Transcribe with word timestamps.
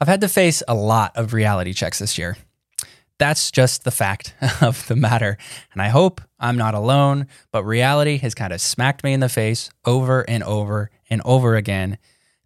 I've 0.00 0.08
had 0.08 0.20
to 0.20 0.28
face 0.28 0.62
a 0.68 0.74
lot 0.74 1.16
of 1.16 1.32
reality 1.32 1.72
checks 1.72 1.98
this 1.98 2.18
year. 2.18 2.36
That's 3.18 3.50
just 3.50 3.84
the 3.84 3.90
fact 3.90 4.34
of 4.60 4.86
the 4.88 4.96
matter. 4.96 5.38
And 5.72 5.80
I 5.80 5.88
hope 5.88 6.20
I'm 6.38 6.58
not 6.58 6.74
alone, 6.74 7.28
but 7.50 7.64
reality 7.64 8.18
has 8.18 8.34
kind 8.34 8.52
of 8.52 8.60
smacked 8.60 9.02
me 9.04 9.14
in 9.14 9.20
the 9.20 9.28
face 9.28 9.70
over 9.86 10.22
and 10.28 10.42
over 10.42 10.90
and 11.08 11.22
over 11.24 11.56
again 11.56 11.98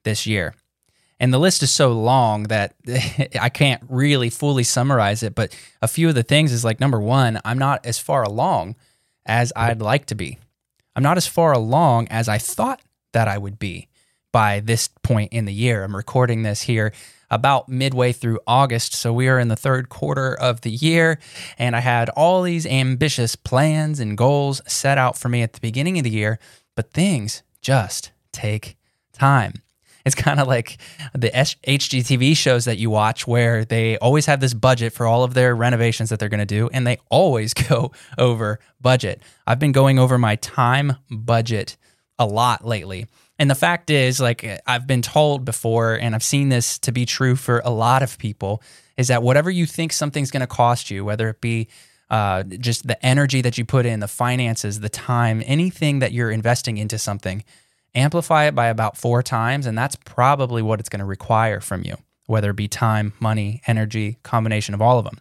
this 0.05 0.27
year. 0.27 0.55
And 1.19 1.35
the 1.35 1.39
list 1.39 1.63
is 1.63 1.71
so 1.71 1.93
long 1.93 2.45
that 2.45 2.75
I 3.41 3.49
can't 3.49 3.83
really 3.89 4.31
fully 4.31 4.63
summarize 4.63 5.23
it. 5.23 5.35
But 5.35 5.55
a 5.83 5.89
few 5.89 6.09
of 6.09 6.15
the 6.15 6.23
things 6.23 6.53
is 6.53 6.65
like 6.65 6.81
number 6.81 7.01
one, 7.01 7.41
I'm 7.45 7.59
not 7.59 7.85
as 7.85 7.99
far 7.99 8.23
along 8.23 8.77
as 9.27 9.53
I'd 9.57 9.83
like 9.83 10.07
to 10.07 10.15
be. 10.15 10.39
I'm 10.95 11.03
not 11.03 11.17
as 11.17 11.27
far 11.27 11.53
along 11.53 12.09
as 12.09 12.29
I 12.29 12.39
thought 12.39 12.81
that 13.13 13.29
I 13.29 13.39
would 13.39 13.59
be 13.59 13.89
by 14.33 14.61
this 14.61 14.89
point 15.03 15.33
in 15.33 15.45
the 15.45 15.53
year. 15.53 15.83
I'm 15.83 15.97
recording 15.97 16.43
this 16.43 16.63
here 16.63 16.93
about 17.31 17.69
midway 17.69 18.13
through 18.13 18.41
August. 18.47 18.95
So 18.95 19.13
we 19.13 19.29
are 19.29 19.39
in 19.39 19.49
the 19.49 19.57
third 19.57 19.89
quarter 19.89 20.35
of 20.35 20.63
the 20.63 20.71
year. 20.71 21.19
And 21.59 21.77
I 21.77 21.81
had 21.81 22.09
all 22.11 22.43
these 22.43 22.67
ambitious 22.67 23.37
plans 23.37 24.01
and 24.01 24.17
goals 24.17 24.61
set 24.67 24.99
out 24.99 25.17
for 25.17 25.29
me 25.29 25.43
at 25.43 25.53
the 25.53 25.61
beginning 25.61 25.99
of 25.99 26.05
the 26.05 26.11
year, 26.11 26.39
but 26.75 26.93
things 26.93 27.43
just 27.61 28.13
take 28.33 28.77
time. 29.13 29.63
It's 30.05 30.15
kind 30.21 30.41
of 30.41 30.49
like 30.49 30.79
the 31.13 31.31
HGTV 31.31 32.37
shows 32.37 32.65
that 32.65 32.79
you 32.79 32.91
watch 32.91 33.27
where 33.27 33.65
they 33.65 33.99
always 33.99 34.27
have 34.27 34.41
this 34.41 34.55
budget 34.55 34.93
for 34.93 35.07
all 35.07 35.25
of 35.25 35.35
their 35.35 35.55
renovations 35.55 36.11
that 36.11 36.19
they're 36.19 36.29
going 36.29 36.41
to 36.41 36.47
do, 36.47 36.69
and 36.73 36.87
they 36.87 36.99
always 37.11 37.55
go 37.69 37.93
over 38.19 38.61
budget. 38.81 39.23
I've 39.47 39.59
been 39.59 39.73
going 39.73 39.99
over 39.99 40.19
my 40.19 40.37
time 40.37 40.97
budget 41.11 41.77
a 42.19 42.27
lot 42.27 42.67
lately. 42.67 43.07
And 43.41 43.51
the 43.51 43.55
fact 43.55 43.89
is, 43.89 44.21
like 44.21 44.47
I've 44.67 44.87
been 44.87 45.01
told 45.01 45.47
before, 45.47 45.95
and 45.95 46.15
I've 46.15 46.23
seen 46.23 46.51
this 46.51 46.79
to 46.81 46.93
be 46.93 47.07
true 47.07 47.37
for 47.37 47.63
a 47.65 47.71
lot 47.71 48.03
of 48.03 48.19
people, 48.19 48.63
is 48.99 49.09
that 49.09 49.23
whatever 49.23 49.51
you 49.51 49.65
think 49.65 49.95
something's 49.95 50.31
going 50.31 50.43
to 50.43 50.47
cost 50.47 50.91
you, 50.91 51.07
whether 51.07 51.31
it 51.31 51.41
be 51.41 51.69
uh, 52.11 52.43
just 52.43 52.87
the 52.87 53.03
energy 53.05 53.41
that 53.41 53.57
you 53.57 53.65
put 53.65 53.87
in, 53.87 54.01
the 54.01 54.09
finances, 54.09 54.81
the 54.81 54.91
time, 54.91 55.43
anything 55.47 56.01
that 56.01 56.13
you're 56.13 56.31
investing 56.31 56.77
into 56.77 56.99
something, 56.99 57.43
amplify 57.95 58.45
it 58.45 58.55
by 58.55 58.67
about 58.67 58.99
four 58.99 59.23
times. 59.23 59.65
And 59.65 59.79
that's 59.79 59.97
probably 59.97 60.61
what 60.61 60.79
it's 60.79 60.91
going 60.91 61.01
to 61.01 61.07
require 61.07 61.61
from 61.61 61.83
you, 61.83 61.97
whether 62.27 62.51
it 62.51 62.57
be 62.57 62.69
time, 62.69 63.15
money, 63.21 63.63
energy, 63.67 64.19
combination 64.23 64.75
of 64.75 64.83
all 64.83 64.99
of 64.99 65.07
them. 65.07 65.19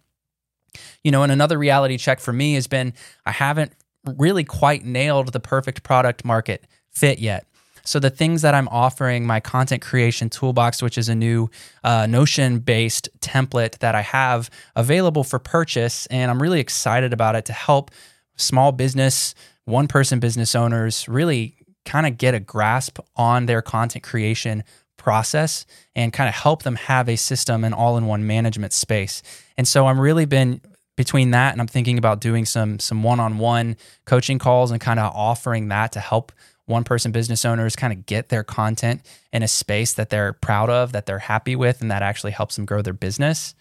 You 1.06 1.12
know, 1.12 1.24
and 1.24 1.32
another 1.32 1.58
reality 1.58 1.98
check 1.98 2.20
for 2.20 2.34
me 2.34 2.56
has 2.56 2.68
been 2.68 2.94
I 3.26 3.32
haven't 3.32 3.72
really 4.04 4.44
quite 4.44 4.84
nailed 4.84 5.32
the 5.32 5.40
perfect 5.40 5.84
product 5.84 6.26
market 6.26 6.68
fit 6.92 7.20
yet. 7.20 7.46
So 7.90 7.98
the 7.98 8.12
things 8.12 8.44
that 8.44 8.54
I'm 8.54 8.68
offering, 8.68 9.26
my 9.26 9.40
content 9.40 9.82
creation 9.82 10.30
toolbox, 10.30 10.84
which 10.84 10.96
is 10.96 11.10
a 11.10 11.16
new 11.16 11.50
uh, 11.84 12.06
Notion 12.06 12.60
based 12.60 13.10
template 13.20 13.80
that 13.80 13.96
I 13.96 14.02
have 14.02 14.52
available 14.76 15.24
for 15.24 15.40
purchase, 15.40 16.06
and 16.06 16.30
I'm 16.30 16.40
really 16.40 16.60
excited 16.60 17.14
about 17.14 17.36
it 17.36 17.46
to 17.46 17.54
help 17.54 17.90
small 18.38 18.72
business, 18.72 19.34
one 19.66 19.88
person 19.88 20.20
business 20.20 20.54
owners 20.54 21.10
really 21.10 21.56
kind 21.84 22.06
of 22.06 22.20
get 22.20 22.36
a 22.36 22.40
grasp 22.40 23.00
on 23.16 23.48
their 23.48 23.64
content 23.64 24.04
creation 24.04 24.64
process 24.98 25.66
and 25.96 26.14
kind 26.14 26.30
of 26.30 26.36
help 26.36 26.62
them 26.62 26.76
have 26.76 27.10
a 27.10 27.16
system 27.16 27.64
and 27.64 27.74
all 27.74 27.98
in 27.98 28.06
one 28.06 28.28
management 28.28 28.72
space. 28.72 29.24
And 29.58 29.68
so 29.68 29.88
I'm 29.88 30.00
really 30.00 30.26
been 30.26 30.62
between 30.96 31.32
that 31.32 31.54
and 31.54 31.62
I'm 31.62 31.68
thinking 31.68 31.98
about 31.98 32.22
doing 32.22 32.46
some 32.46 32.78
some 32.78 33.02
one-on-one 33.02 33.78
coaching 34.06 34.38
calls 34.38 34.70
and 34.70 34.80
kind 34.80 35.00
of 35.00 35.12
offering 35.16 35.70
that 35.70 35.94
to 35.94 36.00
help 36.00 36.32
one 36.70 36.84
person 36.84 37.12
business 37.12 37.44
owners 37.46 37.76
kind 37.76 37.92
of 37.92 38.06
get 38.06 38.30
their 38.30 38.44
content 38.44 39.02
in 39.34 39.44
a 39.44 39.48
space 39.48 39.94
that 39.94 40.10
they're 40.10 40.34
proud 40.34 40.70
of, 40.70 40.92
that 40.92 41.06
they're 41.06 41.20
happy 41.20 41.56
with, 41.56 41.82
and 41.82 41.92
that 41.92 42.02
actually 42.02 42.32
helps 42.32 42.56
them 42.56 42.66
grow 42.66 42.82
their 42.82 42.94
business. 42.94 43.56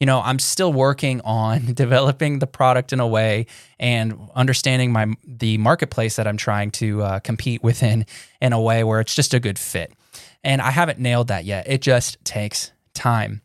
You 0.00 0.06
know, 0.06 0.20
I'm 0.20 0.38
still 0.38 0.72
working 0.72 1.20
on 1.22 1.66
developing 1.74 2.38
the 2.38 2.46
product 2.46 2.92
in 2.92 3.00
a 3.00 3.06
way 3.06 3.46
and 3.78 4.18
understanding 4.34 4.92
my 4.92 5.14
the 5.24 5.58
marketplace 5.58 6.16
that 6.16 6.26
I'm 6.26 6.36
trying 6.36 6.70
to 6.72 7.02
uh, 7.02 7.18
compete 7.20 7.62
within 7.62 8.06
in 8.40 8.52
a 8.52 8.60
way 8.60 8.82
where 8.82 9.00
it's 9.00 9.14
just 9.14 9.34
a 9.34 9.40
good 9.40 9.58
fit. 9.58 9.92
And 10.42 10.60
I 10.60 10.70
haven't 10.70 10.98
nailed 10.98 11.28
that 11.28 11.44
yet. 11.44 11.68
It 11.68 11.80
just 11.80 12.22
takes 12.24 12.72
time. 12.94 13.42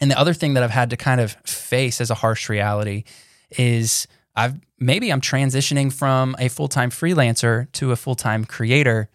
And 0.00 0.10
the 0.10 0.18
other 0.18 0.34
thing 0.34 0.54
that 0.54 0.62
I've 0.62 0.70
had 0.70 0.90
to 0.90 0.96
kind 0.96 1.20
of 1.20 1.32
face 1.44 2.00
as 2.00 2.10
a 2.10 2.14
harsh 2.14 2.48
reality 2.48 3.04
is 3.50 4.06
I've 4.34 4.58
maybe 4.78 5.10
I'm 5.10 5.20
transitioning 5.20 5.92
from 5.92 6.36
a 6.38 6.48
full 6.48 6.68
time 6.68 6.90
freelancer 6.90 7.70
to 7.72 7.92
a 7.92 7.96
full 7.96 8.14
time 8.14 8.44
creator 8.44 9.08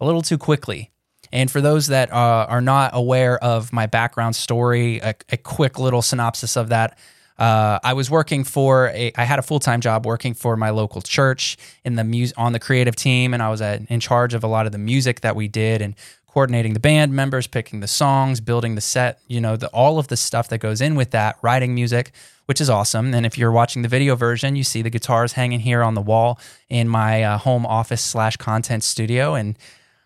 a 0.00 0.06
little 0.06 0.22
too 0.22 0.38
quickly. 0.38 0.90
And 1.32 1.50
for 1.50 1.60
those 1.60 1.88
that 1.88 2.12
uh, 2.12 2.46
are 2.48 2.60
not 2.60 2.92
aware 2.94 3.42
of 3.42 3.72
my 3.72 3.86
background 3.86 4.36
story, 4.36 5.00
a, 5.00 5.14
a 5.30 5.36
quick 5.36 5.78
little 5.78 6.02
synopsis 6.02 6.56
of 6.56 6.68
that. 6.68 6.98
Uh, 7.36 7.80
I 7.82 7.94
was 7.94 8.08
working 8.08 8.44
for 8.44 8.90
a, 8.90 9.12
I 9.16 9.24
had 9.24 9.40
a 9.40 9.42
full 9.42 9.58
time 9.58 9.80
job 9.80 10.06
working 10.06 10.34
for 10.34 10.56
my 10.56 10.70
local 10.70 11.02
church 11.02 11.56
in 11.84 11.96
the 11.96 12.04
mus- 12.04 12.32
on 12.36 12.52
the 12.52 12.60
creative 12.60 12.94
team, 12.94 13.34
and 13.34 13.42
I 13.42 13.50
was 13.50 13.60
at, 13.60 13.82
in 13.90 13.98
charge 13.98 14.34
of 14.34 14.44
a 14.44 14.46
lot 14.46 14.66
of 14.66 14.72
the 14.72 14.78
music 14.78 15.22
that 15.22 15.34
we 15.34 15.48
did 15.48 15.82
and 15.82 15.96
coordinating 16.34 16.74
the 16.74 16.80
band 16.80 17.12
members, 17.12 17.46
picking 17.46 17.78
the 17.78 17.86
songs, 17.86 18.40
building 18.40 18.74
the 18.74 18.80
set, 18.80 19.20
you 19.28 19.40
know, 19.40 19.56
the, 19.56 19.68
all 19.68 20.00
of 20.00 20.08
the 20.08 20.16
stuff 20.16 20.48
that 20.48 20.58
goes 20.58 20.80
in 20.80 20.96
with 20.96 21.12
that, 21.12 21.38
writing 21.42 21.74
music 21.74 22.12
which 22.46 22.60
is 22.60 22.68
awesome. 22.68 23.14
And 23.14 23.24
if 23.24 23.38
you're 23.38 23.52
watching 23.52 23.82
the 23.82 23.88
video 23.88 24.16
version, 24.16 24.56
you 24.56 24.64
see 24.64 24.82
the 24.82 24.90
guitars 24.90 25.32
hanging 25.32 25.60
here 25.60 25.82
on 25.82 25.94
the 25.94 26.02
wall 26.02 26.38
in 26.68 26.88
my 26.88 27.22
uh, 27.22 27.38
home 27.38 27.64
office 27.64 28.02
slash 28.02 28.36
content 28.36 28.82
studio. 28.82 29.34
And 29.34 29.58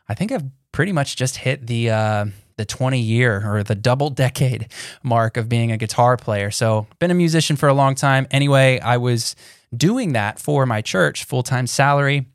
I 0.08 0.14
think 0.14 0.30
I've 0.30 0.44
pretty 0.72 0.92
much 0.92 1.16
just 1.16 1.38
hit 1.38 1.66
the 1.66 1.90
uh, 1.90 2.26
the 2.56 2.64
20 2.64 3.00
year 3.00 3.42
or 3.44 3.62
the 3.62 3.74
double 3.74 4.10
decade 4.24 4.68
mark 5.02 5.36
of 5.36 5.48
being 5.48 5.72
a 5.72 5.76
guitar 5.76 6.16
player. 6.16 6.50
So 6.50 6.86
been 6.98 7.10
a 7.10 7.14
musician 7.14 7.56
for 7.56 7.68
a 7.68 7.74
long 7.74 7.94
time. 7.94 8.26
Anyway, 8.30 8.78
I 8.80 8.98
was 8.98 9.34
doing 9.76 10.12
that 10.12 10.38
for 10.38 10.64
my 10.66 10.80
church, 10.80 11.24
full 11.24 11.42
time 11.42 11.66
salary, 11.66 12.26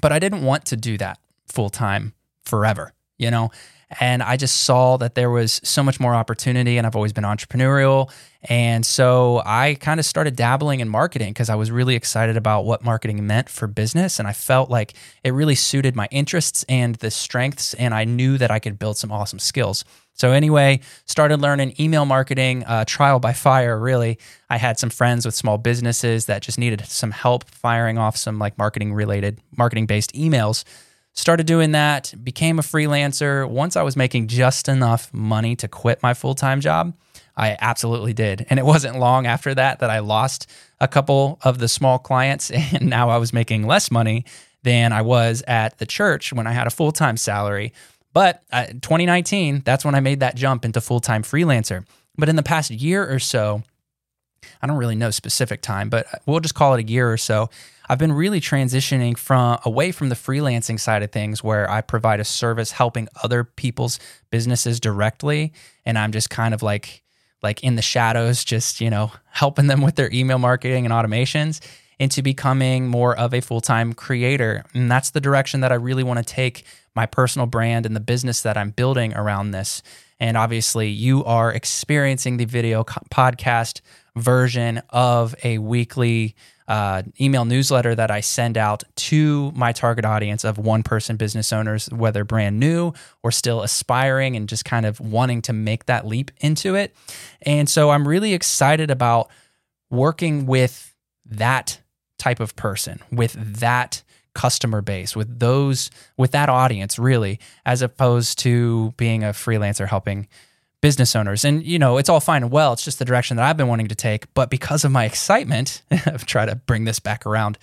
but 0.00 0.12
I 0.12 0.18
didn't 0.18 0.42
want 0.42 0.64
to 0.66 0.76
do 0.76 0.98
that 0.98 1.18
full 1.46 1.70
time 1.70 2.14
forever. 2.44 2.92
You 3.20 3.30
know, 3.30 3.50
and 3.98 4.22
I 4.22 4.36
just 4.36 4.58
saw 4.58 4.96
that 4.98 5.16
there 5.16 5.30
was 5.30 5.60
so 5.64 5.82
much 5.82 5.98
more 5.98 6.14
opportunity, 6.14 6.78
and 6.78 6.86
I've 6.86 6.94
always 6.94 7.12
been 7.12 7.24
entrepreneurial. 7.24 8.12
And 8.44 8.86
so 8.86 9.42
I 9.44 9.76
kind 9.80 9.98
of 9.98 10.06
started 10.06 10.36
dabbling 10.36 10.78
in 10.80 10.88
marketing 10.88 11.32
because 11.32 11.50
I 11.50 11.56
was 11.56 11.70
really 11.72 11.96
excited 11.96 12.36
about 12.36 12.64
what 12.64 12.84
marketing 12.84 13.26
meant 13.26 13.48
for 13.48 13.66
business. 13.66 14.18
And 14.18 14.28
I 14.28 14.32
felt 14.32 14.70
like 14.70 14.94
it 15.24 15.32
really 15.32 15.56
suited 15.56 15.96
my 15.96 16.06
interests 16.12 16.64
and 16.68 16.94
the 16.96 17.10
strengths. 17.10 17.74
And 17.74 17.92
I 17.92 18.04
knew 18.04 18.38
that 18.38 18.50
I 18.50 18.60
could 18.60 18.78
build 18.78 18.96
some 18.96 19.10
awesome 19.10 19.40
skills. 19.40 19.84
So, 20.14 20.30
anyway, 20.30 20.80
started 21.06 21.40
learning 21.40 21.74
email 21.80 22.04
marketing, 22.04 22.64
uh, 22.64 22.84
trial 22.86 23.18
by 23.18 23.32
fire, 23.32 23.78
really. 23.78 24.18
I 24.48 24.58
had 24.58 24.78
some 24.78 24.90
friends 24.90 25.26
with 25.26 25.34
small 25.34 25.58
businesses 25.58 26.26
that 26.26 26.42
just 26.42 26.58
needed 26.58 26.84
some 26.86 27.10
help 27.10 27.44
firing 27.50 27.98
off 27.98 28.16
some 28.16 28.38
like 28.38 28.56
marketing 28.56 28.94
related, 28.94 29.40
marketing 29.56 29.86
based 29.86 30.14
emails 30.14 30.64
started 31.12 31.46
doing 31.46 31.72
that, 31.72 32.14
became 32.22 32.58
a 32.58 32.62
freelancer. 32.62 33.48
Once 33.48 33.76
I 33.76 33.82
was 33.82 33.96
making 33.96 34.28
just 34.28 34.68
enough 34.68 35.12
money 35.12 35.56
to 35.56 35.68
quit 35.68 36.02
my 36.02 36.14
full 36.14 36.34
time 36.34 36.60
job, 36.60 36.94
I 37.36 37.56
absolutely 37.60 38.12
did. 38.12 38.46
And 38.50 38.58
it 38.58 38.66
wasn't 38.66 38.98
long 38.98 39.26
after 39.26 39.54
that 39.54 39.78
that 39.80 39.90
I 39.90 40.00
lost 40.00 40.50
a 40.80 40.88
couple 40.88 41.38
of 41.42 41.58
the 41.58 41.68
small 41.68 41.98
clients. 41.98 42.50
And 42.72 42.88
now 42.88 43.10
I 43.10 43.16
was 43.16 43.32
making 43.32 43.66
less 43.66 43.90
money 43.90 44.24
than 44.62 44.92
I 44.92 45.02
was 45.02 45.42
at 45.48 45.78
the 45.78 45.86
church 45.86 46.32
when 46.32 46.46
I 46.46 46.52
had 46.52 46.66
a 46.66 46.70
full 46.70 46.92
time 46.92 47.16
salary. 47.16 47.72
But 48.12 48.42
uh, 48.52 48.66
2019, 48.66 49.62
that's 49.64 49.84
when 49.84 49.94
I 49.94 50.00
made 50.00 50.20
that 50.20 50.36
jump 50.36 50.64
into 50.64 50.80
full 50.80 51.00
time 51.00 51.22
freelancer. 51.22 51.86
But 52.16 52.28
in 52.28 52.36
the 52.36 52.42
past 52.42 52.70
year 52.70 53.10
or 53.10 53.18
so, 53.18 53.62
I 54.62 54.66
don't 54.66 54.76
really 54.76 54.94
know 54.94 55.10
specific 55.10 55.62
time, 55.62 55.88
but 55.88 56.06
we'll 56.26 56.40
just 56.40 56.54
call 56.54 56.74
it 56.74 56.84
a 56.84 56.88
year 56.88 57.10
or 57.10 57.16
so. 57.16 57.50
I've 57.88 57.98
been 57.98 58.12
really 58.12 58.40
transitioning 58.40 59.18
from 59.18 59.58
away 59.64 59.90
from 59.90 60.10
the 60.10 60.14
freelancing 60.14 60.78
side 60.78 61.02
of 61.02 61.10
things 61.10 61.42
where 61.42 61.68
I 61.68 61.80
provide 61.80 62.20
a 62.20 62.24
service 62.24 62.70
helping 62.70 63.08
other 63.22 63.42
people's 63.42 63.98
businesses 64.30 64.78
directly 64.78 65.52
and 65.84 65.98
I'm 65.98 66.12
just 66.12 66.30
kind 66.30 66.54
of 66.54 66.62
like 66.62 67.02
like 67.42 67.64
in 67.64 67.76
the 67.76 67.82
shadows 67.82 68.44
just, 68.44 68.80
you 68.80 68.90
know, 68.90 69.12
helping 69.30 69.66
them 69.66 69.80
with 69.80 69.96
their 69.96 70.12
email 70.12 70.38
marketing 70.38 70.84
and 70.84 70.92
automations 70.92 71.60
into 71.98 72.22
becoming 72.22 72.86
more 72.86 73.16
of 73.16 73.34
a 73.34 73.40
full-time 73.40 73.92
creator. 73.92 74.64
And 74.72 74.90
that's 74.90 75.10
the 75.10 75.20
direction 75.20 75.60
that 75.60 75.72
I 75.72 75.74
really 75.74 76.02
want 76.02 76.18
to 76.18 76.24
take 76.24 76.64
my 76.94 77.06
personal 77.06 77.46
brand 77.46 77.86
and 77.86 77.94
the 77.94 78.00
business 78.00 78.42
that 78.42 78.56
I'm 78.56 78.70
building 78.70 79.14
around 79.14 79.50
this. 79.50 79.82
And 80.20 80.36
obviously, 80.36 80.90
you 80.90 81.24
are 81.24 81.50
experiencing 81.50 82.36
the 82.36 82.44
video 82.44 82.84
podcast 82.84 83.80
version 84.16 84.82
of 84.90 85.34
a 85.42 85.58
weekly 85.58 86.36
uh, 86.68 87.02
email 87.20 87.44
newsletter 87.44 87.96
that 87.96 88.12
I 88.12 88.20
send 88.20 88.56
out 88.56 88.84
to 88.94 89.50
my 89.56 89.72
target 89.72 90.04
audience 90.04 90.44
of 90.44 90.56
one 90.56 90.84
person 90.84 91.16
business 91.16 91.52
owners, 91.52 91.88
whether 91.90 92.22
brand 92.22 92.60
new 92.60 92.92
or 93.24 93.32
still 93.32 93.62
aspiring 93.62 94.36
and 94.36 94.48
just 94.48 94.64
kind 94.64 94.86
of 94.86 95.00
wanting 95.00 95.42
to 95.42 95.52
make 95.52 95.86
that 95.86 96.06
leap 96.06 96.30
into 96.38 96.76
it. 96.76 96.94
And 97.42 97.68
so 97.68 97.90
I'm 97.90 98.06
really 98.06 98.34
excited 98.34 98.88
about 98.88 99.30
working 99.90 100.46
with 100.46 100.94
that 101.26 101.80
type 102.18 102.38
of 102.38 102.54
person, 102.54 103.00
with 103.10 103.32
that 103.58 104.02
customer 104.34 104.80
base, 104.80 105.16
with 105.16 105.38
those, 105.38 105.90
with 106.16 106.32
that 106.32 106.48
audience, 106.48 106.98
really, 106.98 107.40
as 107.66 107.82
opposed 107.82 108.38
to 108.40 108.92
being 108.96 109.24
a 109.24 109.28
freelancer 109.28 109.88
helping 109.88 110.28
business 110.80 111.14
owners. 111.14 111.44
And, 111.44 111.64
you 111.64 111.78
know, 111.78 111.98
it's 111.98 112.08
all 112.08 112.20
fine 112.20 112.42
and 112.42 112.52
well. 112.52 112.72
It's 112.72 112.84
just 112.84 112.98
the 112.98 113.04
direction 113.04 113.36
that 113.36 113.46
I've 113.46 113.56
been 113.56 113.68
wanting 113.68 113.88
to 113.88 113.94
take. 113.94 114.32
But 114.34 114.50
because 114.50 114.84
of 114.84 114.92
my 114.92 115.04
excitement, 115.04 115.82
I've 115.90 116.26
tried 116.26 116.46
to 116.46 116.56
bring 116.56 116.84
this 116.84 117.00
back 117.00 117.26
around. 117.26 117.58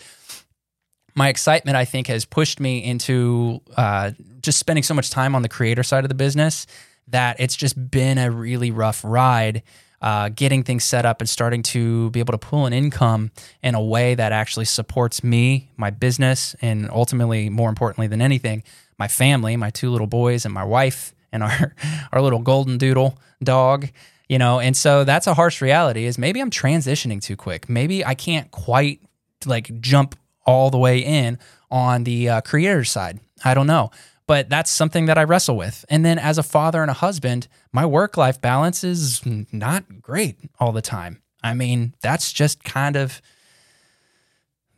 My 1.16 1.30
excitement, 1.30 1.78
I 1.78 1.86
think, 1.86 2.08
has 2.08 2.26
pushed 2.26 2.60
me 2.60 2.84
into 2.84 3.62
uh, 3.76 4.12
just 4.42 4.60
spending 4.60 4.84
so 4.84 4.94
much 4.94 5.10
time 5.10 5.34
on 5.34 5.42
the 5.42 5.50
creator 5.50 5.82
side 5.82 6.06
of 6.06 6.10
the 6.10 6.16
business 6.16 6.68
that 7.08 7.40
it's 7.40 7.56
just 7.56 7.90
been 7.90 8.18
a 8.18 8.30
really 8.30 8.70
rough 8.70 9.04
ride. 9.04 9.64
Uh, 10.02 10.30
getting 10.30 10.64
things 10.64 10.84
set 10.84 11.06
up 11.06 11.22
and 11.22 11.30
starting 11.30 11.64
to 11.64 12.12
be 12.12 12.20
able 12.20 12.32
to 12.32 12.38
pull 12.38 12.68
an 12.68 12.74
income 12.74 13.32
in 13.64 13.74
a 13.74 13.82
way 13.82 14.14
that 14.14 14.32
actually 14.32 14.66
supports 14.66 15.24
me, 15.24 15.72
my 15.76 15.90
business, 15.90 16.56
and 16.62 16.88
ultimately, 16.92 17.50
more 17.50 17.70
importantly 17.70 18.06
than 18.06 18.22
anything, 18.22 18.62
my 19.00 19.08
family, 19.08 19.58
my 19.58 19.72
two 19.72 19.90
little 19.90 20.06
boys, 20.06 20.46
and 20.46 20.54
my 20.54 20.64
wife 20.64 21.16
and 21.32 21.44
our 21.44 21.74
our 22.12 22.22
little 22.22 22.40
golden 22.40 22.78
doodle 22.78 23.18
dog 23.44 23.90
you 24.30 24.38
know? 24.38 24.60
And 24.60 24.76
so 24.76 25.06
that's 25.06 25.26
a 25.26 25.34
harsh 25.34 25.62
reality 25.62 26.06
is 26.06 26.18
maybe 26.18 26.42
i'm 26.42 26.50
transitioning 26.50 27.22
too 27.22 27.36
quick. 27.36 27.70
Maybe 27.70 28.04
i 28.04 28.14
can't 28.14 28.52
quite 28.52 29.02
like 29.46 29.80
jump 29.80 30.16
all 30.46 30.70
the 30.70 30.78
way 30.78 31.00
in 31.00 31.40
on 31.70 32.04
the 32.04 32.30
uh, 32.30 32.42
creator 32.42 32.84
side. 32.84 33.20
I 33.44 33.54
don't 33.54 33.68
know 33.68 33.92
but 34.28 34.50
that's 34.50 34.70
something 34.70 35.06
that 35.06 35.18
i 35.18 35.24
wrestle 35.24 35.58
with. 35.58 35.86
And 35.90 36.06
then 36.06 36.20
as 36.20 36.38
a 36.38 36.44
father 36.44 36.82
and 36.82 36.92
a 36.92 36.96
husband 36.96 37.48
my 37.72 37.86
work 37.86 38.18
life 38.18 38.40
balance 38.40 38.84
is 38.84 39.22
not 39.52 40.02
great 40.02 40.38
all 40.60 40.72
the 40.72 40.82
time. 40.82 41.22
I 41.44 41.54
mean 41.54 41.96
that's 42.02 42.32
just 42.32 42.64
kind 42.64 42.96
of 42.96 43.22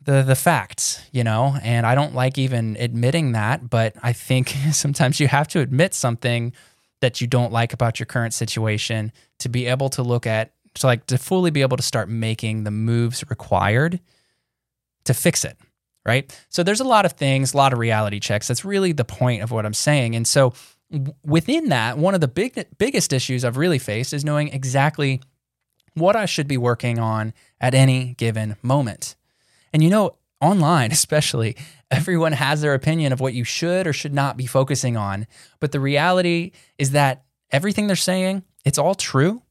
the 0.02 0.22
the 0.22 0.36
facts, 0.36 1.04
you 1.12 1.24
know, 1.24 1.56
and 1.62 1.86
I 1.86 1.94
don't 1.94 2.14
like 2.14 2.38
even 2.38 2.76
admitting 2.78 3.32
that, 3.32 3.68
but 3.68 3.94
I 4.02 4.12
think 4.12 4.48
sometimes 4.72 5.20
you 5.20 5.28
have 5.28 5.48
to 5.48 5.60
admit 5.60 5.94
something 5.94 6.52
that 7.00 7.20
you 7.20 7.26
don't 7.26 7.52
like 7.52 7.72
about 7.72 7.98
your 7.98 8.06
current 8.06 8.34
situation 8.34 9.12
to 9.38 9.48
be 9.48 9.66
able 9.66 9.88
to 9.90 10.02
look 10.02 10.26
at 10.26 10.52
to 10.74 10.86
like 10.86 11.06
to 11.06 11.18
fully 11.18 11.50
be 11.50 11.62
able 11.62 11.76
to 11.76 11.82
start 11.82 12.08
making 12.08 12.64
the 12.64 12.70
moves 12.70 13.24
required 13.28 14.00
to 15.04 15.14
fix 15.14 15.44
it, 15.44 15.56
right? 16.04 16.34
So 16.48 16.62
there's 16.62 16.80
a 16.80 16.84
lot 16.84 17.04
of 17.04 17.12
things, 17.12 17.54
a 17.54 17.56
lot 17.56 17.72
of 17.72 17.78
reality 17.78 18.20
checks. 18.20 18.48
That's 18.48 18.64
really 18.64 18.92
the 18.92 19.04
point 19.04 19.42
of 19.42 19.50
what 19.50 19.66
I'm 19.66 19.74
saying. 19.74 20.16
And 20.16 20.26
so 20.26 20.54
within 21.24 21.68
that, 21.68 21.98
one 21.98 22.14
of 22.14 22.20
the 22.20 22.28
big 22.28 22.66
biggest 22.78 23.12
issues 23.12 23.44
I've 23.44 23.56
really 23.56 23.78
faced 23.78 24.12
is 24.12 24.24
knowing 24.24 24.48
exactly 24.48 25.20
what 25.94 26.16
I 26.16 26.26
should 26.26 26.48
be 26.48 26.56
working 26.56 26.98
on 26.98 27.32
at 27.60 27.74
any 27.74 28.14
given 28.14 28.56
moment. 28.62 29.16
And 29.72 29.82
you 29.82 29.90
know, 29.90 30.16
online 30.40 30.92
especially, 30.92 31.56
everyone 31.90 32.32
has 32.32 32.60
their 32.60 32.74
opinion 32.74 33.12
of 33.12 33.20
what 33.20 33.34
you 33.34 33.44
should 33.44 33.86
or 33.86 33.92
should 33.92 34.14
not 34.14 34.36
be 34.36 34.46
focusing 34.46 34.96
on. 34.96 35.26
But 35.58 35.72
the 35.72 35.80
reality 35.80 36.52
is 36.78 36.92
that 36.92 37.24
everything 37.50 37.86
they're 37.86 37.96
saying, 37.96 38.44
it's 38.64 38.78
all 38.78 38.94
true 38.94 39.42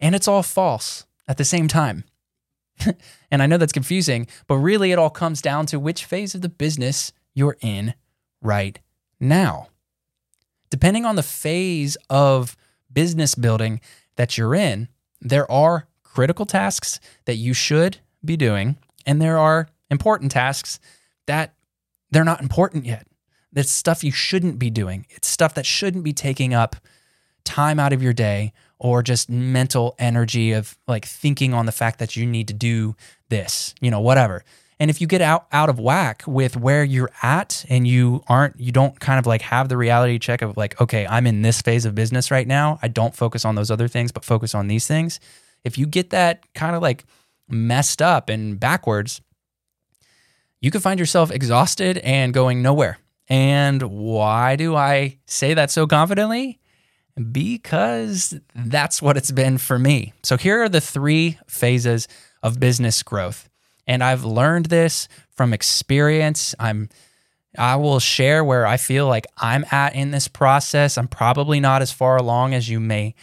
and 0.00 0.14
it's 0.14 0.28
all 0.28 0.42
false 0.42 1.06
at 1.28 1.38
the 1.38 1.44
same 1.44 1.68
time. 1.68 2.04
and 3.30 3.42
I 3.42 3.46
know 3.46 3.58
that's 3.58 3.72
confusing, 3.72 4.26
but 4.46 4.56
really 4.56 4.92
it 4.92 4.98
all 4.98 5.10
comes 5.10 5.42
down 5.42 5.66
to 5.66 5.78
which 5.78 6.04
phase 6.04 6.34
of 6.34 6.42
the 6.42 6.48
business 6.48 7.12
you're 7.34 7.56
in 7.60 7.94
right 8.40 8.78
now. 9.20 9.68
Depending 10.70 11.04
on 11.04 11.16
the 11.16 11.22
phase 11.22 11.96
of 12.08 12.56
business 12.92 13.34
building 13.34 13.80
that 14.16 14.38
you're 14.38 14.54
in, 14.54 14.88
there 15.20 15.50
are 15.50 15.88
critical 16.02 16.46
tasks 16.46 17.00
that 17.24 17.36
you 17.36 17.54
should 17.54 17.98
be 18.24 18.36
doing 18.36 18.76
and 19.06 19.20
there 19.20 19.38
are 19.38 19.68
important 19.90 20.32
tasks 20.32 20.78
that 21.26 21.54
they're 22.10 22.24
not 22.24 22.40
important 22.40 22.84
yet. 22.84 23.06
That's 23.52 23.70
stuff 23.70 24.02
you 24.02 24.12
shouldn't 24.12 24.58
be 24.58 24.70
doing. 24.70 25.06
It's 25.10 25.28
stuff 25.28 25.54
that 25.54 25.66
shouldn't 25.66 26.04
be 26.04 26.12
taking 26.12 26.54
up 26.54 26.76
time 27.44 27.78
out 27.78 27.92
of 27.92 28.02
your 28.02 28.12
day 28.12 28.52
or 28.82 29.00
just 29.00 29.30
mental 29.30 29.94
energy 29.96 30.50
of 30.50 30.76
like 30.88 31.06
thinking 31.06 31.54
on 31.54 31.66
the 31.66 31.72
fact 31.72 32.00
that 32.00 32.16
you 32.16 32.26
need 32.26 32.48
to 32.48 32.54
do 32.54 32.96
this, 33.28 33.76
you 33.80 33.92
know, 33.92 34.00
whatever. 34.00 34.44
And 34.80 34.90
if 34.90 35.00
you 35.00 35.06
get 35.06 35.22
out 35.22 35.46
out 35.52 35.68
of 35.68 35.78
whack 35.78 36.24
with 36.26 36.56
where 36.56 36.82
you're 36.82 37.12
at 37.22 37.64
and 37.68 37.86
you 37.86 38.24
aren't 38.26 38.58
you 38.58 38.72
don't 38.72 38.98
kind 38.98 39.20
of 39.20 39.26
like 39.26 39.40
have 39.42 39.68
the 39.68 39.76
reality 39.76 40.18
check 40.18 40.42
of 40.42 40.56
like 40.56 40.80
okay, 40.80 41.06
I'm 41.06 41.28
in 41.28 41.42
this 41.42 41.62
phase 41.62 41.84
of 41.84 41.94
business 41.94 42.32
right 42.32 42.46
now. 42.46 42.80
I 42.82 42.88
don't 42.88 43.14
focus 43.14 43.44
on 43.44 43.54
those 43.54 43.70
other 43.70 43.86
things 43.86 44.10
but 44.10 44.24
focus 44.24 44.52
on 44.52 44.66
these 44.66 44.88
things. 44.88 45.20
If 45.62 45.78
you 45.78 45.86
get 45.86 46.10
that 46.10 46.52
kind 46.54 46.74
of 46.74 46.82
like 46.82 47.04
messed 47.48 48.02
up 48.02 48.28
and 48.28 48.58
backwards, 48.58 49.20
you 50.60 50.72
could 50.72 50.82
find 50.82 50.98
yourself 50.98 51.30
exhausted 51.30 51.98
and 51.98 52.34
going 52.34 52.62
nowhere. 52.62 52.98
And 53.28 53.80
why 53.82 54.56
do 54.56 54.74
I 54.74 55.18
say 55.26 55.54
that 55.54 55.70
so 55.70 55.86
confidently? 55.86 56.58
Because 57.30 58.38
that's 58.54 59.02
what 59.02 59.16
it's 59.16 59.30
been 59.30 59.58
for 59.58 59.78
me. 59.78 60.12
So 60.22 60.36
here 60.36 60.62
are 60.62 60.68
the 60.68 60.80
three 60.80 61.38
phases 61.46 62.08
of 62.42 62.58
business 62.58 63.02
growth. 63.02 63.48
And 63.86 64.02
I've 64.02 64.24
learned 64.24 64.66
this 64.66 65.08
from 65.30 65.52
experience. 65.52 66.54
I'm 66.58 66.88
I 67.58 67.76
will 67.76 68.00
share 68.00 68.42
where 68.42 68.66
I 68.66 68.78
feel 68.78 69.06
like 69.06 69.26
I'm 69.36 69.66
at 69.70 69.94
in 69.94 70.10
this 70.10 70.26
process. 70.26 70.96
I'm 70.96 71.08
probably 71.08 71.60
not 71.60 71.82
as 71.82 71.92
far 71.92 72.16
along 72.16 72.54
as 72.54 72.68
you 72.68 72.80
may 72.80 73.14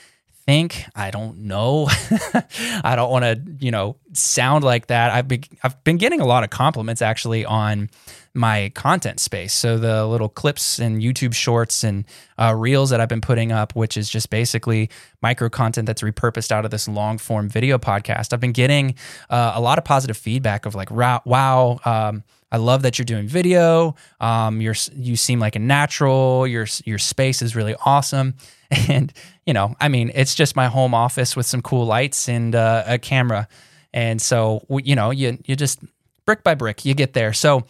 think. 0.45 0.85
I 0.95 1.09
don't 1.11 1.39
know. 1.39 1.87
I 2.83 2.93
don't 2.95 3.09
want 3.09 3.23
to, 3.23 3.41
you 3.59 3.71
know, 3.71 3.95
sound 4.13 4.63
like 4.63 4.87
that. 4.87 5.11
I've 5.11 5.27
been 5.27 5.43
I've 5.63 5.83
been 5.83 5.97
getting 5.97 6.21
a 6.21 6.25
lot 6.25 6.43
of 6.43 6.49
compliments 6.49 7.01
actually 7.01 7.45
on 7.45 7.89
my 8.33 8.71
content 8.75 9.19
space. 9.19 9.53
So 9.53 9.77
the 9.77 10.05
little 10.05 10.29
clips 10.29 10.79
and 10.79 11.01
YouTube 11.01 11.33
shorts 11.33 11.83
and 11.83 12.05
uh, 12.37 12.53
reels 12.55 12.89
that 12.91 13.01
I've 13.01 13.09
been 13.09 13.21
putting 13.21 13.51
up, 13.51 13.75
which 13.75 13.97
is 13.97 14.09
just 14.09 14.29
basically 14.29 14.89
micro 15.21 15.49
content 15.49 15.87
that's 15.87 16.01
repurposed 16.01 16.51
out 16.51 16.65
of 16.65 16.71
this 16.71 16.87
long 16.87 17.17
form 17.17 17.49
video 17.49 17.77
podcast. 17.77 18.33
I've 18.33 18.39
been 18.39 18.51
getting 18.51 18.95
uh, 19.29 19.53
a 19.55 19.61
lot 19.61 19.77
of 19.77 19.83
positive 19.83 20.17
feedback 20.17 20.65
of 20.65 20.75
like, 20.75 20.91
wow. 20.91 21.79
Um, 21.85 22.23
I 22.51 22.57
love 22.57 22.81
that 22.81 22.97
you're 22.97 23.05
doing 23.05 23.27
video. 23.27 23.95
Um, 24.19 24.59
you're 24.61 24.75
you 24.93 25.15
seem 25.15 25.39
like 25.39 25.55
a 25.55 25.59
natural. 25.59 26.47
Your 26.47 26.65
your 26.83 26.97
space 26.97 27.41
is 27.41 27.55
really 27.55 27.75
awesome. 27.85 28.35
And 28.87 29.11
you 29.47 29.53
know, 29.53 29.75
I 29.81 29.87
mean, 29.87 30.11
it's 30.13 30.35
just 30.35 30.55
my 30.55 30.67
home 30.67 30.93
office 30.93 31.35
with 31.35 31.47
some 31.47 31.63
cool 31.63 31.87
lights 31.87 32.29
and 32.29 32.53
uh, 32.53 32.83
a 32.85 32.99
camera. 32.99 33.47
And 33.93 34.21
so 34.21 34.63
you 34.69 34.95
know, 34.95 35.09
you 35.09 35.39
you 35.45 35.55
just 35.55 35.79
brick 36.25 36.43
by 36.43 36.53
brick 36.53 36.85
you 36.85 36.93
get 36.93 37.13
there. 37.13 37.33
So 37.33 37.63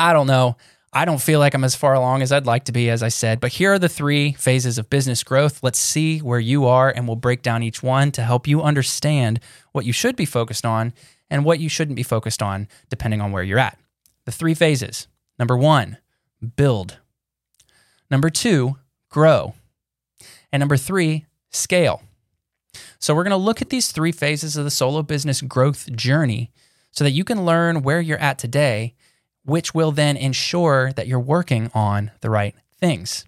I 0.00 0.14
don't 0.14 0.26
know. 0.26 0.56
I 0.94 1.04
don't 1.04 1.20
feel 1.20 1.40
like 1.40 1.52
I'm 1.52 1.62
as 1.62 1.74
far 1.74 1.92
along 1.92 2.22
as 2.22 2.32
I'd 2.32 2.46
like 2.46 2.64
to 2.64 2.72
be, 2.72 2.88
as 2.88 3.02
I 3.02 3.08
said, 3.08 3.38
but 3.38 3.52
here 3.52 3.74
are 3.74 3.78
the 3.78 3.86
three 3.86 4.32
phases 4.32 4.78
of 4.78 4.88
business 4.88 5.22
growth. 5.22 5.62
Let's 5.62 5.78
see 5.78 6.20
where 6.20 6.40
you 6.40 6.64
are, 6.64 6.88
and 6.88 7.06
we'll 7.06 7.16
break 7.16 7.42
down 7.42 7.62
each 7.62 7.82
one 7.82 8.10
to 8.12 8.22
help 8.22 8.46
you 8.46 8.62
understand 8.62 9.40
what 9.72 9.84
you 9.84 9.92
should 9.92 10.16
be 10.16 10.24
focused 10.24 10.64
on 10.64 10.94
and 11.28 11.44
what 11.44 11.60
you 11.60 11.68
shouldn't 11.68 11.96
be 11.96 12.02
focused 12.02 12.42
on, 12.42 12.66
depending 12.88 13.20
on 13.20 13.30
where 13.30 13.42
you're 13.42 13.58
at. 13.58 13.78
The 14.24 14.32
three 14.32 14.54
phases 14.54 15.06
number 15.38 15.56
one, 15.56 15.98
build. 16.56 16.96
Number 18.10 18.30
two, 18.30 18.78
grow. 19.10 19.52
And 20.50 20.60
number 20.60 20.78
three, 20.78 21.26
scale. 21.50 22.02
So, 22.98 23.14
we're 23.14 23.24
going 23.24 23.32
to 23.32 23.36
look 23.36 23.60
at 23.60 23.68
these 23.68 23.92
three 23.92 24.12
phases 24.12 24.56
of 24.56 24.64
the 24.64 24.70
solo 24.70 25.02
business 25.02 25.42
growth 25.42 25.92
journey 25.92 26.50
so 26.90 27.04
that 27.04 27.10
you 27.10 27.22
can 27.22 27.44
learn 27.44 27.82
where 27.82 28.00
you're 28.00 28.18
at 28.18 28.38
today, 28.38 28.94
which 29.44 29.74
will 29.74 29.92
then 29.92 30.16
ensure 30.16 30.92
that 30.92 31.06
you're 31.06 31.18
working 31.20 31.70
on 31.74 32.10
the 32.20 32.30
right 32.30 32.54
things. 32.78 33.24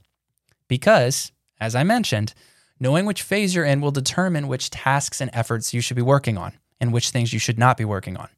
Because, 0.68 1.32
as 1.60 1.74
I 1.74 1.82
mentioned, 1.82 2.34
knowing 2.78 3.06
which 3.06 3.22
phase 3.22 3.54
you're 3.54 3.64
in 3.64 3.80
will 3.80 3.90
determine 3.90 4.48
which 4.48 4.70
tasks 4.70 5.20
and 5.20 5.30
efforts 5.32 5.72
you 5.72 5.80
should 5.80 5.96
be 5.96 6.02
working 6.02 6.36
on 6.36 6.52
and 6.80 6.92
which 6.92 7.10
things 7.10 7.32
you 7.32 7.38
should 7.38 7.58
not 7.58 7.76
be 7.76 7.84
working 7.84 8.16
on. 8.16 8.28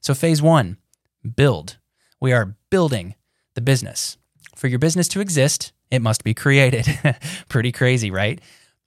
So, 0.00 0.14
phase 0.14 0.42
one, 0.42 0.78
build. 1.34 1.78
We 2.20 2.32
are 2.32 2.56
building 2.70 3.14
the 3.54 3.60
business. 3.60 4.16
For 4.54 4.68
your 4.68 4.78
business 4.78 5.08
to 5.08 5.20
exist, 5.20 5.72
it 5.90 6.02
must 6.02 6.24
be 6.24 6.34
created. 6.34 6.86
Pretty 7.48 7.72
crazy, 7.72 8.10
right? 8.10 8.40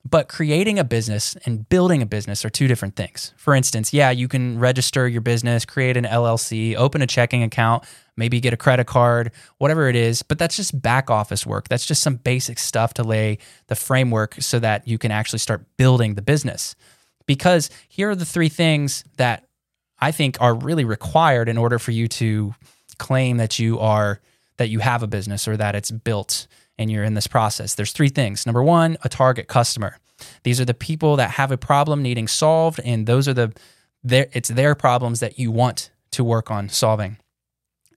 But 0.08 0.28
creating 0.28 0.78
a 0.78 0.84
business 0.84 1.36
and 1.44 1.68
building 1.68 2.00
a 2.00 2.06
business 2.06 2.44
are 2.44 2.50
two 2.50 2.66
different 2.66 2.96
things. 2.96 3.34
For 3.36 3.54
instance, 3.54 3.92
yeah, 3.92 4.10
you 4.10 4.28
can 4.28 4.58
register 4.58 5.06
your 5.06 5.20
business, 5.20 5.66
create 5.66 5.96
an 5.96 6.04
LLC, 6.04 6.74
open 6.74 7.02
a 7.02 7.06
checking 7.06 7.42
account, 7.42 7.84
maybe 8.16 8.40
get 8.40 8.54
a 8.54 8.56
credit 8.56 8.86
card, 8.86 9.30
whatever 9.58 9.88
it 9.88 9.96
is, 9.96 10.22
but 10.22 10.38
that's 10.38 10.56
just 10.56 10.80
back 10.80 11.10
office 11.10 11.44
work. 11.46 11.68
That's 11.68 11.84
just 11.84 12.02
some 12.02 12.16
basic 12.16 12.58
stuff 12.58 12.94
to 12.94 13.02
lay 13.02 13.38
the 13.66 13.74
framework 13.74 14.36
so 14.40 14.58
that 14.58 14.88
you 14.88 14.96
can 14.96 15.10
actually 15.10 15.38
start 15.38 15.66
building 15.76 16.14
the 16.14 16.22
business. 16.22 16.74
Because 17.26 17.68
here 17.88 18.10
are 18.10 18.16
the 18.16 18.24
three 18.24 18.48
things 18.48 19.04
that 19.18 19.46
I 20.00 20.12
think 20.12 20.38
are 20.40 20.54
really 20.54 20.84
required 20.84 21.48
in 21.48 21.58
order 21.58 21.78
for 21.78 21.90
you 21.90 22.08
to 22.08 22.54
claim 22.98 23.36
that 23.36 23.58
you 23.58 23.78
are 23.78 24.20
that 24.56 24.68
you 24.68 24.78
have 24.78 25.02
a 25.02 25.06
business 25.06 25.48
or 25.48 25.56
that 25.56 25.74
it's 25.74 25.90
built 25.90 26.46
and 26.80 26.90
you're 26.90 27.04
in 27.04 27.14
this 27.14 27.26
process. 27.26 27.74
There's 27.74 27.92
three 27.92 28.08
things. 28.08 28.46
Number 28.46 28.62
one, 28.62 28.96
a 29.04 29.08
target 29.08 29.46
customer. 29.46 29.98
These 30.42 30.60
are 30.60 30.64
the 30.64 30.74
people 30.74 31.16
that 31.16 31.32
have 31.32 31.52
a 31.52 31.58
problem 31.58 32.02
needing 32.02 32.26
solved, 32.26 32.80
and 32.84 33.06
those 33.06 33.28
are 33.28 33.34
the 33.34 33.52
their, 34.02 34.28
it's 34.32 34.48
their 34.48 34.74
problems 34.74 35.20
that 35.20 35.38
you 35.38 35.50
want 35.50 35.90
to 36.12 36.24
work 36.24 36.50
on 36.50 36.70
solving. 36.70 37.18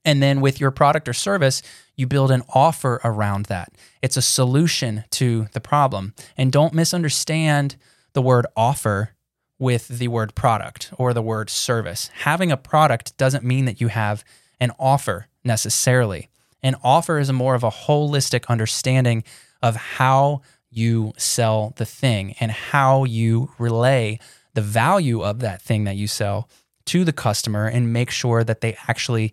And 0.04 0.22
then 0.22 0.42
with 0.42 0.60
your 0.60 0.70
product 0.70 1.08
or 1.08 1.14
service, 1.14 1.62
you 1.96 2.06
build 2.06 2.30
an 2.30 2.42
offer 2.54 3.00
around 3.02 3.46
that. 3.46 3.72
It's 4.02 4.18
a 4.18 4.22
solution 4.22 5.04
to 5.12 5.46
the 5.54 5.62
problem. 5.62 6.12
And 6.36 6.52
don't 6.52 6.74
misunderstand 6.74 7.76
the 8.12 8.20
word 8.20 8.46
offer 8.54 9.14
with 9.58 9.88
the 9.88 10.08
word 10.08 10.34
product 10.34 10.92
or 10.98 11.14
the 11.14 11.22
word 11.22 11.48
service. 11.48 12.10
Having 12.12 12.52
a 12.52 12.58
product 12.58 13.16
doesn't 13.16 13.44
mean 13.44 13.64
that 13.64 13.80
you 13.80 13.88
have 13.88 14.24
an 14.60 14.72
offer 14.78 15.28
necessarily. 15.42 16.28
An 16.64 16.74
offer 16.82 17.22
more 17.32 17.54
of 17.54 17.62
a 17.62 17.70
holistic 17.70 18.48
understanding 18.48 19.22
of 19.62 19.76
how 19.76 20.42
you 20.70 21.12
sell 21.16 21.72
the 21.76 21.86
thing 21.86 22.34
and 22.40 22.50
how 22.50 23.04
you 23.04 23.52
relay 23.58 24.18
the 24.54 24.62
value 24.62 25.22
of 25.22 25.38
that 25.40 25.62
thing 25.62 25.84
that 25.84 25.94
you 25.94 26.08
sell 26.08 26.48
to 26.86 27.04
the 27.04 27.12
customer 27.12 27.66
and 27.66 27.92
make 27.92 28.10
sure 28.10 28.42
that 28.42 28.60
they 28.60 28.76
actually 28.88 29.32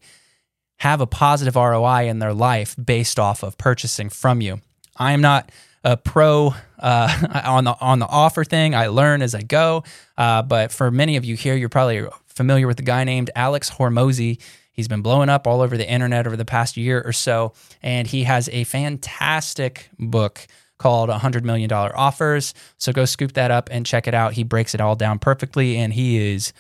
have 0.80 1.02
a 1.02 1.08
positive 1.08 1.56
ROI 1.56 2.08
in 2.08 2.20
their 2.20 2.34
life 2.34 2.76
based 2.84 3.20
off 3.20 3.44
of 3.44 3.58
purchasing 3.58 4.10
from 4.10 4.42
you. 4.42 4.62
I 4.98 5.14
am 5.14 5.22
not 5.22 5.52
a 5.84 5.98
pro 5.98 6.54
uh, 6.80 7.42
on 7.46 7.64
the 7.64 7.76
on 7.80 8.00
the 8.00 8.08
offer 8.08 8.44
thing. 8.44 8.76
I 8.76 8.88
learn 8.88 9.22
as 9.22 9.34
I 9.36 9.42
go. 9.42 9.84
Uh, 10.18 10.42
but 10.42 10.72
for 10.72 10.92
many 10.92 11.18
of 11.18 11.26
you 11.26 11.36
here, 11.36 11.56
you're 11.56 11.70
probably 11.70 12.06
familiar 12.28 12.68
with 12.68 12.80
a 12.80 12.84
guy 12.84 13.04
named 13.04 13.30
Alex 13.36 13.70
Hormozi. 13.70 14.40
He's 14.72 14.88
been 14.88 15.02
blowing 15.02 15.30
up 15.30 15.48
all 15.48 15.62
over 15.62 15.78
the 15.78 15.90
internet 15.90 16.28
over 16.28 16.38
the 16.38 16.46
past 16.46 16.78
year 16.78 17.02
or 17.06 17.14
so, 17.14 17.54
and 17.82 18.08
he 18.08 18.24
has 18.24 18.50
a 18.50 18.64
fantastic 18.64 19.90
book 20.00 20.48
called 20.78 21.10
$100 21.10 21.44
million 21.44 21.72
offers. 21.72 22.54
So 22.78 22.92
go 22.92 23.06
scoop 23.06 23.34
that 23.34 23.52
up 23.52 23.70
and 23.72 23.86
check 23.86 24.08
it 24.08 24.14
out. 24.14 24.34
He 24.34 24.44
breaks 24.44 24.74
it 24.74 24.82
all 24.82 24.96
down 24.96 25.20
perfectly, 25.20 25.78
and 25.78 25.94
he 25.94 26.34
is 26.34 26.54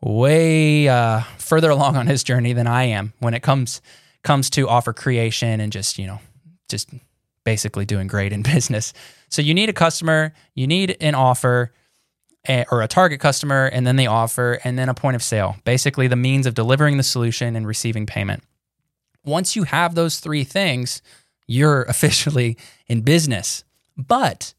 way 0.00 0.88
uh, 0.88 1.20
further 1.38 1.70
along 1.70 1.96
on 1.96 2.06
his 2.06 2.24
journey 2.24 2.52
than 2.52 2.66
I 2.66 2.84
am 2.84 3.12
when 3.18 3.34
it 3.34 3.42
comes 3.42 3.80
comes 4.22 4.50
to 4.50 4.68
offer 4.68 4.92
creation 4.92 5.60
and 5.60 5.72
just 5.72 5.98
you 5.98 6.06
know 6.06 6.20
just 6.68 6.90
basically 7.44 7.84
doing 7.84 8.06
great 8.06 8.32
in 8.32 8.42
business. 8.54 8.92
So 9.28 9.42
you 9.42 9.54
need 9.54 9.68
a 9.68 9.74
customer, 9.74 10.32
you 10.54 10.66
need 10.66 10.96
an 11.00 11.14
offer 11.14 11.72
or 12.70 12.82
a 12.82 12.88
target 12.88 13.20
customer, 13.20 13.66
and 13.66 13.86
then 13.86 13.96
the 13.96 14.06
offer, 14.06 14.58
and 14.64 14.78
then 14.78 14.88
a 14.88 14.94
point 14.94 15.16
of 15.16 15.22
sale. 15.22 15.56
Basically, 15.64 16.08
the 16.08 16.16
means 16.16 16.46
of 16.46 16.54
delivering 16.54 16.96
the 16.96 17.02
solution 17.02 17.56
and 17.56 17.66
receiving 17.66 18.06
payment. 18.06 18.42
Once 19.24 19.56
you 19.56 19.64
have 19.64 19.94
those 19.94 20.20
three 20.20 20.44
things, 20.44 21.02
you're 21.46 21.82
officially 21.88 22.56
in 22.86 23.02
business. 23.02 23.64
But 23.96 24.54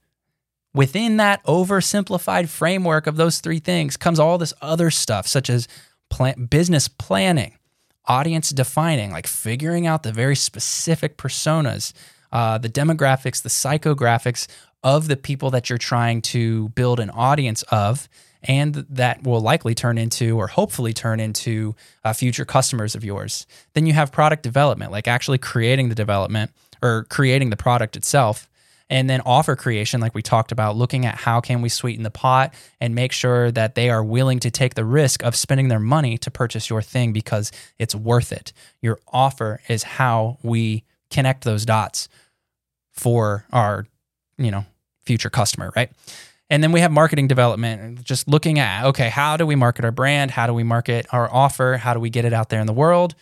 within 0.74 1.18
that 1.18 1.44
oversimplified 1.46 2.50
framework 2.50 3.08
of 3.08 3.16
those 3.16 3.40
three 3.40 3.60
things 3.60 3.98
comes 3.98 4.20
all 4.20 4.38
this 4.38 4.54
other 4.62 4.92
stuff, 4.92 5.28
such 5.28 5.50
as 5.50 5.68
plan- 6.10 6.46
business 6.46 6.88
planning, 6.88 7.58
audience 8.06 8.50
defining, 8.50 9.12
like 9.12 9.28
figuring 9.28 9.88
out 9.88 10.04
the 10.04 10.12
very 10.12 10.36
specific 10.36 11.18
personas, 11.18 11.94
uh, 12.32 12.58
the 12.58 12.70
demographics, 12.70 13.42
the 13.42 13.50
psychographics 13.50 14.48
of 14.84 15.08
the 15.08 15.18
people 15.18 15.52
that 15.52 15.70
you're 15.70 15.78
trying 15.78 16.22
to 16.22 16.70
build 16.70 17.00
an 17.00 17.10
audience 17.10 17.64
of. 17.64 18.08
And 18.44 18.74
that 18.90 19.24
will 19.24 19.42
likely 19.42 19.76
turn 19.76 19.98
into, 19.98 20.38
or 20.38 20.48
hopefully 20.48 20.94
turn 20.94 21.20
into, 21.20 21.76
uh, 22.06 22.14
future 22.14 22.46
customers 22.46 22.96
of 22.96 23.04
yours. 23.04 23.46
Then 23.74 23.86
you 23.86 23.92
have 23.92 24.14
product 24.14 24.44
development, 24.44 24.94
like 24.94 25.10
actually 25.10 25.40
creating 25.40 25.90
the 25.90 25.96
development 25.96 26.52
or 26.82 27.06
creating 27.10 27.50
the 27.50 27.58
product 27.58 27.98
itself 27.98 28.50
and 28.90 29.10
then 29.10 29.22
offer 29.26 29.56
creation 29.56 30.02
like 30.02 30.16
we 30.16 30.22
talked 30.22 30.52
about 30.52 30.76
looking 30.76 31.06
at 31.06 31.16
how 31.16 31.40
can 31.40 31.62
we 31.62 31.70
sweeten 31.70 32.04
the 32.04 32.12
pot 32.12 32.54
and 32.82 32.96
make 32.96 33.12
sure 33.12 33.52
that 33.52 33.76
they 33.76 33.90
are 33.90 34.04
willing 34.04 34.40
to 34.40 34.50
take 34.50 34.74
the 34.74 34.86
risk 34.86 35.24
of 35.24 35.36
spending 35.36 35.68
their 35.68 35.80
money 35.80 36.18
to 36.18 36.32
purchase 36.32 36.70
your 36.70 36.82
thing 36.82 37.14
because 37.14 37.52
it's 37.78 37.96
worth 37.96 38.32
it 38.32 38.52
your 38.82 39.00
offer 39.12 39.62
is 39.68 39.84
how 39.84 40.38
we 40.42 40.84
connect 41.12 41.44
those 41.44 41.66
dots 41.66 42.10
for 42.92 43.46
our 43.52 43.86
you 44.40 44.52
know 44.52 44.66
future 45.06 45.30
customer 45.30 45.72
right 45.76 45.92
and 46.50 46.64
then 46.64 46.72
we 46.72 46.80
have 46.80 46.92
marketing 46.92 47.28
development 47.28 48.04
just 48.04 48.28
looking 48.28 48.58
at 48.58 48.86
okay 48.86 49.10
how 49.10 49.38
do 49.38 49.46
we 49.46 49.56
market 49.56 49.86
our 49.86 49.92
brand 49.92 50.32
how 50.32 50.48
do 50.48 50.54
we 50.54 50.64
market 50.64 51.06
our 51.12 51.32
offer 51.32 51.78
how 51.78 51.94
do 51.94 52.00
we 52.00 52.10
get 52.10 52.26
it 52.26 52.34
out 52.34 52.50
there 52.50 52.60
in 52.60 52.68
the 52.68 52.74
world 52.74 53.16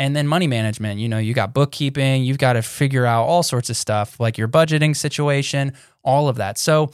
and 0.00 0.16
then 0.16 0.26
money 0.26 0.46
management, 0.46 0.98
you 0.98 1.10
know, 1.10 1.18
you 1.18 1.34
got 1.34 1.52
bookkeeping, 1.52 2.24
you've 2.24 2.38
got 2.38 2.54
to 2.54 2.62
figure 2.62 3.04
out 3.04 3.24
all 3.24 3.42
sorts 3.42 3.68
of 3.68 3.76
stuff 3.76 4.18
like 4.18 4.38
your 4.38 4.48
budgeting 4.48 4.96
situation, 4.96 5.74
all 6.02 6.28
of 6.28 6.36
that. 6.36 6.56
So 6.56 6.92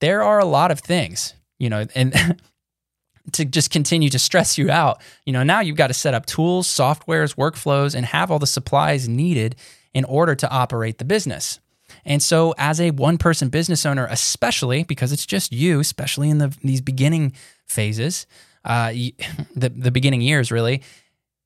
there 0.00 0.22
are 0.22 0.38
a 0.38 0.44
lot 0.44 0.70
of 0.70 0.78
things, 0.78 1.34
you 1.58 1.68
know, 1.68 1.86
and 1.96 2.38
to 3.32 3.44
just 3.44 3.70
continue 3.70 4.10
to 4.10 4.18
stress 4.20 4.58
you 4.58 4.70
out, 4.70 5.02
you 5.24 5.32
know, 5.32 5.42
now 5.42 5.58
you've 5.58 5.76
got 5.76 5.88
to 5.88 5.94
set 5.94 6.14
up 6.14 6.26
tools, 6.26 6.68
softwares, 6.68 7.34
workflows, 7.34 7.96
and 7.96 8.06
have 8.06 8.30
all 8.30 8.38
the 8.38 8.46
supplies 8.46 9.08
needed 9.08 9.56
in 9.92 10.04
order 10.04 10.36
to 10.36 10.48
operate 10.48 10.98
the 10.98 11.04
business. 11.04 11.58
And 12.06 12.22
so, 12.22 12.54
as 12.56 12.80
a 12.80 12.92
one 12.92 13.18
person 13.18 13.48
business 13.48 13.84
owner, 13.84 14.06
especially 14.08 14.84
because 14.84 15.12
it's 15.12 15.26
just 15.26 15.52
you, 15.52 15.80
especially 15.80 16.30
in 16.30 16.38
the, 16.38 16.56
these 16.62 16.80
beginning 16.80 17.32
phases, 17.66 18.26
uh, 18.64 18.90
the, 19.56 19.68
the 19.68 19.90
beginning 19.90 20.22
years, 20.22 20.52
really, 20.52 20.82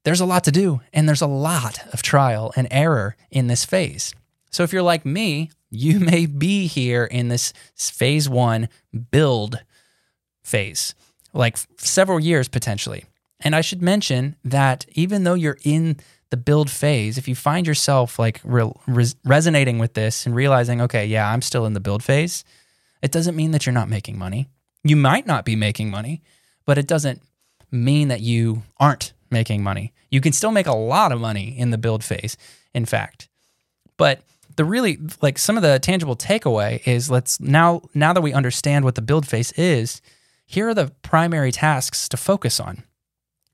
there's 0.04 0.20
a 0.20 0.26
lot 0.26 0.44
to 0.44 0.52
do 0.52 0.80
and 0.92 1.08
there's 1.08 1.22
a 1.22 1.26
lot 1.26 1.80
of 1.92 2.02
trial 2.02 2.52
and 2.56 2.68
error 2.70 3.16
in 3.30 3.46
this 3.46 3.64
phase. 3.64 4.14
So 4.50 4.62
if 4.62 4.72
you're 4.72 4.82
like 4.82 5.06
me, 5.06 5.50
you 5.70 5.98
may 6.12 6.26
be 6.26 6.66
here 6.66 7.04
in 7.04 7.28
this 7.28 7.54
phase 7.74 8.28
one 8.28 8.68
build 9.10 9.60
phase, 10.42 10.94
like 11.32 11.58
several 11.78 12.20
years 12.20 12.48
potentially. 12.48 13.04
And 13.42 13.56
I 13.56 13.62
should 13.62 13.80
mention 13.80 14.36
that 14.44 14.84
even 14.92 15.24
though 15.24 15.34
you're 15.34 15.58
in 15.64 15.96
the 16.30 16.36
build 16.36 16.70
phase, 16.70 17.18
if 17.18 17.28
you 17.28 17.34
find 17.34 17.66
yourself 17.66 18.18
like 18.18 18.40
re- 18.44 18.72
res- 18.86 19.16
resonating 19.24 19.78
with 19.78 19.94
this 19.94 20.26
and 20.26 20.34
realizing, 20.34 20.80
okay, 20.80 21.04
yeah, 21.04 21.30
I'm 21.30 21.42
still 21.42 21.66
in 21.66 21.74
the 21.74 21.80
build 21.80 22.02
phase, 22.02 22.44
it 23.02 23.10
doesn't 23.10 23.36
mean 23.36 23.50
that 23.50 23.66
you're 23.66 23.72
not 23.72 23.88
making 23.88 24.18
money. 24.18 24.48
You 24.84 24.96
might 24.96 25.26
not 25.26 25.44
be 25.44 25.56
making 25.56 25.90
money, 25.90 26.22
but 26.64 26.78
it 26.78 26.86
doesn't 26.86 27.20
mean 27.70 28.08
that 28.08 28.20
you 28.20 28.62
aren't 28.78 29.12
making 29.30 29.62
money. 29.62 29.92
You 30.10 30.20
can 30.20 30.32
still 30.32 30.52
make 30.52 30.66
a 30.66 30.74
lot 30.74 31.12
of 31.12 31.20
money 31.20 31.56
in 31.58 31.70
the 31.70 31.78
build 31.78 32.02
phase, 32.04 32.36
in 32.74 32.86
fact. 32.86 33.28
But 33.96 34.22
the 34.56 34.64
really 34.64 34.98
like 35.22 35.38
some 35.38 35.56
of 35.56 35.62
the 35.62 35.78
tangible 35.78 36.16
takeaway 36.16 36.86
is 36.86 37.10
let's 37.10 37.40
now 37.40 37.82
now 37.94 38.12
that 38.12 38.20
we 38.20 38.32
understand 38.32 38.84
what 38.84 38.94
the 38.94 39.02
build 39.02 39.26
phase 39.26 39.52
is, 39.52 40.00
here 40.46 40.68
are 40.68 40.74
the 40.74 40.92
primary 41.02 41.52
tasks 41.52 42.08
to 42.08 42.16
focus 42.16 42.60
on 42.60 42.82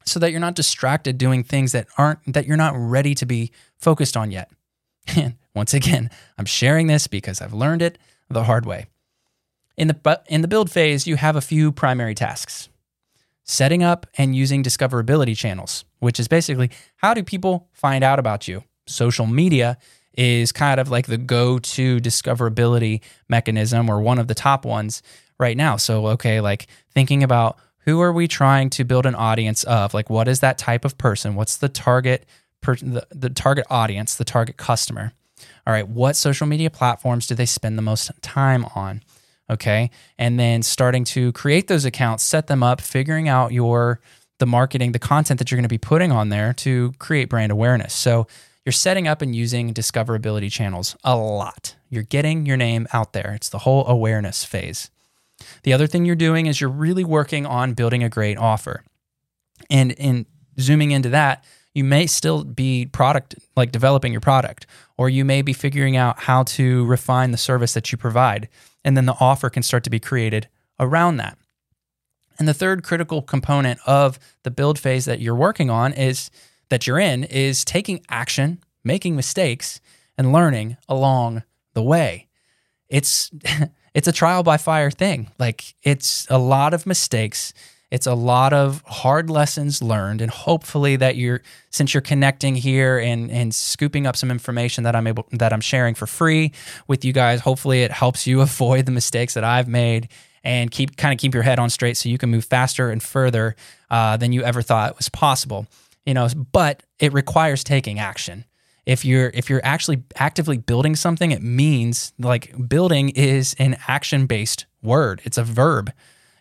so 0.07 0.21
that 0.21 0.31
you're 0.31 0.41
not 0.41 0.55
distracted 0.55 1.19
doing 1.19 1.43
things 1.43 1.73
that 1.73 1.89
aren't 1.99 2.33
that 2.33 2.47
you're 2.47 2.57
not 2.57 2.75
ready 2.77 3.15
to 3.17 3.27
be 3.27 3.51
focused 3.79 4.17
on 4.17 4.31
yet. 4.31 4.51
And 5.17 5.37
once 5.55 5.73
again, 5.73 6.11
I'm 6.37 6.45
sharing 6.45 6.89
this 6.89 7.07
because 7.07 7.41
I've 7.41 7.55
learned 7.55 7.81
it 7.81 7.97
the 8.29 8.45
hard 8.45 8.67
way. 8.67 8.87
In 9.77 9.89
the 9.89 10.21
in 10.29 10.43
the 10.43 10.49
build 10.49 10.71
phase, 10.71 11.07
you 11.07 11.17
have 11.17 11.37
a 11.37 11.41
few 11.41 11.71
primary 11.71 12.15
tasks 12.15 12.69
setting 13.45 13.83
up 13.83 14.07
and 14.19 14.35
using 14.35 14.63
discoverability 14.63 15.37
channels, 15.37 15.85
which 16.01 16.19
is 16.19 16.29
basically 16.29 16.71
how 16.97 17.15
do 17.15 17.23
people 17.23 17.69
find 17.73 18.03
out 18.03 18.19
about 18.19 18.49
you? 18.49 18.65
Social 18.87 19.27
media 19.27 19.79
is 20.17 20.51
kind 20.51 20.81
of 20.81 20.91
like 20.91 21.07
the 21.07 21.19
go 21.19 21.59
to 21.59 21.99
discoverability 21.99 23.01
mechanism 23.29 23.89
or 23.89 24.01
one 24.01 24.19
of 24.19 24.29
the 24.29 24.35
top 24.35 24.65
ones 24.65 25.03
right 25.39 25.57
now. 25.57 25.77
So, 25.77 26.09
okay, 26.09 26.41
like 26.41 26.67
thinking 26.93 27.23
about 27.23 27.59
who 27.87 28.01
are 28.01 28.13
we 28.13 28.29
trying 28.29 28.69
to 28.71 28.85
build 28.85 29.07
an 29.07 29.15
audience 29.15 29.65
of? 29.65 29.95
Like, 29.95 30.11
what 30.11 30.29
is 30.29 30.41
that 30.41 30.59
type 30.59 30.85
of 30.85 30.99
person? 30.99 31.35
What's 31.35 31.57
the 31.57 31.69
target, 31.69 32.27
per, 32.61 32.77
the, 32.77 33.07
the 33.11 33.31
target 33.31 33.67
audience, 33.71 34.17
the 34.17 34.25
target 34.25 34.59
customer? 34.59 35.13
All 35.67 35.73
right, 35.73 35.89
what 35.89 36.17
social 36.17 36.47
media 36.47 36.71
platforms 36.71 37.27
do 37.27 37.35
they 37.35 37.47
spend 37.47 37.79
the 37.79 37.83
most 37.83 38.11
time 38.23 38.67
on? 38.75 39.03
okay 39.51 39.91
and 40.19 40.39
then 40.39 40.63
starting 40.63 41.05
to 41.05 41.33
create 41.33 41.69
those 41.69 41.85
accounts 41.85 42.25
set 42.25 42.47
them 42.47 42.63
up 42.63 42.81
figuring 42.81 43.29
out 43.29 43.53
your 43.53 44.01
the 44.39 44.47
marketing 44.47 44.93
the 44.93 44.99
content 44.99 45.39
that 45.39 45.51
you're 45.51 45.57
going 45.57 45.63
to 45.63 45.69
be 45.69 45.79
putting 45.79 46.13
on 46.13 46.29
there 46.29 46.53
to 46.53 46.93
create 46.99 47.29
brand 47.29 47.53
awareness 47.53 47.95
so 47.95 48.27
you're 48.65 48.73
setting 48.73 49.07
up 49.07 49.23
and 49.23 49.37
using 49.37 49.73
discoverability 49.73 50.51
channels 50.51 50.97
a 51.05 51.17
lot 51.17 51.77
you're 51.89 52.03
getting 52.03 52.45
your 52.45 52.57
name 52.57 52.87
out 52.93 53.13
there 53.13 53.33
it's 53.35 53.49
the 53.49 53.59
whole 53.59 53.87
awareness 53.87 54.45
phase 54.45 54.91
the 55.63 55.73
other 55.73 55.87
thing 55.87 56.05
you're 56.05 56.17
doing 56.17 56.47
is 56.47 56.61
you're 56.61 56.71
really 56.71 57.05
working 57.05 57.47
on 57.47 57.75
building 57.75 58.03
a 58.03 58.09
great 58.09 58.39
offer 58.39 58.83
and 59.71 59.93
in 59.93 60.27
zooming 60.59 60.91
into 60.91 61.09
that 61.09 61.45
you 61.75 61.85
may 61.85 62.07
still 62.07 62.43
be 62.43 62.87
product 62.87 63.35
like 63.55 63.71
developing 63.71 64.13
your 64.13 64.21
product 64.21 64.67
or 64.97 65.11
you 65.11 65.25
may 65.25 65.43
be 65.43 65.53
figuring 65.53 65.97
out 65.97 66.21
how 66.21 66.43
to 66.43 66.87
refine 66.87 67.33
the 67.33 67.37
service 67.37 67.75
that 67.75 67.93
you 67.93 67.99
provide 67.99 68.49
and 68.87 68.97
then 68.97 69.07
the 69.07 69.17
offer 69.19 69.51
can 69.51 69.65
start 69.65 69.83
to 69.85 69.91
be 69.91 69.99
created 69.99 70.49
around 70.79 71.17
that. 71.17 71.37
And 72.39 72.47
the 72.47 72.55
third 72.55 72.85
critical 72.85 73.21
component 73.21 73.81
of 73.85 74.19
the 74.45 74.51
build 74.51 74.79
phase 74.79 75.07
that 75.07 75.21
you're 75.21 75.35
working 75.35 75.71
on 75.71 75.93
is 75.93 76.31
that 76.69 76.87
you're 76.87 76.99
in 76.99 77.25
is 77.25 77.65
taking 77.65 78.05
action, 78.09 78.63
making 78.85 79.17
mistakes, 79.17 79.81
and 80.17 80.33
learning 80.33 80.77
along 80.89 81.43
the 81.75 81.83
way. 81.83 82.29
It's 82.89 83.31
it's 83.97 84.07
a 84.07 84.13
trial 84.13 84.43
by 84.43 84.59
fire 84.59 84.91
thing. 84.91 85.31
Like 85.39 85.75
it's 85.83 86.27
a 86.29 86.39
lot 86.39 86.75
of 86.75 86.87
mistakes 86.87 87.55
It's 87.91 88.07
a 88.07 88.15
lot 88.15 88.53
of 88.53 88.83
hard 88.85 89.31
lessons 89.31 89.81
learned, 89.81 90.21
and 90.21 90.31
hopefully 90.31 90.97
that 90.97 91.15
you're 91.17 91.41
since 91.71 91.95
you're 91.95 92.01
connecting 92.01 92.57
here 92.57 92.99
and 92.99 93.31
and 93.31 93.55
scooping 93.55 94.07
up 94.09 94.17
some 94.17 94.31
information 94.31 94.85
that 94.85 94.97
I'm 94.97 95.07
able 95.07 95.27
that 95.31 95.53
I'm 95.53 95.61
sharing 95.61 95.95
for 95.95 96.07
free 96.07 96.53
with 96.89 97.05
you 97.05 97.13
guys. 97.13 97.41
Hopefully, 97.41 97.85
it 97.85 97.93
helps 97.93 98.27
you 98.27 98.41
avoid 98.49 98.87
the 98.87 98.93
mistakes 98.93 99.35
that 99.35 99.45
I've 99.45 99.69
made 99.69 100.09
and 100.43 100.71
keep 100.71 100.97
kind 100.97 101.15
of 101.15 101.21
keep 101.21 101.33
your 101.33 101.45
head 101.45 101.59
on 101.61 101.71
straight 101.71 101.97
so 101.97 102.09
you 102.09 102.19
can 102.19 102.31
move 102.31 102.45
faster 102.45 102.91
and 102.91 103.01
further 103.03 103.55
uh, 103.89 104.17
than 104.17 104.33
you 104.33 104.43
ever 104.43 104.63
thought 104.63 104.97
was 104.97 105.09
possible. 105.09 105.67
You 106.05 106.15
know, 106.15 106.29
but 106.53 106.83
it 106.99 107.13
requires 107.13 107.63
taking 107.65 108.01
action 108.01 108.45
if 108.87 109.05
you're 109.05 109.31
if 109.35 109.51
you're 109.51 109.65
actually 109.65 110.03
actively 110.17 110.57
building 110.57 110.97
something 110.97 111.33
it 111.33 111.43
means 111.43 112.13
like 112.19 112.55
building 112.69 113.11
is 113.11 113.55
an 113.59 113.77
action 113.89 114.27
based 114.27 114.67
word. 114.83 115.21
It's 115.25 115.39
a 115.39 115.45
verb 115.45 115.93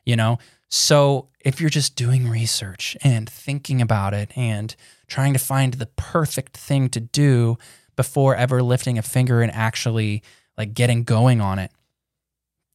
you 0.06 0.16
know? 0.16 0.38
So 0.70 1.30
if 1.42 1.60
you're 1.60 1.70
just 1.70 1.96
doing 1.96 2.30
research 2.30 2.96
and 3.04 3.30
thinking 3.30 3.82
about 3.82 4.14
it 4.14 4.32
and 4.36 4.76
trying 5.08 5.34
to 5.34 5.40
find 5.40 5.74
the 5.76 5.88
perfect 5.88 6.58
thing 6.58 6.90
to 6.90 7.00
do 7.00 7.58
before 7.96 8.36
ever 8.36 8.64
lifting 8.64 8.98
a 8.98 9.02
finger 9.02 9.42
and 9.42 9.52
actually 9.52 10.24
like 10.58 10.74
getting 10.74 11.04
going 11.04 11.42
on 11.42 11.60
it, 11.60 11.72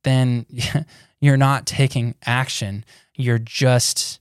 then 0.05 0.47
you're 1.21 1.37
not 1.37 1.67
taking 1.67 2.15
action. 2.25 2.85
You're 3.17 3.39
just 3.39 4.21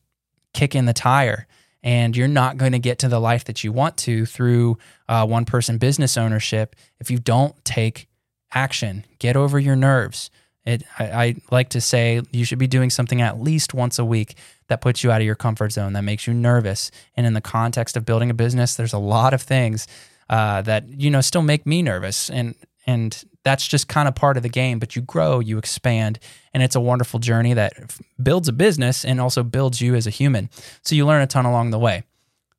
kicking 0.53 0.86
the 0.86 0.94
tire 0.94 1.48
and 1.83 2.15
you're 2.15 2.27
not 2.27 2.57
going 2.57 2.74
to 2.74 2.79
get 2.79 3.00
to 3.00 3.07
the 3.07 3.19
life 3.19 3.45
that 3.45 3.63
you 3.63 3.71
want 3.71 3.98
to 3.98 4.25
through 4.25 4.77
uh, 5.07 5.25
one 5.25 5.45
person 5.45 5.77
business 5.77 6.17
ownership 6.17 6.75
if 7.00 7.09
you 7.09 7.19
don't 7.19 7.55
take 7.63 8.07
action. 8.53 9.05
Get 9.19 9.38
over 9.38 9.59
your 9.59 9.75
nerves. 9.75 10.29
It, 10.65 10.83
I, 10.98 11.03
I, 11.05 11.36
like 11.51 11.69
to 11.69 11.81
say 11.81 12.21
you 12.31 12.43
should 12.43 12.59
be 12.59 12.67
doing 12.67 12.89
something 12.89 13.21
at 13.21 13.39
least 13.39 13.74
once 13.74 13.98
a 13.98 14.05
week 14.05 14.36
that 14.67 14.81
puts 14.81 15.03
you 15.03 15.12
out 15.12 15.21
of 15.21 15.25
your 15.25 15.36
comfort 15.36 15.71
zone, 15.71 15.93
that 15.93 16.03
makes 16.03 16.27
you 16.27 16.33
nervous. 16.33 16.91
And 17.15 17.25
in 17.25 17.33
the 17.33 17.41
context 17.41 17.95
of 17.95 18.05
building 18.05 18.29
a 18.29 18.33
business, 18.33 18.75
there's 18.75 18.93
a 18.93 19.00
lot 19.00 19.33
of 19.33 19.41
things 19.41 19.88
uh, 20.29 20.62
that 20.63 20.88
you 20.88 21.09
know 21.09 21.21
still 21.21 21.41
make 21.41 21.65
me 21.65 21.81
nervous, 21.81 22.29
and 22.29 22.55
and 22.86 23.24
that's 23.43 23.67
just 23.67 23.88
kind 23.88 24.08
of 24.08 24.15
part 24.15 24.38
of 24.38 24.43
the 24.43 24.50
game. 24.50 24.79
But 24.79 24.96
you 24.96 25.01
grow, 25.01 25.39
you 25.39 25.58
expand, 25.58 26.19
and 26.53 26.62
it's 26.62 26.75
a 26.75 26.81
wonderful 26.81 27.19
journey 27.19 27.53
that 27.53 27.74
builds 28.22 28.48
a 28.48 28.53
business 28.53 29.05
and 29.05 29.22
also 29.22 29.43
builds 29.43 29.81
you 29.81 29.96
as 29.96 30.08
a 30.08 30.12
human. 30.12 30.50
So 30.84 30.96
you 30.96 31.05
learn 31.05 31.22
a 31.22 31.27
ton 31.27 31.46
along 31.46 31.72
the 31.72 31.79
way. 31.79 32.03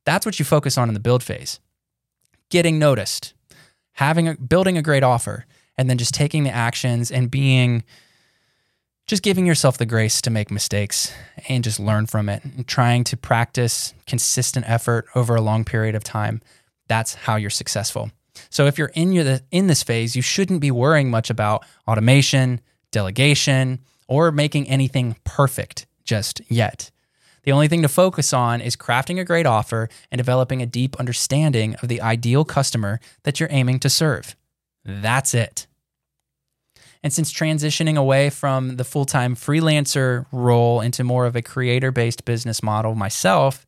That's 0.04 0.24
what 0.24 0.38
you 0.38 0.44
focus 0.44 0.78
on 0.78 0.88
in 0.88 0.94
the 0.94 1.00
build 1.00 1.22
phase. 1.22 1.60
Getting 2.50 2.78
noticed, 2.78 3.34
having 3.92 4.28
a, 4.28 4.34
building 4.34 4.78
a 4.78 4.82
great 4.82 5.02
offer 5.02 5.46
and 5.76 5.88
then 5.88 5.98
just 5.98 6.14
taking 6.14 6.44
the 6.44 6.50
actions 6.50 7.10
and 7.10 7.30
being 7.30 7.84
just 9.06 9.22
giving 9.24 9.44
yourself 9.44 9.76
the 9.76 9.86
grace 9.86 10.20
to 10.22 10.30
make 10.30 10.52
mistakes 10.52 11.12
and 11.48 11.64
just 11.64 11.80
learn 11.80 12.06
from 12.06 12.28
it 12.28 12.44
and 12.44 12.68
trying 12.68 13.02
to 13.02 13.16
practice 13.16 13.92
consistent 14.06 14.68
effort 14.68 15.06
over 15.16 15.34
a 15.34 15.40
long 15.40 15.64
period 15.64 15.94
of 15.94 16.04
time 16.04 16.40
that's 16.86 17.14
how 17.14 17.36
you're 17.36 17.50
successful 17.50 18.10
so 18.50 18.66
if 18.66 18.78
you're 18.78 18.92
in 18.94 19.12
your 19.12 19.40
in 19.50 19.66
this 19.66 19.82
phase 19.82 20.16
you 20.16 20.22
shouldn't 20.22 20.60
be 20.60 20.70
worrying 20.70 21.10
much 21.10 21.30
about 21.30 21.64
automation 21.86 22.60
delegation 22.90 23.78
or 24.08 24.32
making 24.32 24.68
anything 24.68 25.16
perfect 25.24 25.86
just 26.04 26.40
yet. 26.48 26.90
The 27.44 27.52
only 27.52 27.68
thing 27.68 27.82
to 27.82 27.88
focus 27.88 28.32
on 28.32 28.60
is 28.60 28.76
crafting 28.76 29.18
a 29.18 29.24
great 29.24 29.46
offer 29.46 29.88
and 30.10 30.18
developing 30.18 30.60
a 30.60 30.66
deep 30.66 30.98
understanding 30.98 31.74
of 31.76 31.88
the 31.88 32.02
ideal 32.02 32.44
customer 32.44 33.00
that 33.22 33.40
you're 33.40 33.48
aiming 33.52 33.78
to 33.80 33.88
serve. 33.88 34.36
That's 34.84 35.32
it. 35.32 35.66
And 37.02 37.12
since 37.12 37.32
transitioning 37.32 37.96
away 37.96 38.28
from 38.28 38.76
the 38.76 38.84
full 38.84 39.06
time 39.06 39.34
freelancer 39.34 40.26
role 40.32 40.82
into 40.82 41.02
more 41.02 41.24
of 41.24 41.34
a 41.34 41.40
creator 41.40 41.90
based 41.90 42.26
business 42.26 42.62
model 42.62 42.94
myself, 42.94 43.66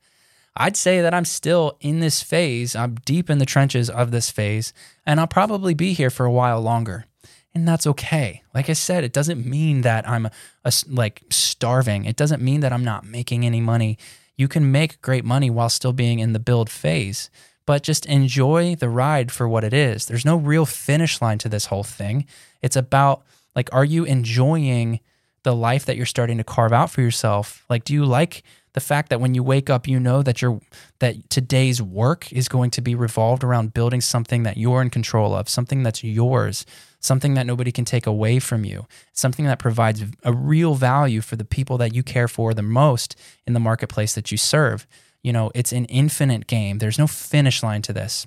I'd 0.57 0.77
say 0.77 1.01
that 1.01 1.15
I'm 1.15 1.25
still 1.25 1.77
in 1.81 2.01
this 2.01 2.23
phase. 2.23 2.77
I'm 2.77 2.97
deep 3.07 3.31
in 3.31 3.39
the 3.39 3.47
trenches 3.47 3.89
of 3.89 4.11
this 4.11 4.31
phase, 4.31 4.73
and 5.07 5.19
I'll 5.19 5.27
probably 5.27 5.75
be 5.75 5.95
here 5.95 6.11
for 6.11 6.27
a 6.27 6.33
while 6.33 6.61
longer. 6.61 7.07
And 7.55 7.69
that's 7.69 7.87
okay. 7.87 8.43
Like 8.55 8.71
I 8.71 8.73
said, 8.75 9.05
it 9.05 9.13
doesn't 9.13 9.47
mean 9.47 9.83
that 9.83 10.09
I'm 10.09 10.27
a, 10.27 10.31
a, 10.65 10.73
like 10.89 11.23
starving. 11.31 12.05
It 12.05 12.17
doesn't 12.17 12.43
mean 12.43 12.61
that 12.61 12.73
I'm 12.73 12.85
not 12.85 13.05
making 13.05 13.45
any 13.45 13.61
money. 13.61 13.99
You 14.37 14.49
can 14.49 14.73
make 14.73 15.03
great 15.03 15.25
money 15.25 15.51
while 15.51 15.69
still 15.69 15.93
being 15.93 16.19
in 16.19 16.33
the 16.33 16.39
build 16.39 16.71
phase, 16.71 17.31
but 17.67 17.83
just 17.83 18.07
enjoy 18.07 18.75
the 18.75 18.89
ride 18.89 19.31
for 19.31 19.49
what 19.49 19.65
it 19.65 19.75
is. 19.75 20.07
There's 20.07 20.25
no 20.25 20.37
real 20.37 20.65
finish 20.65 21.21
line 21.21 21.39
to 21.39 21.49
this 21.49 21.67
whole 21.67 21.85
thing. 21.85 22.27
It's 22.63 22.77
about 22.77 23.23
like, 23.55 23.69
are 23.73 23.85
you 23.85 24.05
enjoying 24.05 25.01
the 25.43 25.55
life 25.55 25.85
that 25.85 25.97
you're 25.97 26.07
starting 26.07 26.39
to 26.39 26.45
carve 26.45 26.73
out 26.73 26.91
for 26.91 27.03
yourself? 27.03 27.65
Like, 27.69 27.85
do 27.85 27.93
you 27.93 28.05
like 28.05 28.43
the 28.75 28.81
fact 28.81 29.11
that 29.11 29.21
when 29.21 29.35
you 29.35 29.43
wake 29.43 29.69
up, 29.69 29.87
you 29.87 30.01
know 30.01 30.23
that 30.23 30.41
you're 30.41 30.61
that 31.01 31.29
today's 31.29 31.83
work 31.83 32.33
is 32.33 32.49
going 32.49 32.71
to 32.71 32.81
be 32.81 32.95
revolved 32.95 33.45
around 33.45 33.75
building 33.75 34.01
something 34.01 34.45
that 34.45 34.57
you're 34.57 34.81
in 34.81 34.91
control 34.91 35.35
of, 35.35 35.49
something 35.49 35.83
that's 35.83 36.03
yours, 36.03 36.65
something 37.01 37.35
that 37.35 37.47
nobody 37.47 37.71
can 37.71 37.85
take 37.85 38.07
away 38.07 38.39
from 38.39 38.65
you, 38.65 38.87
something 39.13 39.45
that 39.45 39.59
provides 39.59 40.03
a 40.25 40.33
real 40.33 40.75
value 40.75 41.21
for 41.21 41.37
the 41.37 41.45
people 41.45 41.77
that 41.79 41.95
you 41.95 42.03
care 42.03 42.29
for 42.29 42.55
the 42.55 42.63
most 42.63 43.17
in 43.47 43.53
the 43.53 43.61
marketplace 43.61 44.15
that 44.15 44.31
you 44.33 44.39
serve. 44.39 44.87
You 45.23 45.33
know, 45.33 45.51
it's 45.55 45.73
an 45.73 45.85
infinite 45.87 46.47
game. 46.47 46.79
There's 46.79 46.99
no 46.99 47.07
finish 47.07 47.63
line 47.63 47.83
to 47.83 47.93
this. 47.93 48.27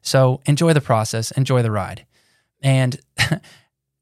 So 0.00 0.40
enjoy 0.46 0.72
the 0.72 0.80
process, 0.80 1.30
enjoy 1.32 1.62
the 1.62 1.70
ride. 1.70 2.06
And 2.62 2.98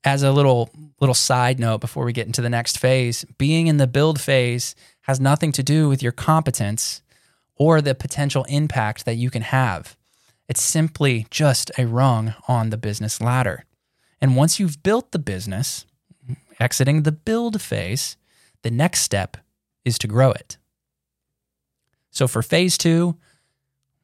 as 0.05 0.23
a 0.23 0.33
little 0.33 0.71
little 1.01 1.15
side 1.15 1.59
note 1.59 1.81
before 1.81 2.05
we 2.05 2.13
get 2.13 2.27
into 2.27 2.41
the 2.41 2.49
next 2.49 2.79
phase, 2.79 3.25
being 3.37 3.67
in 3.67 3.79
the 3.79 3.87
build 3.87 4.21
phase 4.21 4.75
has 5.05 5.21
nothing 5.21 5.53
to 5.53 5.63
do 5.63 5.89
with 5.89 6.03
your 6.03 6.13
competence 6.13 7.03
or 7.57 7.81
the 7.81 7.95
potential 7.95 8.45
impact 8.45 9.05
that 9.05 9.17
you 9.17 9.31
can 9.31 9.43
have. 9.43 9.97
It's 10.49 10.63
simply 10.63 11.27
just 11.31 11.71
a 11.79 11.87
rung 11.87 12.35
on 12.49 12.71
the 12.71 12.77
business 12.77 13.21
ladder. 13.21 13.65
And 14.21 14.37
once 14.37 14.59
you've 14.59 14.83
built 14.83 15.13
the 15.13 15.19
business, 15.19 15.87
exiting 16.59 17.03
the 17.03 17.13
build 17.13 17.61
phase, 17.61 18.17
the 18.63 18.71
next 18.71 19.01
step 19.01 19.37
is 19.85 19.99
to 19.99 20.07
grow 20.07 20.33
it. 20.33 20.57
So 22.11 22.27
for 22.27 22.43
phase 22.43 22.79
two, 22.79 23.17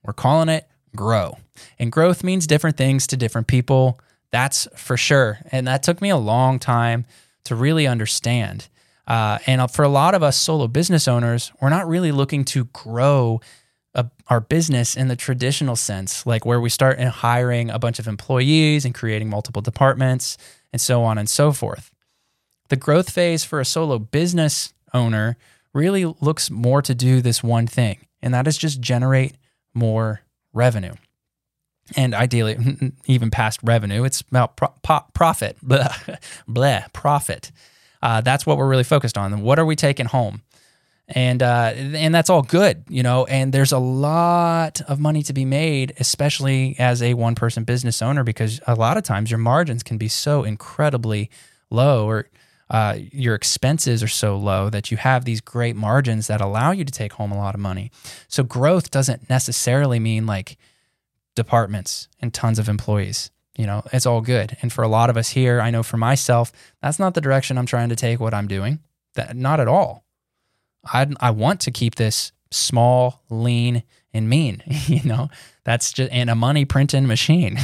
we're 0.02 0.12
calling 0.12 0.48
it 0.48 0.66
grow. 0.94 1.38
And 1.78 1.92
growth 1.92 2.24
means 2.24 2.46
different 2.46 2.76
things 2.76 3.06
to 3.08 3.16
different 3.16 3.46
people. 3.46 4.00
That's 4.30 4.68
for 4.76 4.96
sure. 4.96 5.38
And 5.50 5.66
that 5.66 5.82
took 5.82 6.00
me 6.00 6.10
a 6.10 6.16
long 6.16 6.58
time 6.58 7.06
to 7.44 7.54
really 7.54 7.86
understand. 7.86 8.68
Uh, 9.06 9.38
and 9.46 9.70
for 9.70 9.84
a 9.84 9.88
lot 9.88 10.14
of 10.14 10.22
us 10.22 10.36
solo 10.36 10.68
business 10.68 11.08
owners, 11.08 11.52
we're 11.60 11.68
not 11.68 11.88
really 11.88 12.12
looking 12.12 12.44
to 12.44 12.64
grow 12.66 13.40
a, 13.94 14.08
our 14.28 14.40
business 14.40 14.96
in 14.96 15.08
the 15.08 15.16
traditional 15.16 15.76
sense, 15.76 16.24
like 16.26 16.44
where 16.44 16.60
we 16.60 16.68
start 16.68 17.00
hiring 17.00 17.70
a 17.70 17.78
bunch 17.78 17.98
of 17.98 18.06
employees 18.06 18.84
and 18.84 18.94
creating 18.94 19.28
multiple 19.28 19.62
departments 19.62 20.38
and 20.72 20.80
so 20.80 21.02
on 21.02 21.18
and 21.18 21.28
so 21.28 21.52
forth. 21.52 21.90
The 22.68 22.76
growth 22.76 23.10
phase 23.10 23.42
for 23.42 23.58
a 23.58 23.64
solo 23.64 23.98
business 23.98 24.72
owner 24.94 25.36
really 25.74 26.04
looks 26.04 26.50
more 26.50 26.82
to 26.82 26.94
do 26.94 27.20
this 27.20 27.42
one 27.42 27.66
thing, 27.66 28.06
and 28.22 28.32
that 28.32 28.46
is 28.46 28.56
just 28.56 28.80
generate 28.80 29.34
more 29.74 30.22
revenue 30.52 30.94
and 31.96 32.14
ideally 32.14 32.92
even 33.06 33.30
past 33.30 33.60
revenue. 33.62 34.04
It's 34.04 34.20
about 34.20 34.56
pro- 34.56 35.04
profit, 35.14 35.56
blah, 35.62 35.94
blah 36.46 36.82
profit. 36.92 37.50
Uh, 38.02 38.20
that's 38.20 38.46
what 38.46 38.56
we're 38.56 38.68
really 38.68 38.84
focused 38.84 39.18
on. 39.18 39.40
What 39.42 39.58
are 39.58 39.66
we 39.66 39.76
taking 39.76 40.06
home? 40.06 40.42
And 41.12 41.42
uh, 41.42 41.72
and 41.74 42.14
that's 42.14 42.30
all 42.30 42.42
good, 42.42 42.84
you 42.88 43.02
know. 43.02 43.24
And 43.24 43.52
there's 43.52 43.72
a 43.72 43.78
lot 43.78 44.80
of 44.82 45.00
money 45.00 45.24
to 45.24 45.32
be 45.32 45.44
made, 45.44 45.92
especially 45.98 46.76
as 46.78 47.02
a 47.02 47.14
one 47.14 47.34
person 47.34 47.64
business 47.64 48.00
owner, 48.00 48.22
because 48.22 48.60
a 48.68 48.76
lot 48.76 48.96
of 48.96 49.02
times 49.02 49.30
your 49.30 49.38
margins 49.38 49.82
can 49.82 49.98
be 49.98 50.06
so 50.06 50.44
incredibly 50.44 51.28
low, 51.68 52.06
or 52.06 52.30
uh, 52.70 52.96
your 53.10 53.34
expenses 53.34 54.04
are 54.04 54.08
so 54.08 54.36
low 54.36 54.70
that 54.70 54.92
you 54.92 54.96
have 54.96 55.24
these 55.24 55.40
great 55.40 55.74
margins 55.74 56.28
that 56.28 56.40
allow 56.40 56.70
you 56.70 56.84
to 56.84 56.92
take 56.92 57.14
home 57.14 57.32
a 57.32 57.36
lot 57.36 57.56
of 57.56 57.60
money. 57.60 57.90
So 58.28 58.44
growth 58.44 58.92
doesn't 58.92 59.28
necessarily 59.28 59.98
mean 59.98 60.26
like 60.26 60.56
departments 61.34 62.06
and 62.20 62.32
tons 62.32 62.60
of 62.60 62.68
employees. 62.68 63.32
You 63.60 63.66
know, 63.66 63.82
it's 63.92 64.06
all 64.06 64.22
good. 64.22 64.56
And 64.62 64.72
for 64.72 64.82
a 64.82 64.88
lot 64.88 65.10
of 65.10 65.18
us 65.18 65.28
here, 65.28 65.60
I 65.60 65.68
know 65.70 65.82
for 65.82 65.98
myself, 65.98 66.50
that's 66.80 66.98
not 66.98 67.12
the 67.12 67.20
direction 67.20 67.58
I'm 67.58 67.66
trying 67.66 67.90
to 67.90 67.96
take 67.96 68.18
what 68.18 68.32
I'm 68.32 68.48
doing. 68.48 68.78
That 69.16 69.36
not 69.36 69.60
at 69.60 69.68
all. 69.68 70.02
I 70.82 71.06
I 71.20 71.30
want 71.30 71.60
to 71.60 71.70
keep 71.70 71.96
this 71.96 72.32
small, 72.50 73.20
lean, 73.28 73.82
and 74.14 74.30
mean. 74.30 74.62
you 74.86 75.02
know, 75.04 75.28
that's 75.64 75.92
just 75.92 76.10
and 76.10 76.30
a 76.30 76.34
money 76.34 76.64
printing 76.64 77.06
machine. 77.06 77.58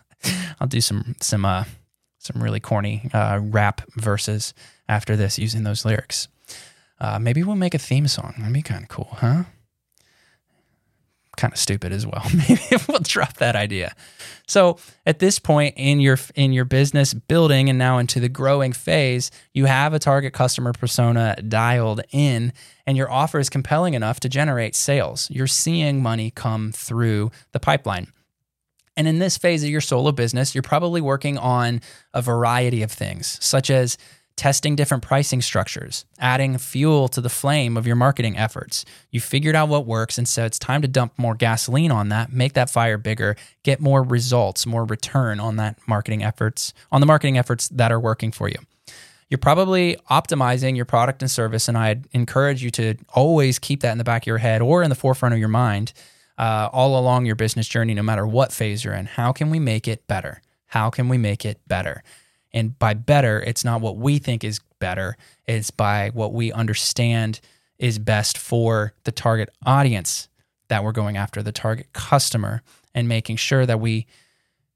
I'll 0.60 0.68
do 0.68 0.80
some 0.80 1.16
some 1.20 1.44
uh 1.44 1.64
some 2.18 2.40
really 2.40 2.60
corny 2.60 3.10
uh, 3.12 3.40
rap 3.42 3.80
verses 3.96 4.54
after 4.88 5.16
this 5.16 5.40
using 5.40 5.64
those 5.64 5.84
lyrics. 5.84 6.28
Uh, 7.00 7.18
maybe 7.18 7.42
we'll 7.42 7.56
make 7.56 7.74
a 7.74 7.78
theme 7.78 8.06
song. 8.06 8.34
That'd 8.38 8.54
be 8.54 8.62
kind 8.62 8.84
of 8.84 8.88
cool, 8.88 9.08
huh? 9.10 9.42
Kind 11.36 11.52
of 11.52 11.58
stupid 11.58 11.92
as 11.92 12.06
well. 12.06 12.24
Maybe 12.48 12.60
we'll 12.88 13.00
drop 13.00 13.34
that 13.38 13.56
idea. 13.56 13.94
So 14.46 14.78
at 15.06 15.18
this 15.18 15.38
point 15.38 15.74
in 15.76 16.00
your 16.00 16.18
in 16.34 16.52
your 16.52 16.64
business 16.64 17.14
building 17.14 17.68
and 17.68 17.78
now 17.78 17.98
into 17.98 18.20
the 18.20 18.28
growing 18.28 18.72
phase, 18.72 19.30
you 19.54 19.66
have 19.66 19.94
a 19.94 19.98
target 19.98 20.32
customer 20.32 20.72
persona 20.72 21.36
dialed 21.36 22.02
in 22.10 22.52
and 22.86 22.96
your 22.96 23.10
offer 23.10 23.38
is 23.38 23.48
compelling 23.48 23.94
enough 23.94 24.20
to 24.20 24.28
generate 24.28 24.74
sales. 24.74 25.28
You're 25.30 25.46
seeing 25.46 26.02
money 26.02 26.30
come 26.30 26.72
through 26.72 27.30
the 27.52 27.60
pipeline. 27.60 28.08
And 28.96 29.08
in 29.08 29.18
this 29.18 29.38
phase 29.38 29.64
of 29.64 29.70
your 29.70 29.80
solo 29.80 30.12
business, 30.12 30.54
you're 30.54 30.62
probably 30.62 31.00
working 31.00 31.38
on 31.38 31.80
a 32.12 32.20
variety 32.20 32.82
of 32.82 32.92
things, 32.92 33.38
such 33.40 33.70
as 33.70 33.96
testing 34.36 34.76
different 34.76 35.02
pricing 35.02 35.42
structures, 35.42 36.04
adding 36.18 36.58
fuel 36.58 37.08
to 37.08 37.20
the 37.20 37.28
flame 37.28 37.76
of 37.76 37.86
your 37.86 37.96
marketing 37.96 38.36
efforts. 38.36 38.84
You 39.10 39.20
figured 39.20 39.54
out 39.54 39.68
what 39.68 39.86
works, 39.86 40.18
and 40.18 40.28
so 40.28 40.44
it's 40.44 40.58
time 40.58 40.82
to 40.82 40.88
dump 40.88 41.12
more 41.18 41.34
gasoline 41.34 41.90
on 41.90 42.08
that, 42.08 42.32
make 42.32 42.54
that 42.54 42.70
fire 42.70 42.98
bigger, 42.98 43.36
get 43.62 43.80
more 43.80 44.02
results, 44.02 44.66
more 44.66 44.84
return 44.84 45.40
on 45.40 45.56
that 45.56 45.78
marketing 45.86 46.22
efforts, 46.22 46.72
on 46.90 47.00
the 47.00 47.06
marketing 47.06 47.38
efforts 47.38 47.68
that 47.68 47.92
are 47.92 48.00
working 48.00 48.32
for 48.32 48.48
you. 48.48 48.58
You're 49.28 49.38
probably 49.38 49.96
optimizing 50.10 50.76
your 50.76 50.84
product 50.84 51.22
and 51.22 51.30
service, 51.30 51.68
and 51.68 51.78
I'd 51.78 52.06
encourage 52.12 52.62
you 52.62 52.70
to 52.72 52.96
always 53.14 53.58
keep 53.58 53.80
that 53.80 53.92
in 53.92 53.98
the 53.98 54.04
back 54.04 54.24
of 54.24 54.26
your 54.26 54.38
head 54.38 54.60
or 54.60 54.82
in 54.82 54.90
the 54.90 54.94
forefront 54.94 55.32
of 55.32 55.38
your 55.38 55.48
mind 55.48 55.92
uh, 56.38 56.68
all 56.72 56.98
along 56.98 57.26
your 57.26 57.36
business 57.36 57.68
journey, 57.68 57.94
no 57.94 58.02
matter 58.02 58.26
what 58.26 58.52
phase 58.52 58.84
you're 58.84 58.94
in. 58.94 59.06
How 59.06 59.32
can 59.32 59.50
we 59.50 59.58
make 59.58 59.88
it 59.88 60.06
better? 60.06 60.42
How 60.66 60.90
can 60.90 61.08
we 61.08 61.18
make 61.18 61.44
it 61.44 61.60
better? 61.66 62.02
And 62.52 62.78
by 62.78 62.94
better, 62.94 63.40
it's 63.40 63.64
not 63.64 63.80
what 63.80 63.96
we 63.96 64.18
think 64.18 64.44
is 64.44 64.60
better, 64.78 65.16
it's 65.46 65.70
by 65.70 66.10
what 66.10 66.32
we 66.32 66.52
understand 66.52 67.40
is 67.78 67.98
best 67.98 68.36
for 68.38 68.92
the 69.04 69.12
target 69.12 69.48
audience 69.64 70.28
that 70.68 70.84
we're 70.84 70.92
going 70.92 71.16
after, 71.16 71.42
the 71.42 71.52
target 71.52 71.92
customer, 71.92 72.62
and 72.94 73.08
making 73.08 73.36
sure 73.36 73.66
that 73.66 73.80
we 73.80 74.06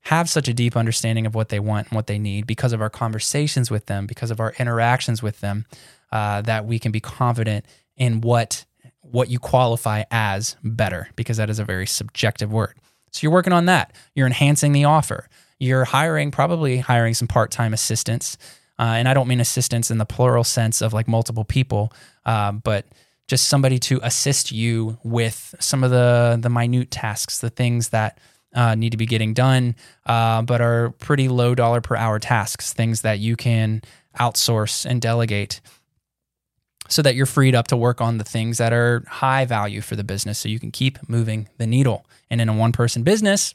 have 0.02 0.28
such 0.30 0.48
a 0.48 0.54
deep 0.54 0.76
understanding 0.76 1.26
of 1.26 1.34
what 1.34 1.48
they 1.48 1.58
want 1.58 1.88
and 1.88 1.96
what 1.96 2.06
they 2.06 2.18
need 2.18 2.46
because 2.46 2.72
of 2.72 2.80
our 2.80 2.90
conversations 2.90 3.70
with 3.70 3.86
them, 3.86 4.06
because 4.06 4.30
of 4.30 4.38
our 4.38 4.54
interactions 4.58 5.22
with 5.22 5.40
them, 5.40 5.66
uh, 6.12 6.40
that 6.42 6.64
we 6.64 6.78
can 6.78 6.92
be 6.92 7.00
confident 7.00 7.64
in 7.96 8.20
what 8.20 8.64
what 9.00 9.30
you 9.30 9.38
qualify 9.38 10.02
as 10.10 10.56
better, 10.64 11.08
because 11.14 11.36
that 11.36 11.48
is 11.48 11.58
a 11.58 11.64
very 11.64 11.86
subjective 11.86 12.52
word. 12.52 12.74
So 13.12 13.20
you're 13.22 13.32
working 13.32 13.52
on 13.52 13.66
that. 13.66 13.94
You're 14.14 14.26
enhancing 14.26 14.72
the 14.72 14.84
offer 14.84 15.28
you're 15.58 15.84
hiring, 15.84 16.30
probably 16.30 16.78
hiring 16.78 17.14
some 17.14 17.28
part 17.28 17.50
time 17.50 17.72
assistants. 17.72 18.36
Uh, 18.78 18.94
and 18.96 19.08
I 19.08 19.14
don't 19.14 19.28
mean 19.28 19.40
assistants 19.40 19.90
in 19.90 19.98
the 19.98 20.04
plural 20.04 20.44
sense 20.44 20.82
of 20.82 20.92
like 20.92 21.08
multiple 21.08 21.44
people, 21.44 21.92
uh, 22.26 22.52
but 22.52 22.86
just 23.26 23.48
somebody 23.48 23.78
to 23.78 23.98
assist 24.02 24.52
you 24.52 24.98
with 25.02 25.54
some 25.58 25.82
of 25.82 25.90
the 25.90 26.38
the 26.40 26.50
minute 26.50 26.90
tasks, 26.90 27.40
the 27.40 27.50
things 27.50 27.88
that 27.88 28.18
uh, 28.54 28.74
need 28.74 28.90
to 28.90 28.96
be 28.96 29.06
getting 29.06 29.34
done, 29.34 29.74
uh, 30.06 30.42
but 30.42 30.60
are 30.60 30.90
pretty 30.98 31.28
low 31.28 31.54
dollar 31.54 31.80
per 31.80 31.96
hour 31.96 32.18
tasks, 32.18 32.72
things 32.72 33.00
that 33.02 33.18
you 33.18 33.36
can 33.36 33.82
outsource 34.18 34.86
and 34.86 35.00
delegate 35.00 35.60
so 36.88 37.02
that 37.02 37.14
you're 37.14 37.26
freed 37.26 37.54
up 37.54 37.68
to 37.68 37.76
work 37.76 38.00
on 38.00 38.18
the 38.18 38.24
things 38.24 38.58
that 38.58 38.72
are 38.72 39.02
high 39.08 39.44
value 39.44 39.80
for 39.80 39.96
the 39.96 40.04
business 40.04 40.38
so 40.38 40.48
you 40.48 40.60
can 40.60 40.70
keep 40.70 40.98
moving 41.08 41.48
the 41.58 41.66
needle. 41.66 42.06
And 42.30 42.40
in 42.40 42.48
a 42.48 42.54
one 42.54 42.72
person 42.72 43.02
business, 43.02 43.54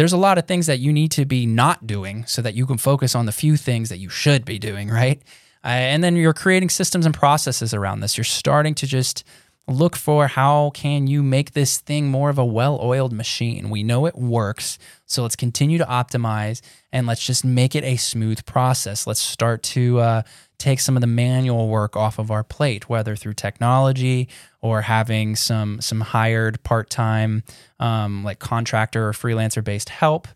there's 0.00 0.14
a 0.14 0.16
lot 0.16 0.38
of 0.38 0.46
things 0.46 0.66
that 0.66 0.78
you 0.78 0.94
need 0.94 1.10
to 1.10 1.26
be 1.26 1.44
not 1.44 1.86
doing 1.86 2.24
so 2.24 2.40
that 2.40 2.54
you 2.54 2.64
can 2.64 2.78
focus 2.78 3.14
on 3.14 3.26
the 3.26 3.32
few 3.32 3.54
things 3.54 3.90
that 3.90 3.98
you 3.98 4.08
should 4.08 4.46
be 4.46 4.58
doing, 4.58 4.88
right? 5.02 5.20
Uh, 5.62 5.68
and 5.68 6.02
then 6.02 6.16
you're 6.16 6.32
creating 6.32 6.70
systems 6.70 7.04
and 7.04 7.14
processes 7.14 7.74
around 7.74 8.00
this. 8.00 8.16
You're 8.16 8.24
starting 8.24 8.74
to 8.76 8.86
just 8.86 9.24
look 9.68 9.94
for 9.94 10.26
how 10.26 10.70
can 10.70 11.06
you 11.06 11.22
make 11.22 11.52
this 11.52 11.80
thing 11.80 12.08
more 12.08 12.30
of 12.30 12.38
a 12.38 12.44
well-oiled 12.46 13.12
machine. 13.12 13.68
We 13.68 13.82
know 13.82 14.06
it 14.06 14.16
works, 14.16 14.78
so 15.04 15.22
let's 15.22 15.36
continue 15.36 15.76
to 15.76 15.84
optimize 15.84 16.62
and 16.90 17.06
let's 17.06 17.24
just 17.24 17.44
make 17.44 17.76
it 17.76 17.84
a 17.84 17.96
smooth 17.96 18.46
process. 18.46 19.06
Let's 19.06 19.20
start 19.20 19.62
to 19.64 19.98
uh, 19.98 20.22
take 20.60 20.78
some 20.78 20.96
of 20.96 21.00
the 21.00 21.06
manual 21.06 21.68
work 21.68 21.96
off 21.96 22.18
of 22.18 22.30
our 22.30 22.44
plate, 22.44 22.88
whether 22.88 23.16
through 23.16 23.34
technology 23.34 24.28
or 24.60 24.82
having 24.82 25.34
some 25.34 25.80
some 25.80 26.00
hired 26.00 26.62
part 26.62 26.90
time 26.90 27.42
um, 27.80 28.22
like 28.22 28.38
contractor 28.38 29.08
or 29.08 29.12
freelancer 29.12 29.64
based 29.64 29.88
help. 29.88 30.28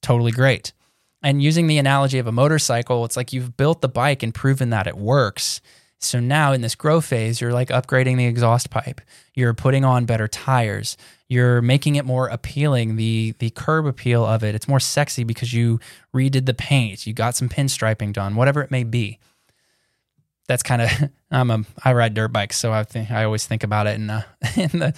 Totally 0.00 0.32
great. 0.32 0.72
And 1.22 1.42
using 1.42 1.66
the 1.66 1.78
analogy 1.78 2.18
of 2.18 2.26
a 2.26 2.32
motorcycle, 2.32 3.04
it's 3.04 3.16
like 3.16 3.32
you've 3.32 3.56
built 3.56 3.80
the 3.80 3.88
bike 3.88 4.22
and 4.22 4.34
proven 4.34 4.70
that 4.70 4.86
it 4.86 4.96
works. 4.96 5.60
So 6.00 6.18
now 6.18 6.52
in 6.52 6.62
this 6.62 6.74
grow 6.74 7.00
phase, 7.00 7.40
you're 7.40 7.52
like 7.52 7.68
upgrading 7.68 8.16
the 8.16 8.26
exhaust 8.26 8.70
pipe. 8.70 9.00
You're 9.34 9.54
putting 9.54 9.84
on 9.84 10.04
better 10.04 10.26
tires. 10.26 10.96
You're 11.28 11.62
making 11.62 11.94
it 11.94 12.04
more 12.04 12.26
appealing. 12.28 12.96
The 12.96 13.34
the 13.38 13.50
curb 13.50 13.86
appeal 13.86 14.24
of 14.24 14.42
it, 14.42 14.54
it's 14.54 14.68
more 14.68 14.80
sexy 14.80 15.24
because 15.24 15.52
you 15.52 15.80
redid 16.14 16.46
the 16.46 16.54
paint. 16.54 17.06
You 17.06 17.12
got 17.12 17.36
some 17.36 17.48
pinstriping 17.48 18.12
done, 18.12 18.34
whatever 18.34 18.62
it 18.62 18.70
may 18.70 18.84
be 18.84 19.18
that's 20.48 20.62
kind 20.62 20.82
of 20.82 20.90
I'm 21.30 21.50
a 21.50 21.64
I 21.84 21.92
ride 21.92 22.14
dirt 22.14 22.28
bikes, 22.28 22.56
so 22.56 22.72
I 22.72 22.84
think 22.84 23.10
I 23.10 23.24
always 23.24 23.46
think 23.46 23.62
about 23.62 23.86
it 23.86 23.94
in, 23.94 24.10
in 24.56 24.78
the 24.78 24.94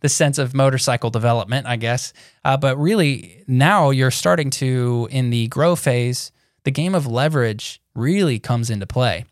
the 0.00 0.08
sense 0.08 0.38
of 0.38 0.54
motorcycle 0.54 1.10
development, 1.10 1.66
I 1.66 1.76
guess. 1.76 2.12
Uh, 2.44 2.56
but 2.56 2.76
really, 2.78 3.44
now 3.46 3.90
you're 3.90 4.10
starting 4.10 4.50
to 4.50 5.08
in 5.10 5.30
the 5.30 5.48
grow 5.48 5.76
phase. 5.76 6.32
The 6.64 6.70
game 6.70 6.94
of 6.94 7.06
leverage 7.06 7.80
really 7.94 8.38
comes 8.38 8.68
into 8.68 8.86
play. 8.86 9.24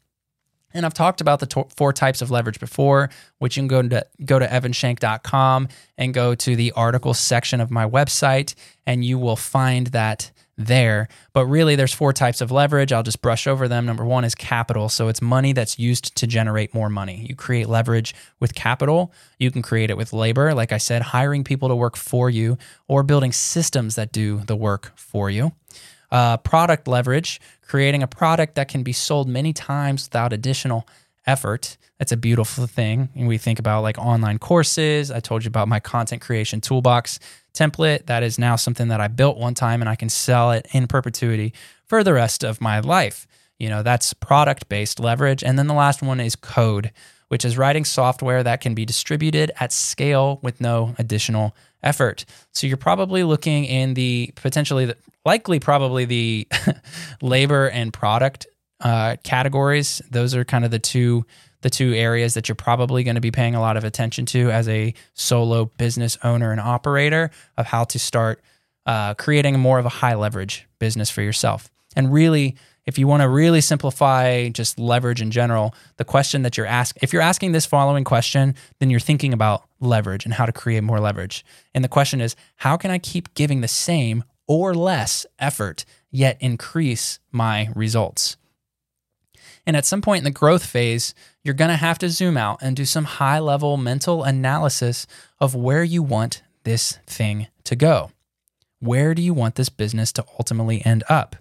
And 0.73 0.85
I've 0.85 0.95
talked 0.95 1.21
about 1.21 1.41
the 1.41 1.47
to- 1.47 1.69
four 1.75 1.93
types 1.93 2.21
of 2.21 2.31
leverage 2.31 2.61
before, 2.61 3.09
which 3.39 3.57
you 3.57 3.63
can 3.63 3.69
go 3.69 3.83
to 3.83 4.07
go 4.25 4.39
to 4.39 4.47
evanshank.com 4.47 5.69
and 5.97 6.15
go 6.15 6.35
to 6.35 6.57
the 6.57 6.73
article 6.73 7.15
section 7.15 7.61
of 7.61 7.71
my 7.71 7.89
website, 7.89 8.55
and 8.87 9.05
you 9.05 9.19
will 9.19 9.37
find 9.37 9.89
that 9.89 10.31
there. 10.59 11.09
But 11.33 11.47
really, 11.47 11.77
there's 11.77 11.93
four 11.93 12.13
types 12.13 12.41
of 12.41 12.51
leverage. 12.51 12.93
I'll 12.93 13.03
just 13.03 13.23
brush 13.23 13.47
over 13.47 13.69
them. 13.69 13.87
Number 13.87 14.05
one 14.05 14.25
is 14.25 14.35
capital. 14.35 14.89
So 14.89 15.09
it's 15.09 15.21
money 15.21 15.53
that's 15.53 15.79
used 15.79 16.17
to 16.17 16.27
generate 16.27 16.75
more 16.75 16.89
money. 16.89 17.27
You 17.29 17.35
create 17.35 17.69
leverage 17.69 18.15
with 18.41 18.55
capital. 18.55 19.13
You 19.39 19.51
can 19.51 19.63
create 19.63 19.91
it 19.91 19.97
with 19.97 20.13
labor. 20.13 20.55
Like 20.55 20.73
I 20.73 20.79
said, 20.79 21.03
hiring 21.03 21.45
people 21.45 21.69
to 21.69 21.77
work 21.77 21.97
for 21.97 22.31
you 22.31 22.57
or 22.89 23.03
building 23.03 23.33
systems 23.33 23.95
that 23.97 24.13
do 24.13 24.41
the 24.47 24.57
work 24.57 24.93
for 24.97 25.31
you. 25.31 25.53
Uh, 26.11 26.37
product 26.39 26.87
leverage, 26.89 27.41
creating 27.67 28.03
a 28.03 28.07
product 28.07 28.55
that 28.55 28.69
can 28.69 28.83
be 28.83 28.93
sold 28.93 29.29
many 29.29 29.53
times 29.53 30.07
without 30.07 30.33
additional 30.33 30.87
effort. 31.27 31.77
That's 31.99 32.13
a 32.13 32.17
beautiful 32.17 32.67
thing. 32.67 33.09
And 33.15 33.27
we 33.27 33.39
think 33.39 33.59
about 33.59 33.83
like 33.83 33.99
online 33.99 34.39
courses. 34.39 35.11
I 35.11 35.21
told 35.21 35.45
you 35.45 35.49
about 35.49 35.67
my 35.67 35.81
content 35.81 36.23
creation 36.23 36.61
toolbox 36.61 37.19
template. 37.57 38.07
That 38.07 38.23
is 38.23 38.39
now 38.39 38.57
something 38.57 38.89
that 38.89 39.01
I 39.01 39.09
built 39.09 39.39
one 39.39 39.55
time 39.55 39.81
and 39.81 39.89
I 39.89 39.97
can 39.97 40.09
sell 40.09 40.53
it 40.53 40.67
in 40.73 40.87
perpetuity 40.87 41.53
for 41.85 42.05
the 42.05 42.13
rest 42.13 42.45
of 42.45 42.61
my 42.61 42.81
life. 42.81 43.27
You 43.59 43.69
know, 43.69 43.83
that's 43.83 44.13
product 44.13 44.69
based 44.69 45.01
leverage. 45.01 45.43
And 45.43 45.59
then 45.59 45.67
the 45.67 45.75
last 45.75 46.03
one 46.03 46.21
is 46.21 46.37
code, 46.37 46.93
which 47.29 47.45
is 47.45 47.57
writing 47.57 47.85
software 47.85 48.43
that 48.43 48.61
can 48.61 48.75
be 48.75 48.85
distributed 48.85 49.51
at 49.59 49.73
scale 49.73 50.39
with 50.43 50.61
no 50.61 50.95
additional 50.99 51.57
effort. 51.83 52.25
So 52.53 52.67
you're 52.67 52.77
probably 52.77 53.23
looking 53.23 53.65
in 53.65 53.95
the 53.95 54.33
potentially, 54.35 54.87
the, 54.87 54.97
likely, 55.25 55.59
probably 55.59 56.05
the 56.05 56.49
labor 57.23 57.69
and 57.71 57.93
product 57.93 58.47
uh, 58.81 59.17
categories. 59.25 60.03
Those 60.11 60.35
are 60.35 60.45
kind 60.45 60.65
of 60.65 60.71
the 60.71 60.79
two 60.79 61.25
the 61.63 61.71
two 61.71 61.93
areas 61.95 62.35
that 62.35 62.49
you're 62.49 62.57
probably 62.57 63.05
going 63.05 63.15
to 63.15 63.21
be 63.21 63.31
paying 63.31 63.55
a 63.55 63.61
lot 63.61 63.77
of 63.77 63.85
attention 63.85 64.27
to 64.27 64.51
as 64.51 64.69
a 64.69 64.95
solo 65.15 65.67
business 65.67 66.19
owner 66.23 66.53
and 66.53 66.61
operator 66.61 67.31
of 67.57 67.67
how 67.67 67.85
to 67.85 67.99
start 67.99 68.43
uh, 68.87 69.15
creating 69.15 69.59
more 69.59 69.79
of 69.79 69.87
a 69.87 69.91
high 69.91 70.15
leverage 70.15 70.67
business 70.79 71.11
for 71.11 71.23
yourself. 71.23 71.71
And 71.97 72.13
really, 72.13 72.57
if 72.87 72.99
you 72.99 73.09
want 73.09 73.23
to 73.23 73.29
really 73.29 73.61
simplify 73.61 74.49
just 74.49 74.79
leverage 74.79 75.21
in 75.21 75.33
general, 75.33 75.75
the 75.97 76.05
question 76.05 76.43
that 76.43 76.57
you're 76.57 76.67
asking, 76.67 77.01
if 77.03 77.13
you're 77.13 77.23
asking 77.23 77.53
this 77.53 77.67
following 77.67 78.05
question, 78.05 78.55
then 78.79 78.91
you're 78.91 79.01
thinking 79.01 79.33
about 79.33 79.65
leverage 79.81 80.25
and 80.25 80.35
how 80.35 80.47
to 80.47 80.53
create 80.53 80.85
more 80.85 81.01
leverage. 81.01 81.45
And 81.75 81.83
the 81.83 81.89
question 81.89 82.21
is, 82.21 82.37
how 82.57 82.77
can 82.77 82.93
I 82.93 82.99
keep 82.99 83.35
giving 83.35 83.61
the 83.61 83.69
same 83.69 84.23
or 84.47 84.73
less 84.75 85.27
effort, 85.41 85.85
yet 86.13 86.37
increase 86.39 87.19
my 87.33 87.71
results? 87.75 88.37
And 89.67 89.77
at 89.77 89.85
some 89.85 90.01
point 90.01 90.19
in 90.19 90.25
the 90.25 90.31
growth 90.31 90.65
phase, 90.65 91.13
you're 91.47 91.55
going 91.55 91.71
to 91.71 91.77
have 91.77 91.99
to 91.99 92.11
zoom 92.11 92.37
out 92.37 92.59
and 92.61 92.75
do 92.75 92.85
some 92.85 93.05
high 93.05 93.39
level 93.39 93.77
mental 93.77 94.25
analysis 94.25 95.07
of 95.41 95.55
where 95.55 95.85
you 95.85 96.03
want 96.03 96.43
this 96.65 96.99
thing 97.07 97.47
to 97.63 97.77
go. 97.77 98.11
Where 98.81 99.15
do 99.15 99.23
you 99.23 99.33
want 99.33 99.55
this 99.55 99.69
business 99.69 100.13
to 100.13 100.25
ultimately 100.39 100.85
end 100.85 101.05
up? 101.09 101.37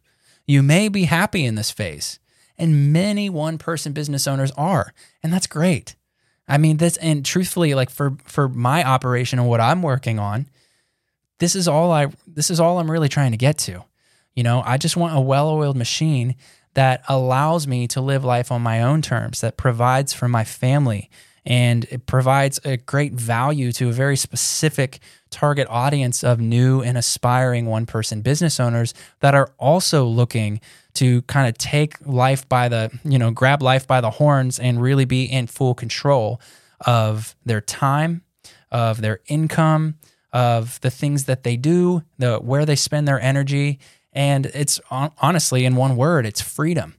You 0.46 0.62
may 0.62 0.90
be 0.90 1.06
happy 1.06 1.44
in 1.44 1.56
this 1.56 1.72
phase, 1.72 2.20
and 2.56 2.94
many 2.94 3.30
one 3.30 3.58
person 3.58 3.94
business 3.94 4.28
owners 4.28 4.52
are, 4.52 4.94
and 5.24 5.34
that's 5.34 5.48
great. 5.48 5.96
I 6.48 6.60
mean, 6.60 6.78
this, 6.78 6.98
and 6.98 7.26
truthfully, 7.26 7.74
like 7.74 7.90
for, 7.90 8.16
for 8.26 8.48
my 8.48 8.84
operation 8.84 9.40
and 9.40 9.50
what 9.50 9.60
I'm 9.60 9.82
working 9.82 10.20
on, 10.20 10.46
this 11.40 11.56
is 11.56 11.68
all 11.68 11.92
I, 11.92 12.10
this 12.28 12.52
is 12.52 12.60
all 12.60 12.78
I'm 12.78 12.92
really 12.92 13.10
trying 13.10 13.32
to 13.32 13.38
get 13.38 13.58
to. 13.60 13.84
You 14.36 14.44
know, 14.44 14.62
I 14.64 14.78
just 14.78 14.96
want 14.96 15.18
a 15.18 15.20
well 15.20 15.50
oiled 15.50 15.76
machine 15.76 16.36
that 16.76 17.04
allows 17.10 17.68
me 17.68 17.88
to 17.88 18.00
live 18.00 18.24
life 18.24 18.52
on 18.52 18.62
my 18.62 18.82
own 18.82 19.02
terms, 19.02 19.42
that 19.42 19.58
provides 19.58 20.14
for 20.14 20.28
my 20.28 20.44
family 20.44 21.10
and 21.46 21.86
it 21.86 22.06
provides 22.06 22.60
a 22.66 22.78
great 22.78 23.14
value 23.14 23.72
to 23.72 23.90
a 23.90 23.92
very 23.92 24.18
specific 24.18 25.00
target 25.30 25.68
audience 25.70 26.24
of 26.24 26.40
new 26.40 26.82
and 26.82 26.98
aspiring 26.98 27.66
one 27.68 27.86
person 27.86 28.22
business 28.22 28.60
owners 28.60 28.94
that 29.20 29.36
are 29.36 29.52
also 29.60 30.06
looking 30.06 30.60
to 30.96 31.22
kind 31.24 31.48
of 31.48 31.58
take 31.58 31.96
life 32.06 32.48
by 32.50 32.68
the, 32.68 32.92
you 33.04 33.20
know, 33.20 33.30
grab 33.30 33.62
life 33.62 33.86
by 33.86 34.02
the 34.02 34.10
horns 34.10 34.60
and 34.60 34.82
really 34.82 35.06
be 35.06 35.26
in 35.26 35.46
full 35.46 35.76
control 35.76 36.42
of 36.86 37.36
their 37.46 37.62
time, 37.62 38.24
of 38.72 39.02
their 39.02 39.20
income, 39.28 39.96
of 40.34 40.80
the 40.82 40.90
things 40.90 41.26
that 41.26 41.44
they 41.44 41.58
do, 41.58 42.02
the 42.18 42.38
where 42.38 42.66
they 42.66 42.76
spend 42.76 43.08
their 43.08 43.22
energy, 43.22 43.80
and 44.16 44.46
it's 44.48 44.80
honestly 44.90 45.66
in 45.66 45.76
one 45.76 45.98
word, 45.98 46.26
it's 46.26 46.42
freedom. 46.42 46.96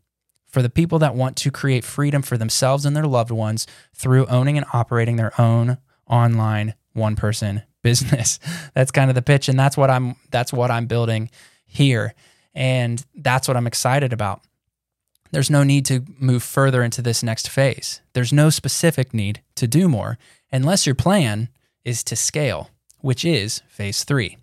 For 0.47 0.63
the 0.63 0.71
people 0.71 0.99
that 1.01 1.15
want 1.15 1.37
to 1.39 1.51
create 1.51 1.85
freedom 1.85 2.23
for 2.23 2.39
themselves 2.39 2.87
and 2.87 2.95
their 2.95 3.07
loved 3.07 3.31
ones 3.31 3.67
through 3.95 4.27
owning 4.27 4.57
and 4.57 4.67
operating 4.73 5.17
their 5.17 5.39
own 5.41 5.79
online 6.09 6.75
one 6.93 7.17
person 7.17 7.63
business. 7.83 8.39
That's 8.75 8.91
kind 8.91 9.11
of 9.11 9.15
the 9.15 9.23
pitch 9.23 9.49
and 9.49 9.59
that's 9.59 9.77
what 9.77 9.91
I'm 9.91 10.17
that's 10.31 10.53
what 10.53 10.71
I'm 10.71 10.87
building 10.87 11.31
here. 11.65 12.15
And 12.55 13.05
that's 13.15 13.49
what 13.49 13.57
I'm 13.57 13.67
excited 13.67 14.13
about. 14.13 14.43
There's 15.31 15.51
no 15.51 15.63
need 15.63 15.85
to 15.87 16.05
move 16.19 16.43
further 16.43 16.83
into 16.83 17.03
this 17.03 17.23
next 17.23 17.49
phase. 17.49 18.01
There's 18.13 18.33
no 18.33 18.49
specific 18.51 19.13
need 19.13 19.43
to 19.57 19.67
do 19.67 19.89
more 19.89 20.19
unless 20.51 20.87
your 20.87 20.95
plan 20.95 21.49
is 21.85 22.03
to 22.05 22.17
scale, 22.17 22.71
which 23.01 23.25
is 23.25 23.63
phase 23.69 24.05
three. 24.05 24.39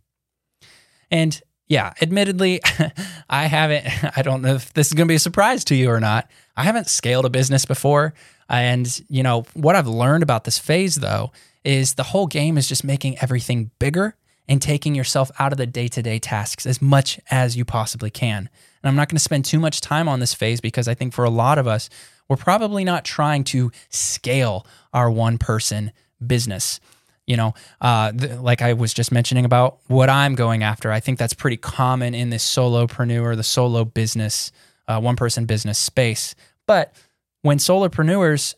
And 1.10 1.42
yeah, 1.68 1.94
admittedly, 2.02 2.62
I 3.30 3.46
haven't, 3.46 3.88
I 4.18 4.22
don't 4.22 4.42
know 4.42 4.56
if 4.56 4.74
this 4.74 4.88
is 4.88 4.94
going 4.94 5.08
to 5.08 5.12
be 5.12 5.16
a 5.16 5.20
surprise 5.20 5.64
to 5.66 5.76
you 5.76 5.90
or 5.90 6.00
not. 6.00 6.30
I 6.56 6.64
haven't 6.64 6.88
scaled 6.88 7.26
a 7.26 7.30
business 7.30 7.66
before. 7.66 8.14
And, 8.50 9.02
you 9.10 9.24
know, 9.24 9.46
what 9.54 9.76
I've 9.76 9.88
learned 9.88 10.24
about 10.24 10.44
this 10.44 10.60
phase 10.60 10.96
though 10.96 11.32
is 11.64 11.96
the 11.96 12.04
whole 12.04 12.28
game 12.28 12.58
is 12.58 12.68
just 12.68 12.84
making 12.84 13.18
everything 13.20 13.72
bigger 13.80 14.16
and 14.48 14.62
taking 14.62 14.94
yourself 14.94 15.32
out 15.40 15.54
of 15.54 15.58
the 15.58 15.66
day 15.66 15.88
to 15.88 16.02
day 16.02 16.20
tasks 16.20 16.66
as 16.66 16.82
much 16.82 17.20
as 17.32 17.56
you 17.56 17.64
possibly 17.64 18.10
can. 18.10 18.50
And 18.84 18.90
I'm 18.90 18.96
not 18.96 19.08
going 19.10 19.18
to 19.18 19.24
spend 19.24 19.46
too 19.46 19.60
much 19.60 19.80
time 19.80 20.10
on 20.10 20.20
this 20.20 20.34
phase 20.34 20.60
because 20.60 20.88
I 20.88 20.94
think 20.94 21.14
for 21.14 21.24
a 21.24 21.30
lot 21.30 21.58
of 21.58 21.68
us, 21.68 21.90
we're 22.28 22.36
probably 22.36 22.84
not 22.84 23.06
trying 23.06 23.44
to 23.46 23.72
scale 23.90 24.68
our 24.94 25.10
one 25.10 25.38
person 25.38 25.92
business. 26.26 26.80
You 27.26 27.38
know, 27.38 27.54
uh, 27.80 28.12
th- 28.12 28.40
like 28.40 28.62
I 28.62 28.74
was 28.74 28.94
just 28.94 29.12
mentioning 29.12 29.46
about 29.46 29.78
what 29.88 30.10
I'm 30.10 30.36
going 30.36 30.64
after. 30.64 30.92
I 30.92 31.00
think 31.00 31.18
that's 31.20 31.34
pretty 31.34 31.58
common 31.58 32.14
in 32.14 32.30
this 32.30 32.44
solopreneur, 32.44 33.36
the 33.38 33.44
solo 33.44 33.86
business, 33.86 34.52
uh, 34.88 35.00
one 35.00 35.16
person 35.16 35.46
business 35.46 35.80
space. 35.80 36.36
But 36.68 36.94
when 37.42 37.60
solopreneurs 37.60 38.56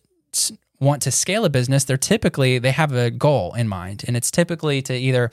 want 0.79 1.01
to 1.03 1.11
scale 1.11 1.45
a 1.45 1.49
business, 1.49 1.83
they're 1.83 1.97
typically 1.97 2.57
they 2.57 2.71
have 2.71 2.91
a 2.91 3.11
goal 3.11 3.53
in 3.53 3.67
mind, 3.67 4.03
and 4.07 4.17
it's 4.17 4.31
typically 4.31 4.81
to 4.83 4.93
either 4.93 5.31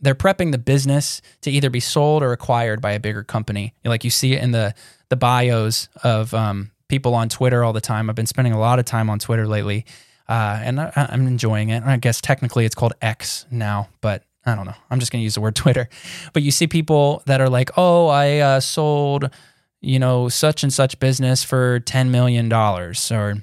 they're 0.00 0.14
prepping 0.14 0.52
the 0.52 0.58
business 0.58 1.20
to 1.40 1.50
either 1.50 1.70
be 1.70 1.80
sold 1.80 2.22
or 2.22 2.32
acquired 2.32 2.80
by 2.80 2.92
a 2.92 3.00
bigger 3.00 3.24
company. 3.24 3.74
Like 3.84 4.04
you 4.04 4.10
see 4.10 4.34
it 4.34 4.42
in 4.42 4.52
the 4.52 4.74
the 5.08 5.16
bios 5.16 5.88
of 6.04 6.34
um, 6.34 6.70
people 6.88 7.14
on 7.14 7.28
Twitter 7.28 7.64
all 7.64 7.72
the 7.72 7.80
time. 7.80 8.08
I've 8.08 8.16
been 8.16 8.26
spending 8.26 8.52
a 8.52 8.58
lot 8.58 8.78
of 8.78 8.84
time 8.84 9.10
on 9.10 9.18
Twitter 9.18 9.46
lately, 9.46 9.86
uh, 10.28 10.60
and 10.62 10.80
I, 10.80 10.92
am 11.10 11.26
enjoying 11.26 11.70
it. 11.70 11.82
I 11.82 11.96
guess 11.96 12.20
technically 12.20 12.64
it's 12.64 12.74
called 12.74 12.92
X 13.00 13.46
now, 13.50 13.88
but 14.00 14.24
I 14.44 14.54
don't 14.54 14.66
know. 14.66 14.74
I'm 14.90 15.00
just 15.00 15.12
going 15.12 15.20
to 15.20 15.24
use 15.24 15.34
the 15.34 15.40
word 15.40 15.54
Twitter. 15.56 15.88
But 16.32 16.42
you 16.42 16.50
see 16.50 16.66
people 16.66 17.22
that 17.26 17.40
are 17.40 17.48
like, 17.48 17.70
"Oh, 17.76 18.08
I 18.08 18.38
uh, 18.38 18.60
sold, 18.60 19.30
you 19.80 19.98
know, 19.98 20.28
such 20.28 20.62
and 20.62 20.72
such 20.72 20.98
business 21.00 21.42
for 21.42 21.80
ten 21.80 22.10
million 22.10 22.48
dollars," 22.48 23.10
or 23.10 23.42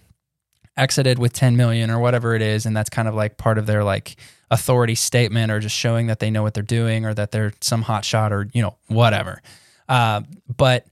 exited 0.78 1.18
with 1.20 1.34
10 1.34 1.56
million 1.56 1.90
or 1.90 2.00
whatever 2.00 2.36
it 2.36 2.42
is 2.42 2.66
and 2.66 2.76
that's 2.76 2.90
kind 2.90 3.08
of 3.08 3.16
like 3.16 3.38
part 3.38 3.58
of 3.58 3.66
their 3.66 3.84
like 3.84 4.18
authority 4.52 4.96
statement 4.96 5.52
or 5.52 5.60
just 5.60 5.76
showing 5.76 6.08
that 6.08 6.20
they 6.20 6.30
know 6.30 6.44
what 6.44 6.54
they're 6.54 6.64
doing 6.64 7.06
or 7.06 7.14
that 7.14 7.32
they're 7.32 7.54
some 7.62 7.82
hot 7.82 8.04
shot 8.04 8.34
or 8.34 8.50
you 8.54 8.62
know 8.62 8.76
whatever 8.88 9.42
uh, 9.88 10.22
but 10.58 10.86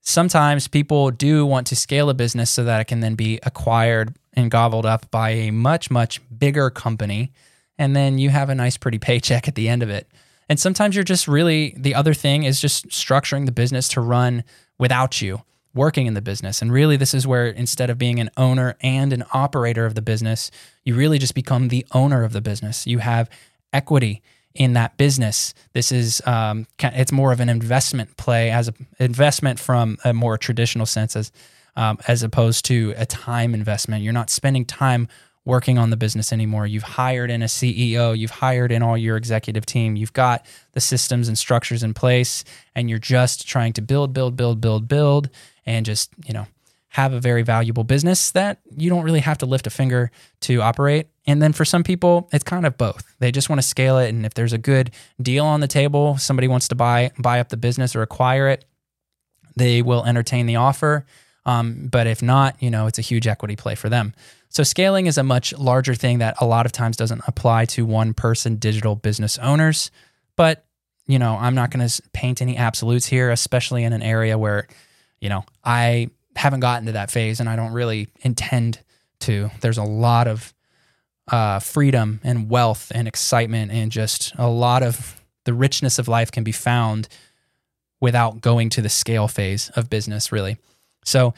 sometimes 0.00 0.66
people 0.66 1.10
do 1.10 1.46
want 1.46 1.66
to 1.68 1.76
scale 1.76 2.10
a 2.10 2.14
business 2.14 2.50
so 2.50 2.64
that 2.64 2.80
it 2.80 2.86
can 2.86 3.00
then 3.00 3.14
be 3.14 3.38
acquired 3.44 4.14
and 4.38 4.50
gobbled 4.50 4.86
up 4.86 5.10
by 5.10 5.30
a 5.30 5.50
much 5.50 5.90
much 5.90 6.20
bigger 6.36 6.70
company 6.70 7.32
and 7.76 7.94
then 7.94 8.18
you 8.18 8.30
have 8.30 8.48
a 8.48 8.54
nice 8.54 8.76
pretty 8.76 8.98
paycheck 8.98 9.48
at 9.48 9.54
the 9.54 9.68
end 9.68 9.82
of 9.82 9.90
it 9.90 10.08
and 10.48 10.58
sometimes 10.58 10.94
you're 10.94 11.04
just 11.04 11.28
really 11.28 11.74
the 11.76 11.94
other 11.94 12.14
thing 12.14 12.44
is 12.44 12.60
just 12.60 12.88
structuring 12.88 13.46
the 13.46 13.52
business 13.52 13.88
to 13.88 14.00
run 14.00 14.44
without 14.78 15.20
you 15.20 15.42
working 15.74 16.06
in 16.06 16.14
the 16.14 16.22
business. 16.22 16.60
And 16.60 16.72
really, 16.72 16.96
this 16.96 17.14
is 17.14 17.26
where 17.26 17.46
instead 17.46 17.90
of 17.90 17.98
being 17.98 18.18
an 18.20 18.30
owner 18.36 18.76
and 18.80 19.12
an 19.12 19.24
operator 19.32 19.86
of 19.86 19.94
the 19.94 20.02
business, 20.02 20.50
you 20.84 20.94
really 20.94 21.18
just 21.18 21.34
become 21.34 21.68
the 21.68 21.86
owner 21.92 22.24
of 22.24 22.32
the 22.32 22.40
business. 22.40 22.86
You 22.86 22.98
have 22.98 23.30
equity 23.72 24.22
in 24.54 24.72
that 24.72 24.96
business. 24.96 25.54
This 25.72 25.92
is 25.92 26.20
um, 26.26 26.66
it's 26.80 27.12
more 27.12 27.32
of 27.32 27.40
an 27.40 27.48
investment 27.48 28.16
play 28.16 28.50
as 28.50 28.68
an 28.68 28.86
investment 28.98 29.60
from 29.60 29.98
a 30.04 30.12
more 30.12 30.36
traditional 30.36 30.86
sense 30.86 31.14
as 31.14 31.30
um, 31.76 31.98
as 32.08 32.22
opposed 32.22 32.64
to 32.66 32.94
a 32.96 33.06
time 33.06 33.54
investment. 33.54 34.02
You're 34.02 34.12
not 34.12 34.30
spending 34.30 34.64
time 34.64 35.08
working 35.44 35.78
on 35.78 35.88
the 35.88 35.96
business 35.96 36.30
anymore. 36.30 36.66
You've 36.66 36.82
hired 36.82 37.30
in 37.30 37.42
a 37.42 37.46
CEO, 37.46 38.16
you've 38.16 38.30
hired 38.30 38.70
in 38.70 38.82
all 38.82 38.98
your 38.98 39.16
executive 39.16 39.64
team, 39.64 39.96
you've 39.96 40.12
got 40.12 40.44
the 40.72 40.80
systems 40.80 41.26
and 41.26 41.38
structures 41.38 41.82
in 41.82 41.94
place, 41.94 42.44
and 42.74 42.90
you're 42.90 42.98
just 42.98 43.48
trying 43.48 43.72
to 43.72 43.80
build, 43.80 44.12
build, 44.12 44.36
build, 44.36 44.60
build, 44.60 44.88
build, 44.88 45.30
and 45.64 45.86
just, 45.86 46.10
you 46.26 46.34
know, 46.34 46.46
have 46.90 47.12
a 47.12 47.20
very 47.20 47.42
valuable 47.42 47.84
business 47.84 48.30
that 48.32 48.60
you 48.76 48.90
don't 48.90 49.04
really 49.04 49.20
have 49.20 49.38
to 49.38 49.46
lift 49.46 49.66
a 49.66 49.70
finger 49.70 50.10
to 50.40 50.60
operate. 50.60 51.06
And 51.26 51.40
then 51.40 51.52
for 51.52 51.64
some 51.64 51.84
people, 51.84 52.28
it's 52.32 52.44
kind 52.44 52.66
of 52.66 52.76
both. 52.76 53.14
They 53.18 53.30
just 53.30 53.48
want 53.48 53.60
to 53.60 53.66
scale 53.66 53.98
it. 53.98 54.08
And 54.08 54.26
if 54.26 54.34
there's 54.34 54.52
a 54.52 54.58
good 54.58 54.90
deal 55.20 55.44
on 55.44 55.60
the 55.60 55.68
table, 55.68 56.16
somebody 56.18 56.48
wants 56.48 56.68
to 56.68 56.74
buy 56.74 57.10
buy 57.18 57.40
up 57.40 57.50
the 57.50 57.56
business 57.56 57.94
or 57.94 58.02
acquire 58.02 58.48
it, 58.48 58.64
they 59.56 59.82
will 59.82 60.04
entertain 60.04 60.46
the 60.46 60.56
offer. 60.56 61.06
Um, 61.46 61.88
but 61.90 62.06
if 62.06 62.22
not, 62.22 62.56
you 62.60 62.70
know, 62.70 62.86
it's 62.86 62.98
a 62.98 63.02
huge 63.02 63.26
equity 63.26 63.56
play 63.56 63.74
for 63.74 63.88
them. 63.88 64.14
So 64.50 64.62
scaling 64.62 65.06
is 65.06 65.18
a 65.18 65.22
much 65.22 65.52
larger 65.56 65.94
thing 65.94 66.18
that 66.18 66.36
a 66.40 66.46
lot 66.46 66.66
of 66.66 66.72
times 66.72 66.96
doesn't 66.96 67.22
apply 67.26 67.66
to 67.66 67.84
one 67.84 68.14
person 68.14 68.56
digital 68.56 68.94
business 68.94 69.38
owners. 69.38 69.90
But, 70.36 70.64
you 71.06 71.18
know, 71.18 71.36
I'm 71.38 71.54
not 71.54 71.70
going 71.70 71.86
to 71.86 72.02
paint 72.12 72.40
any 72.42 72.56
absolutes 72.56 73.06
here, 73.06 73.30
especially 73.30 73.84
in 73.84 73.92
an 73.92 74.02
area 74.02 74.38
where, 74.38 74.66
you 75.20 75.28
know, 75.28 75.44
I 75.64 76.10
haven't 76.36 76.60
gotten 76.60 76.86
to 76.86 76.92
that 76.92 77.10
phase 77.10 77.40
and 77.40 77.48
I 77.48 77.56
don't 77.56 77.72
really 77.72 78.08
intend 78.20 78.80
to. 79.20 79.50
There's 79.60 79.78
a 79.78 79.84
lot 79.84 80.28
of 80.28 80.54
uh, 81.30 81.58
freedom 81.58 82.20
and 82.24 82.48
wealth 82.48 82.90
and 82.94 83.06
excitement 83.06 83.70
and 83.70 83.92
just 83.92 84.32
a 84.36 84.48
lot 84.48 84.82
of 84.82 85.20
the 85.44 85.54
richness 85.54 85.98
of 85.98 86.08
life 86.08 86.30
can 86.30 86.44
be 86.44 86.52
found 86.52 87.08
without 88.00 88.40
going 88.40 88.70
to 88.70 88.82
the 88.82 88.88
scale 88.88 89.28
phase 89.28 89.70
of 89.70 89.90
business, 89.90 90.30
really. 90.30 90.56
So 91.04 91.34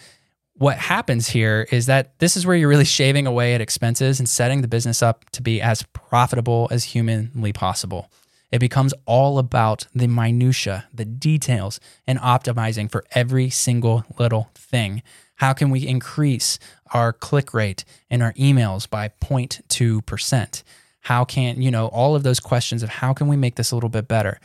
what 0.54 0.76
happens 0.76 1.28
here 1.28 1.66
is 1.70 1.86
that 1.86 2.18
this 2.18 2.36
is 2.36 2.46
where 2.46 2.54
you're 2.56 2.68
really 2.68 2.84
shaving 2.84 3.26
away 3.26 3.54
at 3.54 3.60
expenses 3.60 4.18
and 4.18 4.28
setting 4.28 4.60
the 4.60 4.68
business 4.68 5.02
up 5.02 5.28
to 5.30 5.42
be 5.42 5.60
as 5.60 5.82
profitable 5.94 6.68
as 6.70 6.84
humanly 6.84 7.52
possible. 7.52 8.10
It 8.52 8.58
becomes 8.58 8.92
all 9.06 9.38
about 9.38 9.86
the 9.94 10.08
minutia, 10.08 10.86
the 10.92 11.04
details, 11.04 11.80
and 12.06 12.18
optimizing 12.18 12.90
for 12.90 13.04
every 13.12 13.48
single 13.48 14.04
little 14.18 14.50
thing. 14.54 15.02
How 15.36 15.54
can 15.54 15.70
we 15.70 15.86
increase 15.86 16.58
our 16.92 17.12
click 17.12 17.54
rate 17.54 17.84
in 18.10 18.20
our 18.20 18.34
emails 18.34 18.90
by 18.90 19.08
0.2%? 19.08 20.62
How 21.02 21.24
can, 21.24 21.62
you 21.62 21.70
know, 21.70 21.86
all 21.86 22.14
of 22.14 22.22
those 22.22 22.40
questions 22.40 22.82
of 22.82 22.90
how 22.90 23.14
can 23.14 23.28
we 23.28 23.36
make 23.36 23.54
this 23.54 23.70
a 23.70 23.76
little 23.76 23.88
bit 23.88 24.08
better? 24.08 24.38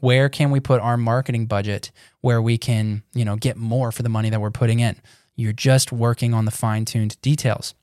Where 0.00 0.28
can 0.28 0.50
we 0.50 0.60
put 0.60 0.80
our 0.80 0.96
marketing 0.96 1.46
budget 1.46 1.90
where 2.20 2.42
we 2.42 2.58
can, 2.58 3.02
you 3.14 3.24
know, 3.24 3.36
get 3.36 3.56
more 3.56 3.92
for 3.92 4.02
the 4.02 4.08
money 4.08 4.30
that 4.30 4.40
we're 4.40 4.50
putting 4.50 4.80
in? 4.80 4.96
You're 5.36 5.52
just 5.52 5.90
working 5.92 6.34
on 6.34 6.44
the 6.44 6.50
fine 6.50 6.84
tuned 6.84 7.20
details. 7.22 7.74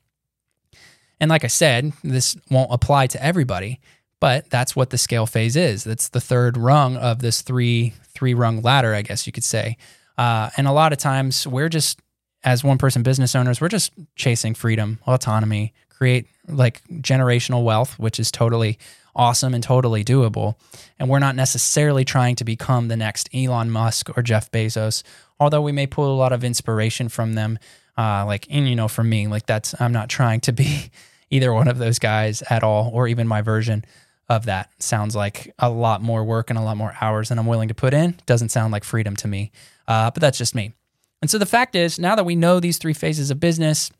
And 1.20 1.28
like 1.28 1.44
I 1.44 1.48
said, 1.48 1.92
this 2.04 2.36
won't 2.50 2.72
apply 2.72 3.08
to 3.08 3.22
everybody, 3.22 3.80
but 4.20 4.48
that's 4.50 4.76
what 4.76 4.90
the 4.90 4.98
scale 4.98 5.26
phase 5.26 5.56
is. 5.56 5.84
That's 5.84 6.08
the 6.08 6.20
third 6.20 6.56
rung 6.56 6.96
of 6.96 7.20
this 7.20 7.42
three 7.42 7.94
three 8.14 8.34
rung 8.34 8.62
ladder, 8.62 8.94
I 8.94 9.02
guess 9.02 9.26
you 9.26 9.32
could 9.32 9.44
say. 9.44 9.76
Uh, 10.16 10.50
and 10.56 10.66
a 10.66 10.72
lot 10.72 10.92
of 10.92 10.98
times 10.98 11.46
we're 11.46 11.68
just 11.68 12.00
as 12.44 12.62
one 12.62 12.78
person 12.78 13.02
business 13.02 13.34
owners, 13.34 13.60
we're 13.60 13.68
just 13.68 13.92
chasing 14.16 14.54
freedom, 14.54 14.98
autonomy, 15.06 15.72
create 15.88 16.26
like 16.48 16.82
generational 16.88 17.64
wealth, 17.64 17.98
which 17.98 18.20
is 18.20 18.30
totally 18.30 18.78
awesome 19.18 19.52
and 19.52 19.62
totally 19.62 20.04
doable. 20.04 20.54
And 20.98 21.10
we're 21.10 21.18
not 21.18 21.36
necessarily 21.36 22.04
trying 22.04 22.36
to 22.36 22.44
become 22.44 22.88
the 22.88 22.96
next 22.96 23.28
Elon 23.34 23.70
Musk 23.70 24.16
or 24.16 24.22
Jeff 24.22 24.50
Bezos 24.50 25.02
although 25.40 25.62
we 25.62 25.72
may 25.72 25.86
pull 25.86 26.12
a 26.12 26.16
lot 26.16 26.32
of 26.32 26.44
inspiration 26.44 27.08
from 27.08 27.34
them. 27.34 27.58
Uh, 27.96 28.24
like, 28.26 28.46
and 28.50 28.68
you 28.68 28.76
know, 28.76 28.88
for 28.88 29.04
me, 29.04 29.26
like 29.26 29.46
that's, 29.46 29.78
I'm 29.80 29.92
not 29.92 30.08
trying 30.08 30.40
to 30.42 30.52
be 30.52 30.90
either 31.30 31.52
one 31.52 31.68
of 31.68 31.78
those 31.78 31.98
guys 31.98 32.42
at 32.48 32.62
all, 32.62 32.90
or 32.92 33.08
even 33.08 33.28
my 33.28 33.42
version 33.42 33.84
of 34.28 34.46
that. 34.46 34.70
Sounds 34.82 35.16
like 35.16 35.52
a 35.58 35.70
lot 35.70 36.02
more 36.02 36.24
work 36.24 36.50
and 36.50 36.58
a 36.58 36.62
lot 36.62 36.76
more 36.76 36.94
hours 37.00 37.28
than 37.28 37.38
I'm 37.38 37.46
willing 37.46 37.68
to 37.68 37.74
put 37.74 37.94
in. 37.94 38.16
Doesn't 38.26 38.50
sound 38.50 38.72
like 38.72 38.84
freedom 38.84 39.16
to 39.16 39.28
me. 39.28 39.50
Uh, 39.86 40.10
but 40.10 40.20
that's 40.20 40.38
just 40.38 40.54
me. 40.54 40.72
And 41.20 41.30
so 41.30 41.38
the 41.38 41.46
fact 41.46 41.74
is, 41.74 41.98
now 41.98 42.14
that 42.14 42.24
we 42.24 42.36
know 42.36 42.60
these 42.60 42.78
three 42.78 42.92
phases 42.92 43.30
of 43.30 43.40
business, 43.40 43.90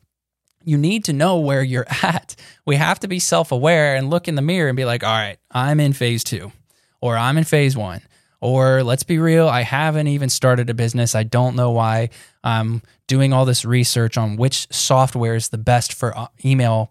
you 0.63 0.77
need 0.77 1.05
to 1.05 1.13
know 1.13 1.39
where 1.39 1.63
you're 1.63 1.87
at. 2.03 2.35
We 2.65 2.75
have 2.75 2.99
to 2.99 3.07
be 3.07 3.19
self 3.19 3.51
aware 3.51 3.95
and 3.95 4.09
look 4.09 4.27
in 4.27 4.35
the 4.35 4.41
mirror 4.41 4.69
and 4.69 4.77
be 4.77 4.85
like, 4.85 5.03
all 5.03 5.09
right, 5.09 5.37
I'm 5.51 5.79
in 5.79 5.93
phase 5.93 6.23
two, 6.23 6.51
or 7.01 7.17
I'm 7.17 7.37
in 7.37 7.43
phase 7.43 7.75
one. 7.75 8.01
Or 8.41 8.83
let's 8.83 9.03
be 9.03 9.19
real, 9.19 9.49
I 9.49 9.63
haven't 9.63 10.07
even 10.07 10.29
started 10.29 10.69
a 10.69 10.73
business. 10.73 11.13
I 11.13 11.23
don't 11.23 11.57
know 11.57 11.71
why 11.71 12.09
I'm 12.41 12.81
doing 13.07 13.33
all 13.33 13.43
this 13.43 13.65
research 13.65 14.17
on 14.17 14.37
which 14.37 14.67
software 14.71 15.35
is 15.35 15.49
the 15.49 15.57
best 15.57 15.93
for 15.93 16.17
uh, 16.17 16.27
email 16.45 16.89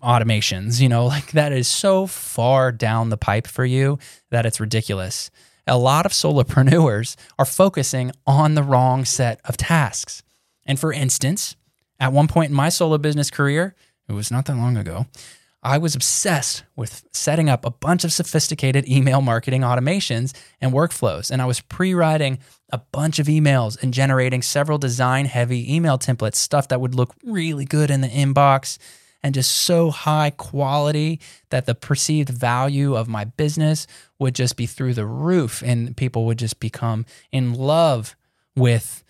automations. 0.00 0.80
You 0.80 0.88
know, 0.88 1.06
like 1.16 1.32
that 1.32 1.52
is 1.52 1.66
so 1.66 2.06
far 2.06 2.70
down 2.70 3.08
the 3.08 3.16
pipe 3.16 3.46
for 3.46 3.64
you 3.64 3.98
that 4.30 4.46
it's 4.46 4.60
ridiculous. 4.60 5.30
A 5.66 5.78
lot 5.78 6.06
of 6.06 6.12
solopreneurs 6.12 7.16
are 7.38 7.46
focusing 7.46 8.12
on 8.26 8.54
the 8.54 8.62
wrong 8.62 9.04
set 9.04 9.40
of 9.44 9.56
tasks. 9.56 10.22
And 10.66 10.78
for 10.78 10.92
instance, 10.92 11.56
at 12.00 12.12
one 12.12 12.28
point 12.28 12.50
in 12.50 12.56
my 12.56 12.68
solo 12.68 12.98
business 12.98 13.30
career, 13.30 13.74
it 14.08 14.12
was 14.12 14.30
not 14.30 14.46
that 14.46 14.56
long 14.56 14.76
ago, 14.76 15.06
I 15.62 15.78
was 15.78 15.94
obsessed 15.94 16.64
with 16.76 17.06
setting 17.12 17.48
up 17.48 17.64
a 17.64 17.70
bunch 17.70 18.04
of 18.04 18.12
sophisticated 18.12 18.86
email 18.86 19.22
marketing 19.22 19.62
automations 19.62 20.34
and 20.60 20.72
workflows. 20.72 21.30
And 21.30 21.40
I 21.40 21.46
was 21.46 21.60
pre 21.60 21.94
writing 21.94 22.38
a 22.70 22.78
bunch 22.78 23.18
of 23.18 23.28
emails 23.28 23.82
and 23.82 23.94
generating 23.94 24.42
several 24.42 24.76
design 24.76 25.24
heavy 25.24 25.74
email 25.74 25.98
templates, 25.98 26.34
stuff 26.34 26.68
that 26.68 26.82
would 26.82 26.94
look 26.94 27.14
really 27.24 27.64
good 27.64 27.90
in 27.90 28.02
the 28.02 28.08
inbox 28.08 28.78
and 29.22 29.32
just 29.32 29.52
so 29.52 29.90
high 29.90 30.30
quality 30.30 31.18
that 31.48 31.64
the 31.64 31.74
perceived 31.74 32.28
value 32.28 32.94
of 32.94 33.08
my 33.08 33.24
business 33.24 33.86
would 34.18 34.34
just 34.34 34.56
be 34.56 34.66
through 34.66 34.92
the 34.92 35.06
roof 35.06 35.62
and 35.64 35.96
people 35.96 36.26
would 36.26 36.38
just 36.38 36.60
become 36.60 37.06
in 37.32 37.54
love 37.54 38.16
with 38.56 39.03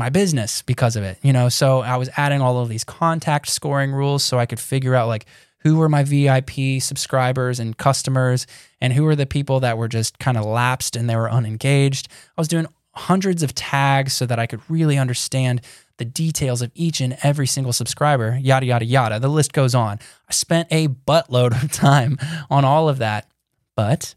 my 0.00 0.08
business 0.08 0.62
because 0.62 0.96
of 0.96 1.04
it 1.04 1.18
you 1.22 1.32
know? 1.32 1.48
So 1.48 1.80
i 1.80 1.96
was 1.96 2.10
adding 2.16 2.40
all 2.40 2.58
of 2.58 2.68
these 2.68 2.82
contact 2.82 3.48
scoring 3.48 3.92
rules 3.92 4.24
so 4.24 4.38
i 4.38 4.46
could 4.46 4.58
figure 4.58 4.96
out 4.96 5.06
like 5.06 5.26
who 5.60 5.76
were 5.76 5.88
my 5.88 6.02
vip 6.02 6.50
subscribers 6.80 7.60
and 7.60 7.76
customers 7.76 8.46
and 8.80 8.92
who 8.92 9.04
were 9.04 9.16
the 9.16 9.26
people 9.26 9.60
that 9.60 9.78
were 9.78 9.88
just 9.88 10.18
kind 10.18 10.36
of 10.36 10.44
lapsed 10.44 10.96
and 10.96 11.08
they 11.08 11.16
were 11.16 11.30
unengaged. 11.30 12.08
I 12.36 12.40
was 12.40 12.48
doing 12.48 12.66
hundreds 12.94 13.42
of 13.42 13.54
tags 13.54 14.12
so 14.12 14.26
that 14.26 14.40
i 14.40 14.46
could 14.46 14.60
really 14.68 14.98
understand 14.98 15.60
the 15.98 16.04
details 16.04 16.60
of 16.60 16.72
each 16.74 17.00
and 17.00 17.16
every 17.22 17.46
single 17.46 17.72
subscriber 17.72 18.36
yada 18.42 18.66
yada 18.66 18.84
yada. 18.84 19.20
The 19.20 19.28
list 19.28 19.52
goes 19.52 19.76
on. 19.76 20.00
I 20.28 20.32
spent 20.32 20.66
a 20.72 20.88
buttload 20.88 21.62
of 21.62 21.70
time 21.70 22.18
on 22.50 22.64
all 22.64 22.88
of 22.88 22.98
that 22.98 23.30
but 23.76 24.14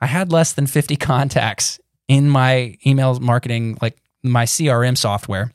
i 0.00 0.06
had 0.06 0.32
less 0.32 0.54
than 0.54 0.66
50 0.66 0.96
contacts 1.12 1.78
in 2.08 2.28
my 2.30 2.78
email 2.86 3.20
marketing 3.20 3.76
like 3.82 3.98
my 4.30 4.44
CRM 4.44 4.96
software. 4.96 5.52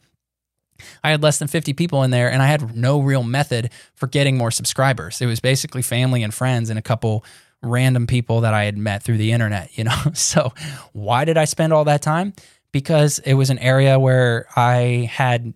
I 1.04 1.12
had 1.12 1.22
less 1.22 1.38
than 1.38 1.48
50 1.48 1.74
people 1.74 2.04
in 2.04 2.12
there 2.12 2.32
and 2.32 2.42
I 2.42 2.48
had 2.48 2.76
no 2.76 3.00
real 3.00 3.24
method 3.24 3.70
for 3.94 4.08
getting 4.08 4.38
more 4.38 4.52
subscribers. 4.52 5.22
It 5.22 5.28
was 5.28 5.40
basically 5.40 5.82
family 5.82 6.24
and 6.24 6.34
friends 6.34 6.70
and 6.70 6.80
a 6.80 6.82
couple 6.82 7.24
random 7.62 8.08
people 8.08 8.42
that 8.42 8.54
I 8.54 8.64
had 8.64 8.78
met 8.78 9.04
through 9.04 9.18
the 9.18 9.32
internet, 9.32 9.78
you 9.78 9.84
know. 9.84 9.96
So, 10.14 10.54
why 10.94 11.26
did 11.26 11.38
I 11.38 11.46
spend 11.46 11.74
all 11.74 11.86
that 11.86 12.02
time? 12.02 12.34
Because 12.72 13.20
it 13.20 13.34
was 13.34 13.50
an 13.50 13.60
area 13.60 14.00
where 14.00 14.48
I 14.56 15.10
had 15.12 15.54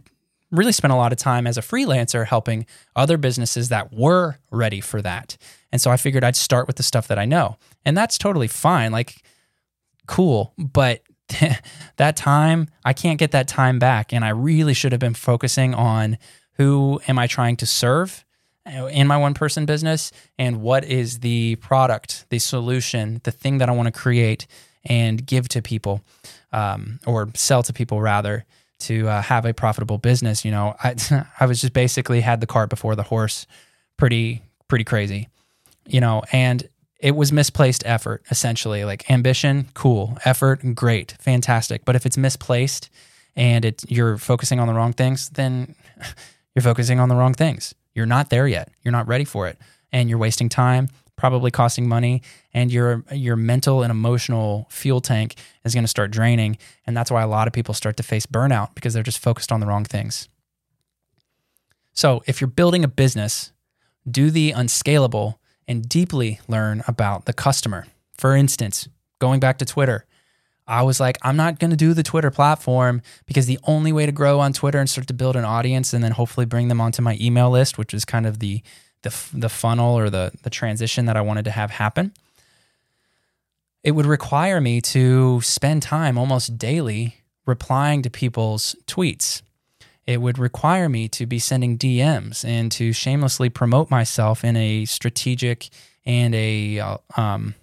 really 0.52 0.72
spent 0.72 0.94
a 0.94 0.96
lot 0.96 1.12
of 1.12 1.18
time 1.18 1.48
as 1.48 1.58
a 1.58 1.62
freelancer 1.62 2.26
helping 2.26 2.66
other 2.96 3.18
businesses 3.18 3.70
that 3.70 3.94
were 3.94 4.38
ready 4.52 4.82
for 4.82 5.02
that. 5.02 5.38
And 5.72 5.82
so 5.82 5.92
I 5.92 5.98
figured 5.98 6.24
I'd 6.24 6.36
start 6.36 6.68
with 6.68 6.76
the 6.76 6.84
stuff 6.84 7.08
that 7.08 7.20
I 7.20 7.26
know. 7.26 7.58
And 7.84 7.98
that's 7.98 8.18
totally 8.18 8.48
fine. 8.48 8.92
Like 8.92 9.24
cool, 10.08 10.54
but 10.58 11.02
that 11.98 12.16
time, 12.16 12.68
I 12.84 12.94
can't 12.94 13.20
get 13.20 13.32
that 13.32 13.48
time 13.48 13.80
back. 13.80 14.14
And 14.14 14.24
I 14.24 14.30
really 14.30 14.74
should 14.74 14.92
have 14.92 15.00
been 15.00 15.14
focusing 15.14 15.74
on 15.74 16.18
who 16.54 17.02
am 17.08 17.20
I 17.20 17.28
trying 17.28 17.58
to 17.58 17.66
serve 17.66 18.26
in 18.66 19.08
my 19.08 19.18
one 19.18 19.34
person 19.34 19.66
business 19.66 20.12
and 20.40 20.62
what 20.62 20.84
is 20.86 21.20
the 21.20 21.56
product, 21.58 22.26
the 22.30 22.40
solution, 22.40 23.22
the 23.24 23.32
thing 23.32 23.60
that 23.60 23.70
I 23.70 23.72
want 23.74 23.88
to 23.88 23.92
create 23.92 24.48
and 24.84 25.26
give 25.26 25.48
to 25.50 25.62
people 25.62 26.02
um, 26.52 27.00
or 27.06 27.30
sell 27.36 27.64
to 27.64 27.74
people 27.74 28.02
rather 28.02 28.46
to 28.78 29.08
uh, 29.08 29.22
have 29.22 29.46
a 29.46 29.54
profitable 29.54 29.98
business. 29.98 30.44
You 30.44 30.52
know, 30.52 30.76
I, 30.84 30.96
I 31.40 31.46
was 31.46 31.62
just 31.62 31.74
basically 31.74 32.22
had 32.22 32.42
the 32.42 32.48
cart 32.48 32.70
before 32.70 32.96
the 32.96 33.04
horse 33.04 33.46
pretty, 33.98 34.42
pretty 34.68 34.84
crazy, 34.84 35.30
you 35.86 36.02
know, 36.02 36.24
and 36.32 36.68
it 37.06 37.16
was 37.16 37.32
misplaced 37.32 37.84
effort 37.86 38.24
essentially. 38.32 38.84
Like 38.84 39.10
ambition 39.12 39.70
cool. 39.76 40.18
Effort 40.26 40.74
great. 40.74 41.16
Fantastic. 41.20 41.86
But 41.86 41.96
if 41.96 42.04
it's 42.08 42.18
misplaced 42.18 42.90
and 43.36 43.64
it 43.64 43.84
you're 43.88 44.18
focusing 44.18 44.60
on 44.60 44.68
the 44.68 44.74
wrong 44.74 44.92
things 44.92 45.30
then 45.30 45.76
you're 46.56 46.64
focusing 46.64 47.00
on 47.00 47.08
the 47.08 47.16
wrong 47.16 47.36
things. 47.36 47.76
You're 47.94 48.08
not 48.08 48.32
there 48.32 48.48
yet. 48.48 48.72
You're 48.82 48.92
not 48.92 49.08
ready 49.08 49.24
for 49.24 49.48
it. 49.48 49.60
And 49.92 50.10
you're 50.10 50.18
wasting 50.18 50.50
time 50.50 50.90
probably 51.16 51.52
costing 51.52 51.88
money 51.88 52.24
and 52.56 52.72
your 52.72 53.06
your 53.12 53.36
mental 53.36 53.84
and 53.84 53.92
emotional 53.92 54.66
fuel 54.72 55.00
tank 55.00 55.36
is 55.64 55.76
going 55.76 55.84
to 55.84 55.88
start 55.88 56.10
draining. 56.10 56.58
And 56.88 56.98
that's 56.98 57.12
why 57.12 57.22
a 57.22 57.28
lot 57.28 57.48
of 57.48 57.54
people 57.54 57.76
start 57.76 57.98
to 57.98 58.04
face 58.04 58.26
burnout 58.26 58.74
because 58.74 58.96
they're 58.96 59.04
just 59.04 59.20
focused 59.20 59.52
on 59.52 59.60
the 59.60 59.68
wrong 59.68 59.86
things. 59.86 60.28
So 61.94 62.24
if 62.26 62.42
you're 62.42 62.48
building 62.48 62.84
a 62.84 62.88
business 62.88 63.52
do 64.10 64.32
the 64.32 64.52
unscalable 64.52 65.40
and 65.68 65.88
deeply 65.88 66.40
learn 66.48 66.84
about 66.88 67.26
the 67.26 67.34
customer. 67.34 67.88
For 68.18 68.36
instance, 68.36 68.88
going 69.20 69.40
back 69.40 69.58
to 69.60 69.66
Twitter, 69.66 70.06
I 70.68 70.82
was 70.82 71.00
like, 71.00 71.18
I'm 71.22 71.36
not 71.36 71.60
going 71.60 71.72
to 71.72 71.78
do 71.78 71.94
the 71.94 72.04
Twitter 72.04 72.32
platform 72.32 73.02
because 73.26 73.46
the 73.46 73.60
only 73.66 73.92
way 73.92 74.06
to 74.06 74.12
grow 74.12 74.40
on 74.40 74.54
Twitter 74.54 74.80
and 74.80 74.90
start 74.90 75.08
to 75.08 75.14
build 75.14 75.36
an 75.36 75.46
audience 75.46 75.94
and 75.94 76.04
then 76.04 76.12
hopefully 76.12 76.46
bring 76.46 76.70
them 76.70 76.82
onto 76.82 77.02
my 77.02 77.18
email 77.22 77.50
list, 77.50 77.78
which 77.78 77.94
is 77.94 78.06
kind 78.06 78.26
of 78.26 78.40
the 78.40 78.62
the, 79.04 79.16
the 79.34 79.50
funnel 79.50 79.96
or 79.96 80.10
the 80.10 80.32
the 80.42 80.50
transition 80.50 81.06
that 81.06 81.16
I 81.16 81.22
wanted 81.22 81.46
to 81.46 81.52
have 81.52 81.72
happen. 81.72 82.14
It 83.84 83.92
would 83.92 84.08
require 84.08 84.60
me 84.60 84.82
to 84.82 85.42
spend 85.42 85.84
time 85.84 86.18
almost 86.18 86.58
daily 86.58 87.18
replying 87.46 88.02
to 88.02 88.10
people's 88.10 88.76
tweets 88.88 89.44
it 90.08 90.22
would 90.22 90.38
require 90.38 90.88
me 90.88 91.08
to 91.10 91.26
be 91.26 91.40
sending 91.40 91.78
DMs 91.78 92.46
and 92.46 92.72
to 92.74 92.94
shamelessly 92.94 93.50
promote 93.50 93.90
myself 93.90 94.44
in 94.44 94.56
a 94.56 94.86
strategic 94.86 95.70
and 96.06 96.36
a 96.36 96.80
uh, 96.80 96.98
um, 97.18 97.56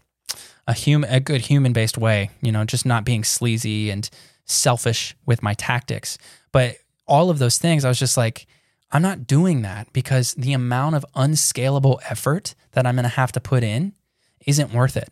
a 0.67 0.73
human 0.73 1.11
a 1.11 1.21
good 1.21 1.43
human 1.43 1.73
based 1.73 1.97
way. 1.97 2.31
You 2.41 2.53
know, 2.53 2.65
just 2.65 2.85
not 2.85 3.05
being 3.05 3.25
sleazy 3.25 3.91
and 3.91 4.09
selfish 4.45 5.15
with 5.25 5.43
my 5.43 5.55
tactics. 5.55 6.19
But 6.51 6.77
all 7.07 7.31
of 7.31 7.39
those 7.39 7.59
things, 7.59 7.85
I 7.85 7.89
was 7.89 7.99
just 7.99 8.17
like, 8.17 8.47
I'm 8.91 9.03
not 9.03 9.27
doing 9.27 9.63
that 9.63 9.93
because 9.93 10.35
the 10.35 10.53
amount 10.53 10.97
of 10.97 11.07
unscalable 11.15 12.01
effort 12.09 12.55
that 12.73 12.87
I'm 12.87 12.97
going 12.97 13.05
to 13.05 13.09
have 13.09 13.33
to 13.33 13.41
put 13.41 13.63
in 13.63 13.95
isn't 14.47 14.73
worth 14.73 14.97
it. 14.97 15.09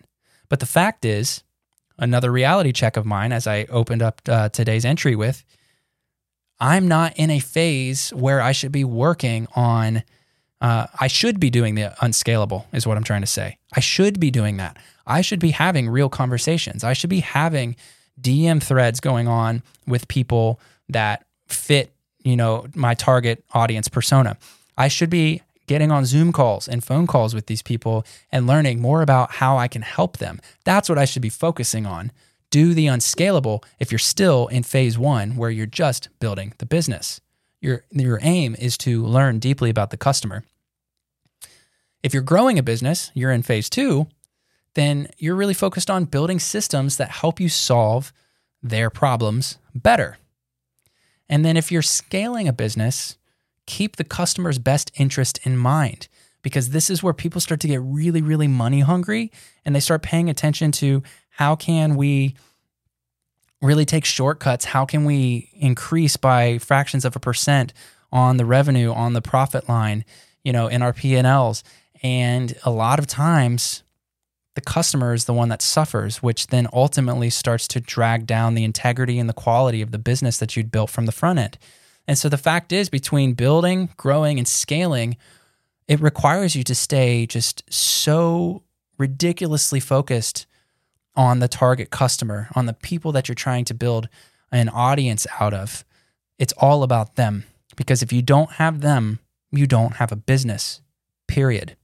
But 0.49 0.61
the 0.61 0.67
fact 0.67 1.05
is, 1.05 1.43
another 1.99 2.31
reality 2.31 2.73
check 2.73 2.97
of 2.97 3.07
mine, 3.07 3.33
as 3.33 3.47
I 3.47 3.65
opened 3.71 4.03
up 4.03 4.21
uh, 4.29 4.49
today's 4.49 4.85
entry 4.85 5.17
with, 5.17 5.45
I'm 6.61 6.87
not 6.89 7.17
in 7.17 7.31
a 7.31 7.41
phase 7.41 8.11
where 8.11 8.41
I 8.41 8.53
should 8.53 8.73
be 8.73 8.85
working 8.85 9.49
on. 9.55 10.03
Uh, 10.61 10.87
I 11.01 11.07
should 11.07 11.41
be 11.41 11.49
doing 11.49 11.75
the 11.75 11.95
unscalable, 12.05 12.67
is 12.73 12.87
what 12.87 12.99
I'm 12.99 13.05
trying 13.05 13.23
to 13.23 13.27
say. 13.27 13.57
I 13.75 13.81
should 13.81 14.21
be 14.21 14.31
doing 14.31 14.59
that. 14.59 14.77
I 15.07 15.23
should 15.23 15.41
be 15.41 15.53
having 15.53 15.89
real 15.89 16.11
conversations. 16.11 16.85
I 16.85 16.93
should 16.93 17.09
be 17.11 17.21
having 17.21 17.77
DM 18.21 18.63
threads 18.63 19.01
going 19.01 19.27
on 19.27 19.63
with 19.87 20.07
people 20.09 20.61
that 20.91 21.25
fit, 21.49 21.93
you 22.23 22.37
know, 22.37 22.67
my 22.75 22.93
target 22.95 23.43
audience 23.55 23.89
persona. 23.89 24.37
I 24.77 24.89
should 24.89 25.11
be 25.11 25.41
getting 25.67 25.91
on 25.91 26.05
Zoom 26.05 26.33
calls 26.33 26.69
and 26.69 26.85
phone 26.85 27.07
calls 27.07 27.35
with 27.35 27.47
these 27.47 27.63
people 27.63 28.05
and 28.31 28.47
learning 28.47 28.81
more 28.81 29.03
about 29.03 29.33
how 29.33 29.57
I 29.57 29.69
can 29.69 29.83
help 29.83 30.19
them. 30.19 30.41
That's 30.65 30.89
what 30.89 30.99
I 30.99 31.05
should 31.05 31.23
be 31.23 31.29
focusing 31.29 31.87
on 31.87 32.13
do 32.51 32.75
the 32.75 32.87
unscalable 32.87 33.65
if 33.79 33.91
you're 33.91 33.99
still 33.99 34.49
in 34.49 34.63
phase 34.63 34.99
one 34.99 35.37
where 35.37 35.51
you're 35.51 35.67
just 35.67 36.09
building 36.19 36.53
the 36.59 36.67
business. 36.67 37.21
Your, 37.61 37.85
your 37.91 38.19
aim 38.23 38.57
is 38.59 38.77
to 38.79 39.05
learn 39.05 39.39
deeply 39.39 39.71
about 39.71 39.91
the 39.91 39.97
customer. 39.97 40.45
If 42.03 42.15
you're 42.15 42.23
growing 42.23 42.59
a 42.59 42.63
business, 42.63 43.11
you're 43.15 43.31
in 43.31 43.43
phase 43.43 43.69
two, 43.69 44.07
then 44.75 45.09
you're 45.19 45.35
really 45.35 45.55
focused 45.55 45.91
on 45.91 46.05
building 46.05 46.39
systems 46.39 46.97
that 46.97 47.11
help 47.11 47.41
you 47.41 47.49
solve 47.49 48.13
their 48.63 48.91
problems 48.91 49.59
better. 49.75 50.19
And 51.29 51.45
then 51.45 51.57
if 51.57 51.71
you're 51.71 51.83
scaling 51.83 52.49
a 52.49 52.53
business, 52.53 53.17
keep 53.67 53.97
the 53.97 54.05
customer's 54.05 54.59
best 54.59 54.91
interest 54.97 55.39
in 55.45 55.57
mind 55.57 56.09
because 56.43 56.71
this 56.71 56.91
is 56.91 57.03
where 57.03 57.13
people 57.13 57.41
start 57.41 57.61
to 57.61 57.69
get 57.69 57.81
really, 57.83 58.23
really 58.23 58.49
money 58.49 58.81
hungry 58.81 59.31
and 59.65 59.75
they 59.75 59.81
start 59.81 60.03
paying 60.03 60.31
attention 60.31 60.73
to 60.73 61.03
how 61.31 61.57
can 61.57 61.97
we 61.97 62.35
really 63.63 63.85
take 63.85 64.05
shortcuts? 64.05 64.67
How 64.67 64.85
can 64.85 65.05
we 65.05 65.51
increase 65.55 66.17
by 66.17 66.59
fractions 66.59 67.05
of 67.05 67.17
a 67.17 67.21
percent 67.21 67.73
on 68.13 68.37
the 68.37 68.45
revenue, 68.45 68.93
on 68.93 69.13
the 69.13 69.23
profit 69.23 69.69
line, 69.69 70.05
you 70.45 70.53
know, 70.53 70.67
in 70.67 70.83
our 70.83 70.93
P&Ls? 70.93 71.63
And 72.03 72.57
a 72.65 72.71
lot 72.71 72.99
of 72.99 73.07
times 73.07 73.83
the 74.55 74.61
customer 74.61 75.15
is 75.15 75.27
the 75.27 75.33
one 75.33 75.49
that 75.51 75.63
suffers, 75.63 76.23
which 76.23 76.49
then 76.49 76.67
ultimately 76.73 77.31
starts 77.31 77.69
to 77.69 77.81
drag 77.81 78.27
down 78.27 78.55
the 78.55 78.65
integrity 78.65 79.19
and 79.19 79.29
the 79.29 79.35
quality 79.35 79.83
of 79.83 79.91
the 79.91 79.99
business 79.99 80.39
that 80.39 80.57
you'd 80.57 80.73
built 80.73 80.91
from 80.91 81.07
the 81.07 81.13
front 81.13 81.39
end. 81.39 81.59
And 82.09 82.19
so 82.19 82.29
the 82.29 82.39
fact 82.39 82.73
is, 82.73 82.89
between 82.89 83.35
building, 83.35 83.91
growing, 83.97 84.39
and 84.39 84.49
scaling, 84.49 85.17
it 85.87 86.01
requires 86.01 86.57
you 86.57 86.65
to 86.65 86.75
stay 86.75 87.27
just 87.27 87.63
so 87.73 88.63
ridiculously 88.99 89.81
focused 89.81 90.47
on 91.17 91.41
the 91.41 91.49
target 91.49 91.91
customer, 91.91 92.49
on 92.55 92.67
the 92.67 92.73
people 92.73 93.13
that 93.13 93.29
you're 93.29 93.35
trying 93.35 93.65
to 93.67 93.75
build 93.75 94.09
an 94.53 94.69
audience 94.69 95.27
out 95.41 95.55
of. 95.55 95.85
It's 96.39 96.55
all 96.59 96.83
about 96.83 97.17
them. 97.17 97.45
Because 97.77 98.03
if 98.03 98.13
you 98.13 98.23
don't 98.23 98.53
have 98.53 98.81
them, 98.81 99.21
you 99.53 99.67
don't 99.67 99.97
have 99.97 100.13
a 100.13 100.17
business, 100.17 100.81
period. 101.27 101.77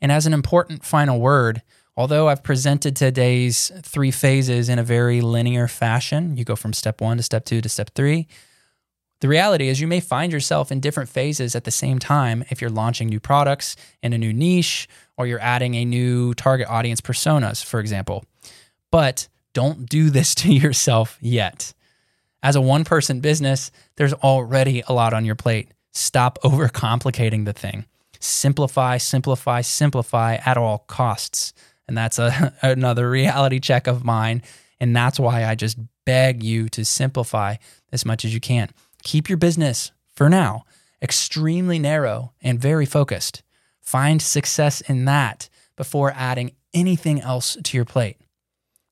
And 0.00 0.10
as 0.10 0.26
an 0.26 0.34
important 0.34 0.84
final 0.84 1.20
word, 1.20 1.62
although 1.96 2.28
I've 2.28 2.42
presented 2.42 2.96
today's 2.96 3.70
three 3.82 4.10
phases 4.10 4.68
in 4.68 4.78
a 4.78 4.84
very 4.84 5.20
linear 5.20 5.68
fashion, 5.68 6.36
you 6.36 6.44
go 6.44 6.56
from 6.56 6.72
step 6.72 7.00
one 7.00 7.16
to 7.16 7.22
step 7.22 7.44
two 7.44 7.60
to 7.60 7.68
step 7.68 7.90
three. 7.94 8.26
The 9.20 9.28
reality 9.28 9.68
is, 9.68 9.80
you 9.80 9.86
may 9.86 10.00
find 10.00 10.32
yourself 10.32 10.72
in 10.72 10.80
different 10.80 11.10
phases 11.10 11.54
at 11.54 11.64
the 11.64 11.70
same 11.70 11.98
time 11.98 12.42
if 12.48 12.60
you're 12.60 12.70
launching 12.70 13.08
new 13.08 13.20
products 13.20 13.76
in 14.02 14.12
a 14.12 14.18
new 14.18 14.32
niche 14.32 14.88
or 15.20 15.26
you're 15.26 15.38
adding 15.42 15.74
a 15.74 15.84
new 15.84 16.32
target 16.32 16.66
audience 16.68 17.02
personas, 17.02 17.62
for 17.62 17.78
example. 17.78 18.24
But 18.90 19.28
don't 19.52 19.86
do 19.86 20.08
this 20.08 20.34
to 20.36 20.52
yourself 20.52 21.18
yet. 21.20 21.74
As 22.42 22.56
a 22.56 22.60
one 22.60 22.84
person 22.84 23.20
business, 23.20 23.70
there's 23.96 24.14
already 24.14 24.82
a 24.88 24.94
lot 24.94 25.12
on 25.12 25.26
your 25.26 25.34
plate. 25.34 25.72
Stop 25.92 26.38
overcomplicating 26.42 27.44
the 27.44 27.52
thing. 27.52 27.84
Simplify, 28.18 28.96
simplify, 28.96 29.60
simplify 29.60 30.38
at 30.46 30.56
all 30.56 30.78
costs. 30.86 31.52
And 31.86 31.98
that's 31.98 32.18
a, 32.18 32.54
another 32.62 33.10
reality 33.10 33.60
check 33.60 33.86
of 33.86 34.02
mine. 34.02 34.42
And 34.80 34.96
that's 34.96 35.20
why 35.20 35.44
I 35.44 35.54
just 35.54 35.76
beg 36.06 36.42
you 36.42 36.70
to 36.70 36.82
simplify 36.82 37.56
as 37.92 38.06
much 38.06 38.24
as 38.24 38.32
you 38.32 38.40
can. 38.40 38.70
Keep 39.02 39.28
your 39.28 39.36
business, 39.36 39.92
for 40.14 40.30
now, 40.30 40.64
extremely 41.02 41.78
narrow 41.78 42.32
and 42.40 42.58
very 42.58 42.86
focused. 42.86 43.42
Find 43.80 44.20
success 44.20 44.80
in 44.80 45.04
that 45.06 45.48
before 45.76 46.12
adding 46.14 46.52
anything 46.72 47.20
else 47.20 47.56
to 47.62 47.76
your 47.76 47.84
plate. 47.84 48.16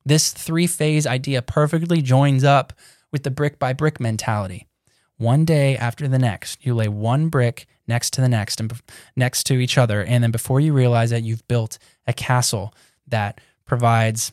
This 0.05 0.33
three 0.33 0.67
phase 0.67 1.07
idea 1.07 1.43
perfectly 1.43 2.01
joins 2.01 2.45
up 2.45 2.73
with 3.13 3.23
the 3.23 3.31
brick 3.31 3.59
by 3.59 3.73
brick 3.73 4.01
mentality. 4.01 4.67
One 5.17 5.45
day 5.45 5.77
after 5.77 6.09
the 6.09 6.19
next, 6.19 6.65
you 6.65 6.75
lay 6.75 6.89
one 6.89 7.29
brick 7.29 7.67
next 7.87 8.13
to 8.15 8.21
the 8.21 8.29
next 8.29 8.61
and 8.61 8.73
next 9.17 9.45
to 9.45 9.55
each 9.55 9.77
other. 9.77 10.03
And 10.03 10.23
then 10.23 10.31
before 10.31 10.61
you 10.61 10.73
realize 10.73 11.11
that 11.11 11.25
you've 11.25 11.47
built 11.49 11.79
a 12.07 12.13
castle 12.13 12.73
that 13.09 13.41
provides 13.65 14.33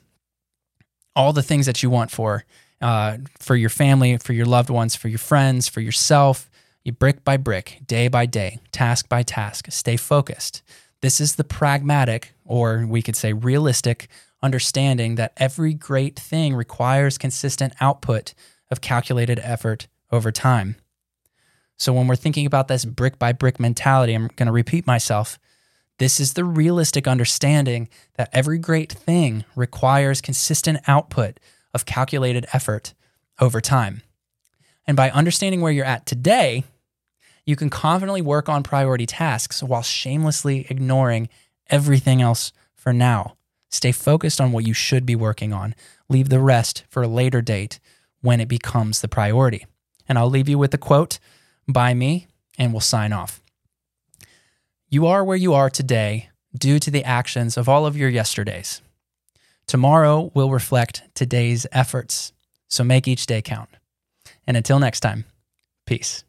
all 1.15 1.33
the 1.33 1.43
things 1.43 1.65
that 1.65 1.81
you 1.81 1.89
want 1.89 2.11
for 2.11 2.45
uh, 2.81 3.17
for 3.39 3.55
your 3.55 3.69
family, 3.69 4.17
for 4.17 4.33
your 4.33 4.45
loved 4.45 4.69
ones, 4.69 4.95
for 4.95 5.07
your 5.07 5.19
friends, 5.19 5.67
for 5.67 5.81
yourself, 5.81 6.49
you 6.85 6.91
brick 6.91 7.23
by 7.23 7.35
brick, 7.35 7.79
day 7.87 8.07
by 8.07 8.27
day, 8.27 8.59
task 8.71 9.09
by 9.09 9.23
task, 9.23 9.65
stay 9.71 9.97
focused. 9.97 10.61
This 11.01 11.19
is 11.19 11.35
the 11.35 11.43
pragmatic, 11.43 12.35
or 12.45 12.85
we 12.87 13.01
could 13.01 13.15
say 13.15 13.33
realistic, 13.33 14.07
understanding 14.43 15.15
that 15.15 15.33
every 15.37 15.73
great 15.73 16.17
thing 16.17 16.55
requires 16.55 17.17
consistent 17.17 17.73
output 17.81 18.35
of 18.69 18.81
calculated 18.81 19.39
effort 19.41 19.87
over 20.11 20.31
time. 20.31 20.75
So 21.75 21.91
when 21.91 22.07
we're 22.07 22.15
thinking 22.15 22.45
about 22.45 22.67
this 22.67 22.85
brick 22.85 23.17
by 23.17 23.33
brick 23.33 23.59
mentality, 23.59 24.13
I'm 24.13 24.27
going 24.35 24.45
to 24.45 24.53
repeat 24.53 24.85
myself. 24.85 25.39
This 25.97 26.19
is 26.19 26.33
the 26.33 26.45
realistic 26.45 27.07
understanding 27.07 27.89
that 28.13 28.29
every 28.31 28.59
great 28.59 28.91
thing 28.91 29.43
requires 29.55 30.21
consistent 30.21 30.81
output 30.87 31.39
of 31.73 31.85
calculated 31.87 32.45
effort 32.53 32.93
over 33.41 33.59
time. 33.59 34.03
And 34.85 34.95
by 34.95 35.09
understanding 35.09 35.61
where 35.61 35.71
you're 35.71 35.83
at 35.83 36.05
today, 36.05 36.63
you 37.45 37.55
can 37.55 37.69
confidently 37.69 38.21
work 38.21 38.49
on 38.49 38.63
priority 38.63 39.05
tasks 39.05 39.61
while 39.61 39.83
shamelessly 39.83 40.65
ignoring 40.69 41.29
everything 41.69 42.21
else 42.21 42.51
for 42.73 42.91
now. 42.91 43.35
Stay 43.69 43.91
focused 43.91 44.41
on 44.41 44.51
what 44.51 44.65
you 44.65 44.73
should 44.73 45.05
be 45.05 45.15
working 45.15 45.53
on. 45.53 45.75
Leave 46.09 46.29
the 46.29 46.39
rest 46.39 46.83
for 46.89 47.03
a 47.03 47.07
later 47.07 47.41
date 47.41 47.79
when 48.21 48.39
it 48.39 48.47
becomes 48.47 49.01
the 49.01 49.07
priority. 49.07 49.65
And 50.07 50.17
I'll 50.17 50.29
leave 50.29 50.49
you 50.49 50.57
with 50.57 50.73
a 50.73 50.77
quote 50.77 51.19
by 51.67 51.93
me 51.93 52.27
and 52.57 52.71
we'll 52.71 52.81
sign 52.81 53.13
off. 53.13 53.41
You 54.89 55.07
are 55.07 55.23
where 55.23 55.37
you 55.37 55.53
are 55.53 55.69
today 55.69 56.29
due 56.57 56.79
to 56.79 56.91
the 56.91 57.03
actions 57.03 57.57
of 57.57 57.67
all 57.67 57.85
of 57.85 57.97
your 57.97 58.09
yesterdays. 58.09 58.81
Tomorrow 59.67 60.31
will 60.33 60.51
reflect 60.51 61.03
today's 61.15 61.65
efforts, 61.71 62.33
so 62.67 62.83
make 62.83 63.07
each 63.07 63.25
day 63.25 63.41
count. 63.41 63.69
And 64.45 64.55
until 64.55 64.79
next 64.79 64.99
time, 64.99 65.25
peace. 65.85 66.24